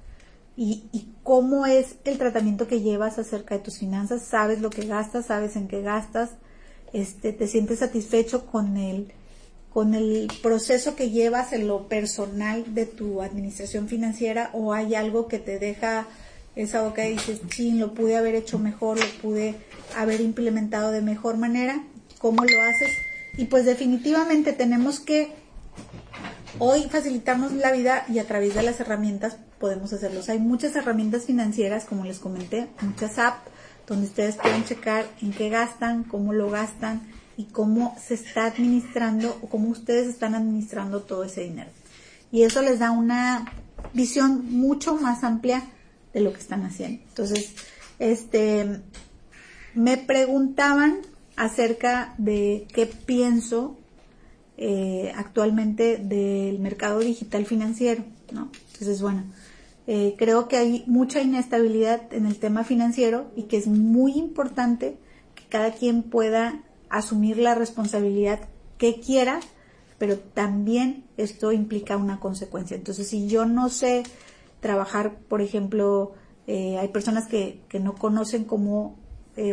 y, 0.58 1.14
cómo 1.22 1.68
es 1.68 1.98
el 2.04 2.18
tratamiento 2.18 2.68
que 2.68 2.82
llevas 2.82 3.20
acerca 3.20 3.56
de 3.56 3.64
tus 3.64 3.78
finanzas, 3.78 4.24
sabes 4.24 4.60
lo 4.60 4.70
que 4.72 4.88
gastas, 4.88 5.28
sabes 5.28 5.56
en 5.56 5.68
qué 5.68 5.82
gastas, 5.82 6.32
este, 6.94 7.32
te 7.32 7.48
sientes 7.48 7.80
satisfecho 7.80 8.48
con 8.48 8.78
el, 8.78 9.14
con 9.74 9.94
el 9.94 10.32
proceso 10.42 10.96
que 10.96 11.12
llevas 11.12 11.54
en 11.54 11.68
lo 11.68 11.88
personal 11.88 12.74
de 12.74 12.86
tu 12.86 13.22
administración 13.22 13.88
financiera 13.88 14.50
o 14.54 14.74
hay 14.74 14.96
algo 14.96 15.28
que 15.28 15.40
te 15.40 15.60
deja 15.60 16.08
esa 16.56 16.82
boca 16.82 17.08
y 17.08 17.14
dices, 17.14 17.42
sí, 17.50 17.74
lo 17.74 17.94
pude 17.94 18.18
haber 18.18 18.36
hecho 18.36 18.58
mejor, 18.58 19.00
lo 19.00 19.22
pude 19.22 19.56
haber 19.96 20.22
implementado 20.22 20.92
de 20.92 21.02
mejor 21.02 21.38
manera, 21.38 21.84
cómo 22.18 22.44
lo 22.44 22.62
haces. 22.62 22.92
Y 23.38 23.46
pues 23.46 23.66
definitivamente 23.66 24.54
tenemos 24.54 25.00
que 25.00 25.32
hoy 26.58 26.88
facilitarnos 26.90 27.52
la 27.52 27.72
vida 27.72 28.06
y 28.10 28.18
a 28.18 28.26
través 28.26 28.56
de 28.56 28.64
las 28.64 28.80
herramientas 28.80 29.38
podemos 29.60 29.94
hacerlos. 29.94 30.30
Hay 30.30 30.40
muchas 30.40 30.76
herramientas 30.76 31.26
financieras, 31.26 31.86
como 31.86 32.04
les 32.06 32.18
comenté, 32.18 32.68
muchas 32.82 33.20
apps 33.20 33.52
donde 33.86 34.08
ustedes 34.08 34.36
pueden 34.36 34.66
checar 34.66 35.06
en 35.22 35.32
qué 35.32 35.50
gastan, 35.50 36.04
cómo 36.04 36.34
lo 36.34 36.50
gastan 36.50 37.08
y 37.38 37.46
cómo 37.46 37.96
se 38.04 38.16
está 38.16 38.46
administrando 38.46 39.38
o 39.42 39.48
cómo 39.48 39.70
ustedes 39.70 40.08
están 40.08 40.34
administrando 40.36 41.04
todo 41.04 41.24
ese 41.24 41.42
dinero. 41.42 41.70
Y 42.32 42.42
eso 42.44 42.62
les 42.62 42.80
da 42.80 42.92
una 42.92 43.46
visión 43.94 44.52
mucho 44.52 44.96
más 44.96 45.24
amplia 45.24 45.64
de 46.14 46.22
lo 46.22 46.34
que 46.34 46.40
están 46.40 46.64
haciendo. 46.64 47.02
Entonces, 47.08 47.54
este, 48.00 48.82
me 49.76 49.98
preguntaban 49.98 51.02
acerca 51.36 52.16
de 52.18 52.68
qué 52.74 52.88
pienso 52.88 53.78
eh, 54.58 55.14
actualmente 55.16 55.98
del 55.98 56.58
mercado 56.60 57.00
digital 57.00 57.46
financiero, 57.46 58.04
¿no? 58.32 58.50
Entonces, 58.74 59.02
bueno, 59.02 59.24
eh, 59.86 60.16
creo 60.18 60.48
que 60.48 60.58
hay 60.58 60.84
mucha 60.88 61.22
inestabilidad 61.22 62.12
en 62.12 62.26
el 62.26 62.38
tema 62.38 62.64
financiero 62.64 63.32
y 63.36 63.44
que 63.44 63.58
es 63.58 63.68
muy 63.68 64.14
importante 64.14 64.98
que 65.36 65.44
cada 65.48 65.72
quien 65.72 66.02
pueda 66.02 66.64
asumir 66.90 67.38
la 67.38 67.56
responsabilidad 67.56 68.40
que 68.78 69.00
quiera, 69.00 69.40
pero 69.98 70.18
también 70.20 71.06
esto 71.18 71.52
implica 71.52 71.98
una 71.98 72.20
consecuencia. 72.20 72.78
Entonces, 72.78 73.08
si 73.08 73.28
yo 73.28 73.46
no 73.46 73.70
sé 73.70 74.04
trabajar, 74.60 75.18
por 75.28 75.42
ejemplo, 75.42 76.14
eh, 76.46 76.78
hay 76.78 76.90
personas 76.90 77.28
que, 77.28 77.62
que, 77.70 77.80
no 77.80 77.96
conocen 77.96 78.44
cómo 78.46 78.96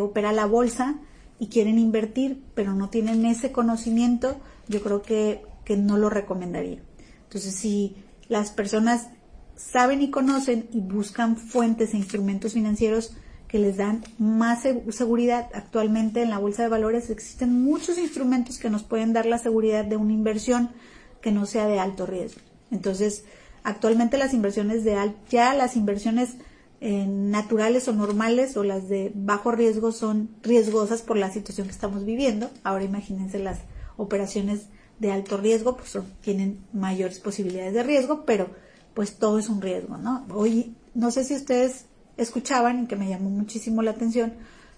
opera 0.01 0.32
la 0.32 0.47
bolsa 0.47 0.99
y 1.39 1.49
quieren 1.49 1.78
invertir, 1.78 2.43
pero 2.55 2.72
no 2.72 2.89
tienen 2.89 3.24
ese 3.26 3.53
conocimiento, 3.53 4.37
yo 4.68 4.82
creo 4.82 5.03
que, 5.03 5.43
no 5.76 5.97
lo 5.97 6.11
recomendaría. 6.11 6.78
Entonces, 7.24 7.55
si 7.55 7.97
las 8.28 8.51
personas 8.51 9.09
saben 9.57 10.03
y 10.03 10.11
conocen 10.11 10.68
y 10.72 10.80
buscan 10.80 11.37
fuentes 11.37 11.95
e 11.95 11.97
instrumentos 11.97 12.53
financieros 12.53 13.16
que 13.55 13.61
les 13.61 13.76
dan 13.76 14.02
más 14.18 14.64
seguridad. 14.90 15.48
Actualmente 15.55 16.22
en 16.22 16.30
la 16.30 16.40
bolsa 16.40 16.64
de 16.64 16.68
valores 16.68 17.09
existen 17.09 17.62
muchos 17.62 17.98
instrumentos 17.98 18.59
que 18.59 18.68
nos 18.68 18.82
pueden 18.82 19.12
dar 19.12 19.26
la 19.26 19.38
seguridad 19.38 19.84
de 19.84 19.96
una 19.96 20.12
inversión 20.12 20.70
que 21.20 21.30
no 21.30 21.46
sea 21.46 21.68
de 21.68 21.78
alto 21.78 22.05
riesgo. 22.05 22.40
Entonces, 22.72 23.22
actualmente 23.62 24.18
las 24.18 24.34
inversiones 24.34 24.82
de 24.82 24.96
alto, 24.96 25.16
ya 25.30 25.55
las 25.55 25.76
inversiones 25.76 26.30
eh, 26.80 27.07
naturales 27.07 27.86
o 27.86 27.92
normales 27.92 28.57
o 28.57 28.64
las 28.64 28.88
de 28.88 29.12
bajo 29.14 29.52
riesgo 29.52 29.92
son 29.92 30.30
riesgosas 30.42 31.02
por 31.02 31.16
la 31.16 31.30
situación 31.30 31.68
que 31.68 31.74
estamos 31.74 32.05
viviendo. 32.05 32.50
Ahora 32.64 32.82
imagínense 32.82 33.38
las 33.38 33.61
operaciones 33.96 34.62
de 34.98 35.12
alto 35.12 35.36
riesgo, 35.36 35.76
pues 35.76 35.96
tienen 36.22 36.59
mayores 36.72 37.20
posibilidades 37.20 37.74
de 37.74 37.84
riesgo, 37.84 38.24
pero 38.26 38.48
pues 38.94 39.14
todo 39.14 39.38
es 39.38 39.48
un 39.48 39.62
riesgo, 39.62 39.96
¿no? 39.96 40.26
Hoy, 40.34 40.74
no 40.92 41.12
sé 41.12 41.22
si 41.22 41.36
ustedes 41.36 41.86
escuchaban 42.17 42.85
y 42.85 42.87
que 42.87 42.97
me 42.97 43.09
llamó 43.09 43.31
muchísimo 43.31 43.83
la 43.83 43.93
atención, 43.93 44.33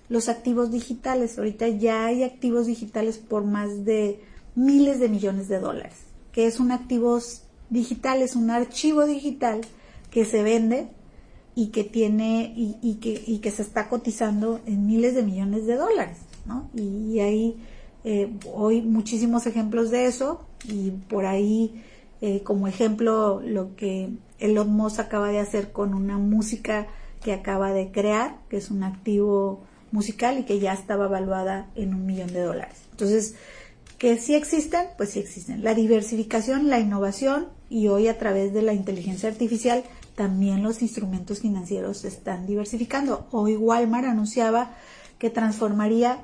los 0.09 0.29
activos 0.29 0.71
digitales. 0.71 1.39
Ahorita 1.39 1.69
ya 1.69 2.07
hay 2.07 2.23
activos 2.23 2.67
digitales 2.67 3.19
por 3.19 3.45
más 3.45 3.85
de 3.85 4.21
miles 4.55 5.01
de 5.01 5.09
millones 5.09 5.49
de 5.49 5.61
dólares, 5.61 5.95
que 6.33 6.47
es 6.47 6.61
un 6.61 6.73
activo 6.73 7.19
digital, 7.71 8.23
es 8.23 8.37
un 8.37 8.51
archivo 8.51 9.05
digital 9.05 9.61
que 10.11 10.25
se 10.25 10.43
vende 10.43 10.89
y 11.55 11.69
que 11.69 11.85
tiene 11.85 12.53
y, 12.57 12.95
que, 12.97 13.23
y 13.27 13.39
que 13.39 13.51
se 13.51 13.63
está 13.63 13.89
cotizando 13.89 14.61
en 14.67 14.87
miles 14.87 15.15
de 15.15 15.23
millones 15.23 15.67
de 15.67 15.77
dólares, 15.77 16.19
¿no? 16.45 16.71
Y, 16.75 17.19
hay 17.21 17.57
eh, 18.05 18.31
hoy 18.53 18.83
muchísimos 18.83 19.47
ejemplos 19.47 19.91
de 19.91 20.07
eso 20.07 20.47
y 20.69 20.91
por 20.91 21.27
ahí 21.27 21.83
eh, 22.21 22.43
como 22.43 22.69
ejemplo 22.69 23.41
lo 23.45 23.75
que 23.75 24.11
Elon 24.39 24.71
Musk 24.71 25.01
acaba 25.01 25.29
de 25.29 25.41
hacer 25.41 25.73
con 25.73 25.95
una 25.95 26.19
música 26.19 26.87
que 27.23 27.33
acaba 27.33 27.73
de 27.73 27.91
crear, 27.91 28.39
que 28.49 28.57
es 28.57 28.71
un 28.71 28.83
activo 28.83 29.61
musical 29.93 30.39
y 30.39 30.45
que 30.45 30.59
ya 30.59 30.73
estaba 30.73 31.07
evaluada 31.07 31.71
en 31.75 31.95
un 31.95 32.07
millón 32.07 32.33
de 32.33 32.41
dólares. 32.41 32.79
Entonces, 32.93 33.35
que 33.99 34.19
sí 34.19 34.35
existen, 34.35 34.89
pues 34.97 35.11
sí 35.11 35.21
existen. 35.21 35.65
La 35.65 35.75
diversificación, 35.75 36.69
la 36.69 36.79
innovación 36.79 37.49
y 37.71 37.89
hoy 37.89 38.09
a 38.09 38.19
través 38.19 38.53
de 38.53 38.63
la 38.63 38.75
inteligencia 38.75 39.29
artificial 39.29 39.85
también 40.15 40.63
los 40.63 40.83
instrumentos 40.83 41.41
financieros 41.41 41.99
se 41.99 42.09
están 42.09 42.47
diversificando. 42.47 43.27
Hoy 43.31 43.57
Walmart 43.57 44.07
anunciaba 44.07 44.71
que 45.19 45.31
transformaría 45.31 46.19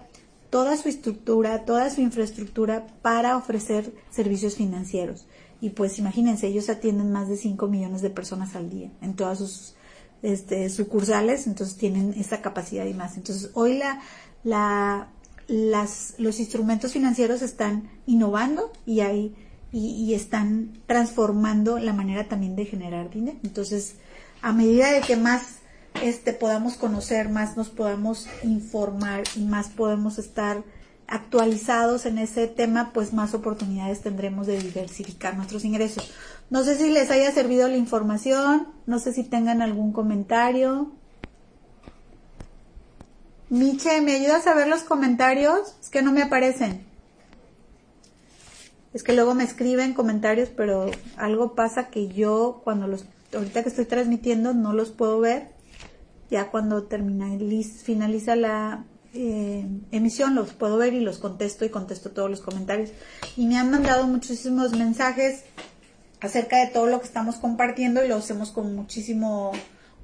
toda 0.50 0.76
su 0.76 0.88
estructura, 0.88 1.64
toda 1.64 1.88
su 1.90 2.00
infraestructura 2.00 2.86
para 3.02 3.36
ofrecer 3.36 3.92
servicios 4.10 4.56
financieros. 4.56 5.26
Y 5.60 5.70
pues 5.70 5.98
imagínense, 5.98 6.48
ellos 6.48 6.68
atienden 6.68 7.12
más 7.12 7.28
de 7.28 7.36
5 7.36 7.68
millones 7.68 8.02
de 8.02 8.10
personas 8.10 8.56
al 8.56 8.68
día 8.68 8.90
en 9.00 9.14
todas 9.14 9.38
sus 9.38 9.74
este, 10.22 10.68
sucursales, 10.70 11.46
entonces 11.46 11.76
tienen 11.76 12.14
esa 12.16 12.40
capacidad 12.40 12.86
y 12.86 12.94
más. 12.94 13.16
Entonces 13.16 13.50
hoy 13.54 13.78
la, 13.78 14.00
la, 14.44 15.08
las, 15.48 16.14
los 16.18 16.40
instrumentos 16.40 16.92
financieros 16.92 17.42
están 17.42 17.90
innovando 18.06 18.72
y 18.86 19.00
hay 19.00 19.34
y, 19.72 20.12
están 20.14 20.78
transformando 20.86 21.78
la 21.78 21.92
manera 21.92 22.28
también 22.28 22.56
de 22.56 22.66
generar 22.66 23.10
dinero. 23.10 23.38
Entonces, 23.42 23.94
a 24.42 24.52
medida 24.52 24.92
de 24.92 25.00
que 25.00 25.16
más 25.16 25.56
este 26.02 26.32
podamos 26.32 26.74
conocer, 26.74 27.28
más 27.30 27.56
nos 27.56 27.70
podamos 27.70 28.28
informar 28.42 29.24
y 29.34 29.40
más 29.40 29.68
podemos 29.68 30.18
estar 30.18 30.62
actualizados 31.06 32.06
en 32.06 32.18
ese 32.18 32.46
tema, 32.46 32.92
pues 32.92 33.12
más 33.12 33.34
oportunidades 33.34 34.00
tendremos 34.02 34.46
de 34.46 34.58
diversificar 34.58 35.36
nuestros 35.36 35.64
ingresos. 35.64 36.10
No 36.52 36.64
sé 36.64 36.76
si 36.76 36.90
les 36.90 37.10
haya 37.10 37.32
servido 37.32 37.66
la 37.66 37.78
información, 37.78 38.68
no 38.84 38.98
sé 38.98 39.14
si 39.14 39.24
tengan 39.24 39.62
algún 39.62 39.90
comentario. 39.90 40.92
Miche, 43.48 44.02
¿me 44.02 44.16
ayudas 44.16 44.46
a 44.46 44.52
ver 44.52 44.68
los 44.68 44.82
comentarios? 44.82 45.76
Es 45.80 45.88
que 45.88 46.02
no 46.02 46.12
me 46.12 46.20
aparecen. 46.20 46.84
Es 48.92 49.02
que 49.02 49.14
luego 49.14 49.34
me 49.34 49.44
escriben 49.44 49.94
comentarios, 49.94 50.50
pero 50.54 50.90
algo 51.16 51.54
pasa 51.54 51.88
que 51.88 52.08
yo 52.08 52.60
cuando 52.64 52.86
los, 52.86 53.06
ahorita 53.34 53.62
que 53.62 53.70
estoy 53.70 53.86
transmitiendo 53.86 54.52
no 54.52 54.74
los 54.74 54.90
puedo 54.90 55.20
ver. 55.20 55.52
Ya 56.30 56.50
cuando 56.50 56.82
termina, 56.82 57.30
finaliza 57.82 58.36
la, 58.36 58.84
eh, 59.14 59.66
emisión 59.90 60.34
los 60.34 60.52
puedo 60.52 60.76
ver 60.76 60.92
y 60.92 61.00
los 61.00 61.16
contesto 61.16 61.64
y 61.64 61.70
contesto 61.70 62.10
todos 62.10 62.28
los 62.28 62.42
comentarios. 62.42 62.90
Y 63.38 63.46
me 63.46 63.56
han 63.56 63.70
mandado 63.70 64.06
muchísimos 64.06 64.72
mensajes 64.72 65.44
acerca 66.22 66.64
de 66.64 66.68
todo 66.68 66.86
lo 66.86 67.00
que 67.00 67.06
estamos 67.06 67.36
compartiendo 67.36 68.04
y 68.04 68.08
lo 68.08 68.16
hacemos 68.16 68.52
con 68.52 68.74
muchísimo 68.76 69.52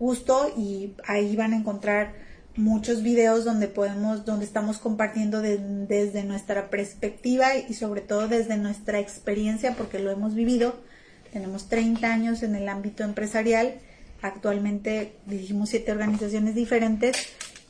gusto 0.00 0.52
y 0.56 0.94
ahí 1.06 1.36
van 1.36 1.52
a 1.52 1.56
encontrar 1.56 2.12
muchos 2.56 3.04
videos 3.04 3.44
donde 3.44 3.68
podemos, 3.68 4.24
donde 4.24 4.44
estamos 4.44 4.78
compartiendo 4.78 5.40
desde 5.40 6.24
nuestra 6.24 6.70
perspectiva 6.70 7.56
y 7.56 7.72
sobre 7.74 8.00
todo 8.00 8.26
desde 8.26 8.56
nuestra 8.56 8.98
experiencia 8.98 9.74
porque 9.76 10.00
lo 10.00 10.10
hemos 10.10 10.34
vivido. 10.34 10.74
Tenemos 11.32 11.68
30 11.68 12.12
años 12.12 12.42
en 12.42 12.56
el 12.56 12.68
ámbito 12.68 13.04
empresarial. 13.04 13.74
Actualmente 14.20 15.12
dirigimos 15.26 15.68
siete 15.68 15.92
organizaciones 15.92 16.56
diferentes 16.56 17.28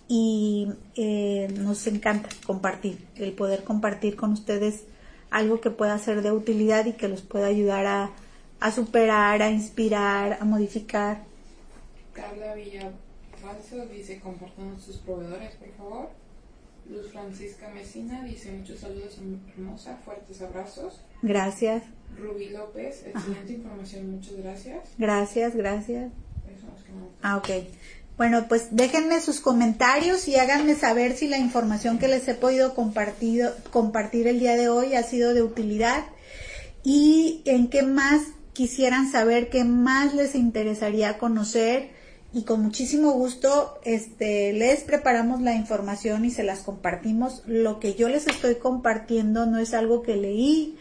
y 0.08 0.68
eh, 0.96 1.48
nos 1.58 1.86
encanta 1.86 2.30
compartir, 2.46 2.98
el 3.16 3.32
poder 3.32 3.62
compartir 3.62 4.16
con 4.16 4.32
ustedes 4.32 4.84
algo 5.28 5.60
que 5.60 5.68
pueda 5.68 5.98
ser 5.98 6.22
de 6.22 6.32
utilidad 6.32 6.86
y 6.86 6.92
que 6.92 7.08
los 7.08 7.20
pueda 7.20 7.48
ayudar 7.48 7.84
a, 7.84 8.10
a 8.60 8.70
superar, 8.70 9.42
a 9.42 9.50
inspirar, 9.50 10.38
a 10.40 10.44
modificar. 10.44 11.24
Carla 12.12 12.54
Villafalso 12.54 13.86
dice, 13.92 14.20
compartan 14.20 14.80
sus 14.80 14.96
proveedores, 14.98 15.54
por 15.54 15.72
favor. 15.76 16.10
Luz 16.90 17.12
Francisca 17.12 17.68
Mesina 17.74 18.24
dice, 18.24 18.50
muchos 18.52 18.80
saludos, 18.80 19.18
hermosa, 19.56 19.98
fuertes 20.04 20.40
abrazos. 20.40 21.00
Gracias. 21.22 21.82
Rubí 22.16 22.48
López, 22.48 23.04
excelente 23.06 23.52
información, 23.52 24.10
muchas 24.10 24.36
gracias. 24.36 24.88
Gracias, 24.96 25.54
gracias. 25.54 26.10
Ah, 27.22 27.36
ok. 27.36 27.48
Bueno, 28.16 28.46
pues 28.48 28.68
déjenme 28.72 29.20
sus 29.20 29.40
comentarios 29.40 30.26
y 30.26 30.36
háganme 30.36 30.74
saber 30.74 31.16
si 31.16 31.28
la 31.28 31.38
información 31.38 31.98
que 31.98 32.08
les 32.08 32.26
he 32.26 32.34
podido 32.34 32.74
compartir, 32.74 33.48
compartir 33.70 34.26
el 34.26 34.40
día 34.40 34.56
de 34.56 34.68
hoy 34.68 34.94
ha 34.96 35.04
sido 35.04 35.34
de 35.34 35.42
utilidad 35.42 36.04
y 36.82 37.42
en 37.44 37.68
qué 37.68 37.82
más 37.82 38.22
quisieran 38.58 39.08
saber, 39.08 39.50
qué 39.50 39.62
más 39.62 40.14
les 40.14 40.34
interesaría 40.34 41.16
conocer 41.16 41.90
y 42.32 42.42
con 42.42 42.60
muchísimo 42.60 43.12
gusto 43.12 43.78
este 43.84 44.52
les 44.52 44.82
preparamos 44.82 45.40
la 45.40 45.54
información 45.54 46.24
y 46.24 46.32
se 46.32 46.42
las 46.42 46.62
compartimos. 46.62 47.44
Lo 47.46 47.78
que 47.78 47.94
yo 47.94 48.08
les 48.08 48.26
estoy 48.26 48.56
compartiendo 48.56 49.46
no 49.46 49.60
es 49.60 49.74
algo 49.74 50.02
que 50.02 50.16
leí, 50.16 50.76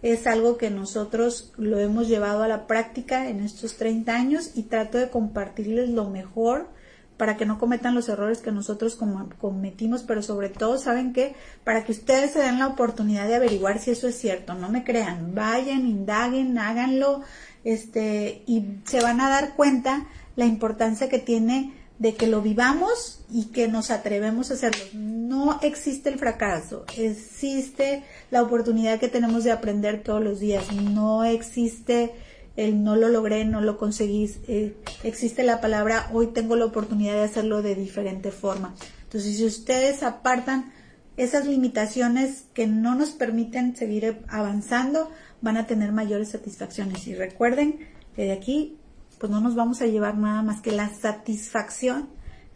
es 0.00 0.26
algo 0.26 0.56
que 0.56 0.70
nosotros 0.70 1.52
lo 1.58 1.78
hemos 1.78 2.08
llevado 2.08 2.42
a 2.44 2.48
la 2.48 2.66
práctica 2.66 3.28
en 3.28 3.40
estos 3.40 3.76
30 3.76 4.14
años 4.14 4.52
y 4.54 4.62
trato 4.62 4.96
de 4.96 5.10
compartirles 5.10 5.90
lo 5.90 6.08
mejor 6.08 6.70
para 7.18 7.36
que 7.36 7.44
no 7.44 7.58
cometan 7.58 7.94
los 7.94 8.08
errores 8.08 8.38
que 8.38 8.52
nosotros 8.52 8.96
cometimos, 9.38 10.04
pero 10.04 10.22
sobre 10.22 10.48
todo, 10.48 10.78
¿saben 10.78 11.12
qué? 11.12 11.34
Para 11.64 11.84
que 11.84 11.92
ustedes 11.92 12.30
se 12.30 12.38
den 12.38 12.58
la 12.58 12.68
oportunidad 12.68 13.26
de 13.26 13.34
averiguar 13.34 13.80
si 13.80 13.90
eso 13.90 14.08
es 14.08 14.16
cierto, 14.18 14.54
no 14.54 14.70
me 14.70 14.84
crean, 14.84 15.34
vayan, 15.34 15.86
indaguen, 15.86 16.56
háganlo, 16.56 17.22
este, 17.64 18.44
y 18.46 18.78
se 18.84 19.00
van 19.00 19.20
a 19.20 19.28
dar 19.28 19.54
cuenta 19.56 20.06
la 20.36 20.46
importancia 20.46 21.08
que 21.08 21.18
tiene 21.18 21.74
de 21.98 22.14
que 22.14 22.28
lo 22.28 22.40
vivamos 22.40 23.24
y 23.28 23.46
que 23.46 23.66
nos 23.66 23.90
atrevemos 23.90 24.50
a 24.50 24.54
hacerlo. 24.54 24.84
No 24.94 25.58
existe 25.62 26.08
el 26.08 26.20
fracaso, 26.20 26.84
existe 26.96 28.04
la 28.30 28.42
oportunidad 28.42 29.00
que 29.00 29.08
tenemos 29.08 29.42
de 29.42 29.50
aprender 29.50 30.04
todos 30.04 30.22
los 30.22 30.38
días, 30.38 30.72
no 30.72 31.24
existe 31.24 32.14
el 32.58 32.82
no 32.82 32.96
lo 32.96 33.08
logré, 33.08 33.44
no 33.44 33.60
lo 33.60 33.78
conseguí, 33.78 34.28
eh, 34.48 34.74
existe 35.04 35.44
la 35.44 35.60
palabra 35.60 36.10
hoy 36.12 36.32
tengo 36.32 36.56
la 36.56 36.64
oportunidad 36.64 37.12
de 37.12 37.22
hacerlo 37.22 37.62
de 37.62 37.76
diferente 37.76 38.32
forma. 38.32 38.74
Entonces, 39.04 39.36
si 39.36 39.46
ustedes 39.46 40.02
apartan 40.02 40.72
esas 41.16 41.46
limitaciones 41.46 42.46
que 42.54 42.66
no 42.66 42.96
nos 42.96 43.10
permiten 43.10 43.76
seguir 43.76 44.24
avanzando, 44.26 45.08
van 45.40 45.56
a 45.56 45.68
tener 45.68 45.92
mayores 45.92 46.30
satisfacciones. 46.30 47.06
Y 47.06 47.14
recuerden 47.14 47.78
que 48.16 48.24
de 48.24 48.32
aquí, 48.32 48.76
pues 49.20 49.30
no 49.30 49.40
nos 49.40 49.54
vamos 49.54 49.80
a 49.80 49.86
llevar 49.86 50.18
nada 50.18 50.42
más 50.42 50.60
que 50.60 50.72
la 50.72 50.92
satisfacción 50.92 52.08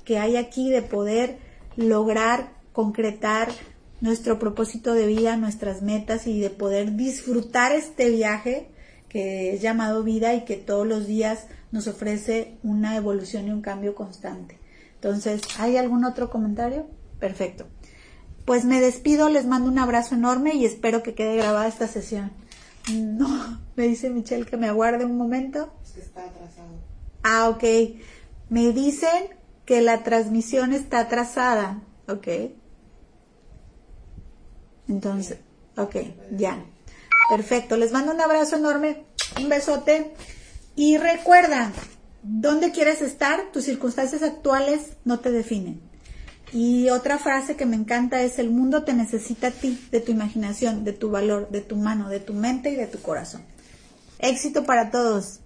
que 0.04 0.18
hay 0.18 0.36
aquí 0.36 0.68
de 0.68 0.82
poder 0.82 1.38
lograr, 1.76 2.54
concretar 2.72 3.50
nuestro 4.00 4.40
propósito 4.40 4.94
de 4.94 5.06
vida, 5.06 5.36
nuestras 5.36 5.80
metas 5.80 6.26
y 6.26 6.40
de 6.40 6.50
poder 6.50 6.96
disfrutar 6.96 7.70
este 7.70 8.10
viaje 8.10 8.71
que 9.12 9.52
es 9.52 9.60
llamado 9.60 10.02
vida 10.02 10.32
y 10.32 10.46
que 10.46 10.56
todos 10.56 10.86
los 10.86 11.06
días 11.06 11.44
nos 11.70 11.86
ofrece 11.86 12.56
una 12.62 12.96
evolución 12.96 13.46
y 13.46 13.50
un 13.50 13.60
cambio 13.60 13.94
constante. 13.94 14.58
Entonces, 14.94 15.42
¿hay 15.58 15.76
algún 15.76 16.06
otro 16.06 16.30
comentario? 16.30 16.86
Perfecto. 17.20 17.66
Pues 18.46 18.64
me 18.64 18.80
despido, 18.80 19.28
les 19.28 19.44
mando 19.44 19.68
un 19.68 19.78
abrazo 19.78 20.14
enorme 20.14 20.54
y 20.54 20.64
espero 20.64 21.02
que 21.02 21.14
quede 21.14 21.36
grabada 21.36 21.68
esta 21.68 21.88
sesión. 21.88 22.32
No, 22.90 23.60
me 23.76 23.86
dice 23.86 24.08
Michelle 24.08 24.46
que 24.46 24.56
me 24.56 24.66
aguarde 24.68 25.04
un 25.04 25.18
momento. 25.18 25.70
Es 25.84 25.92
que 25.92 26.00
está 26.00 26.24
atrasado. 26.24 26.70
Ah, 27.22 27.50
ok. 27.50 27.64
Me 28.48 28.72
dicen 28.72 29.24
que 29.66 29.82
la 29.82 30.04
transmisión 30.04 30.72
está 30.72 31.00
atrasada. 31.00 31.82
Ok. 32.08 32.28
Entonces, 34.88 35.38
ok, 35.76 35.96
ya. 36.30 36.64
Perfecto, 37.28 37.76
les 37.76 37.92
mando 37.92 38.12
un 38.12 38.20
abrazo 38.20 38.56
enorme, 38.56 39.04
un 39.40 39.48
besote 39.48 40.12
y 40.74 40.96
recuerda, 40.98 41.72
¿dónde 42.22 42.72
quieres 42.72 43.02
estar? 43.02 43.52
Tus 43.52 43.64
circunstancias 43.64 44.22
actuales 44.22 44.96
no 45.04 45.20
te 45.20 45.30
definen. 45.30 45.80
Y 46.52 46.90
otra 46.90 47.18
frase 47.18 47.56
que 47.56 47.64
me 47.64 47.76
encanta 47.76 48.20
es 48.20 48.38
el 48.38 48.50
mundo 48.50 48.84
te 48.84 48.92
necesita 48.92 49.48
a 49.48 49.50
ti, 49.50 49.88
de 49.90 50.00
tu 50.00 50.12
imaginación, 50.12 50.84
de 50.84 50.92
tu 50.92 51.10
valor, 51.10 51.48
de 51.48 51.62
tu 51.62 51.76
mano, 51.76 52.10
de 52.10 52.20
tu 52.20 52.34
mente 52.34 52.70
y 52.70 52.76
de 52.76 52.86
tu 52.86 53.00
corazón. 53.00 53.42
Éxito 54.18 54.64
para 54.64 54.90
todos. 54.90 55.40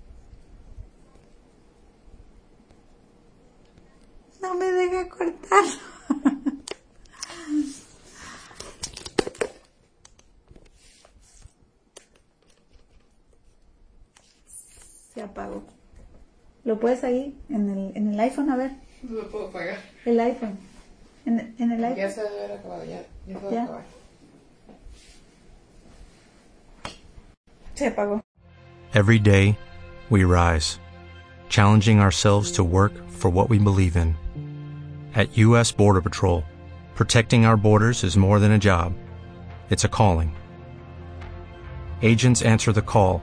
No 4.43 4.55
me 4.55 4.73
deja 4.73 5.09
cortar. 5.09 5.65
Se 15.17 15.23
apagó. 15.23 15.63
¿Lo 16.65 16.79
puedes 16.79 17.03
ahí? 17.03 17.35
En 17.49 17.71
el, 17.71 17.97
en 17.97 18.13
el 18.13 18.21
iPhone, 18.21 18.51
a 18.51 18.57
ver. 18.57 18.73
No 19.03 19.17
lo 19.23 19.31
puedo 19.31 19.51
pagar. 19.51 19.79
El 20.05 20.21
iPhone. 20.21 20.59
En, 21.25 21.55
en 21.59 21.73
el 21.73 21.83
iPhone. 21.83 21.97
Ya 21.97 22.11
se 22.11 22.23
debe 22.23 22.39
haber 22.45 22.53
acabado, 22.59 22.85
ya, 22.85 23.03
ya 23.27 23.35
se 23.41 23.45
debe 23.47 23.55
Ya. 23.55 23.63
acabar. 23.65 23.83
Se 27.75 27.87
apagó. 27.87 28.23
Every 28.93 29.19
day, 29.19 29.57
we 30.11 30.25
rise, 30.25 30.79
challenging 31.49 31.99
ourselves 31.99 32.53
to 32.53 32.63
work 32.63 32.93
for 33.09 33.31
what 33.31 33.49
we 33.49 33.59
believe 33.59 33.97
in. 33.97 34.15
At 35.15 35.35
U.S. 35.39 35.73
Border 35.73 36.03
Patrol, 36.03 36.45
protecting 36.95 37.47
our 37.47 37.57
borders 37.57 38.05
is 38.05 38.19
more 38.19 38.39
than 38.39 38.53
a 38.53 38.59
job, 38.59 38.93
it's 39.71 39.85
a 39.85 39.89
calling. 39.89 40.35
Agents 42.03 42.43
answer 42.43 42.71
the 42.73 42.83
call, 42.83 43.23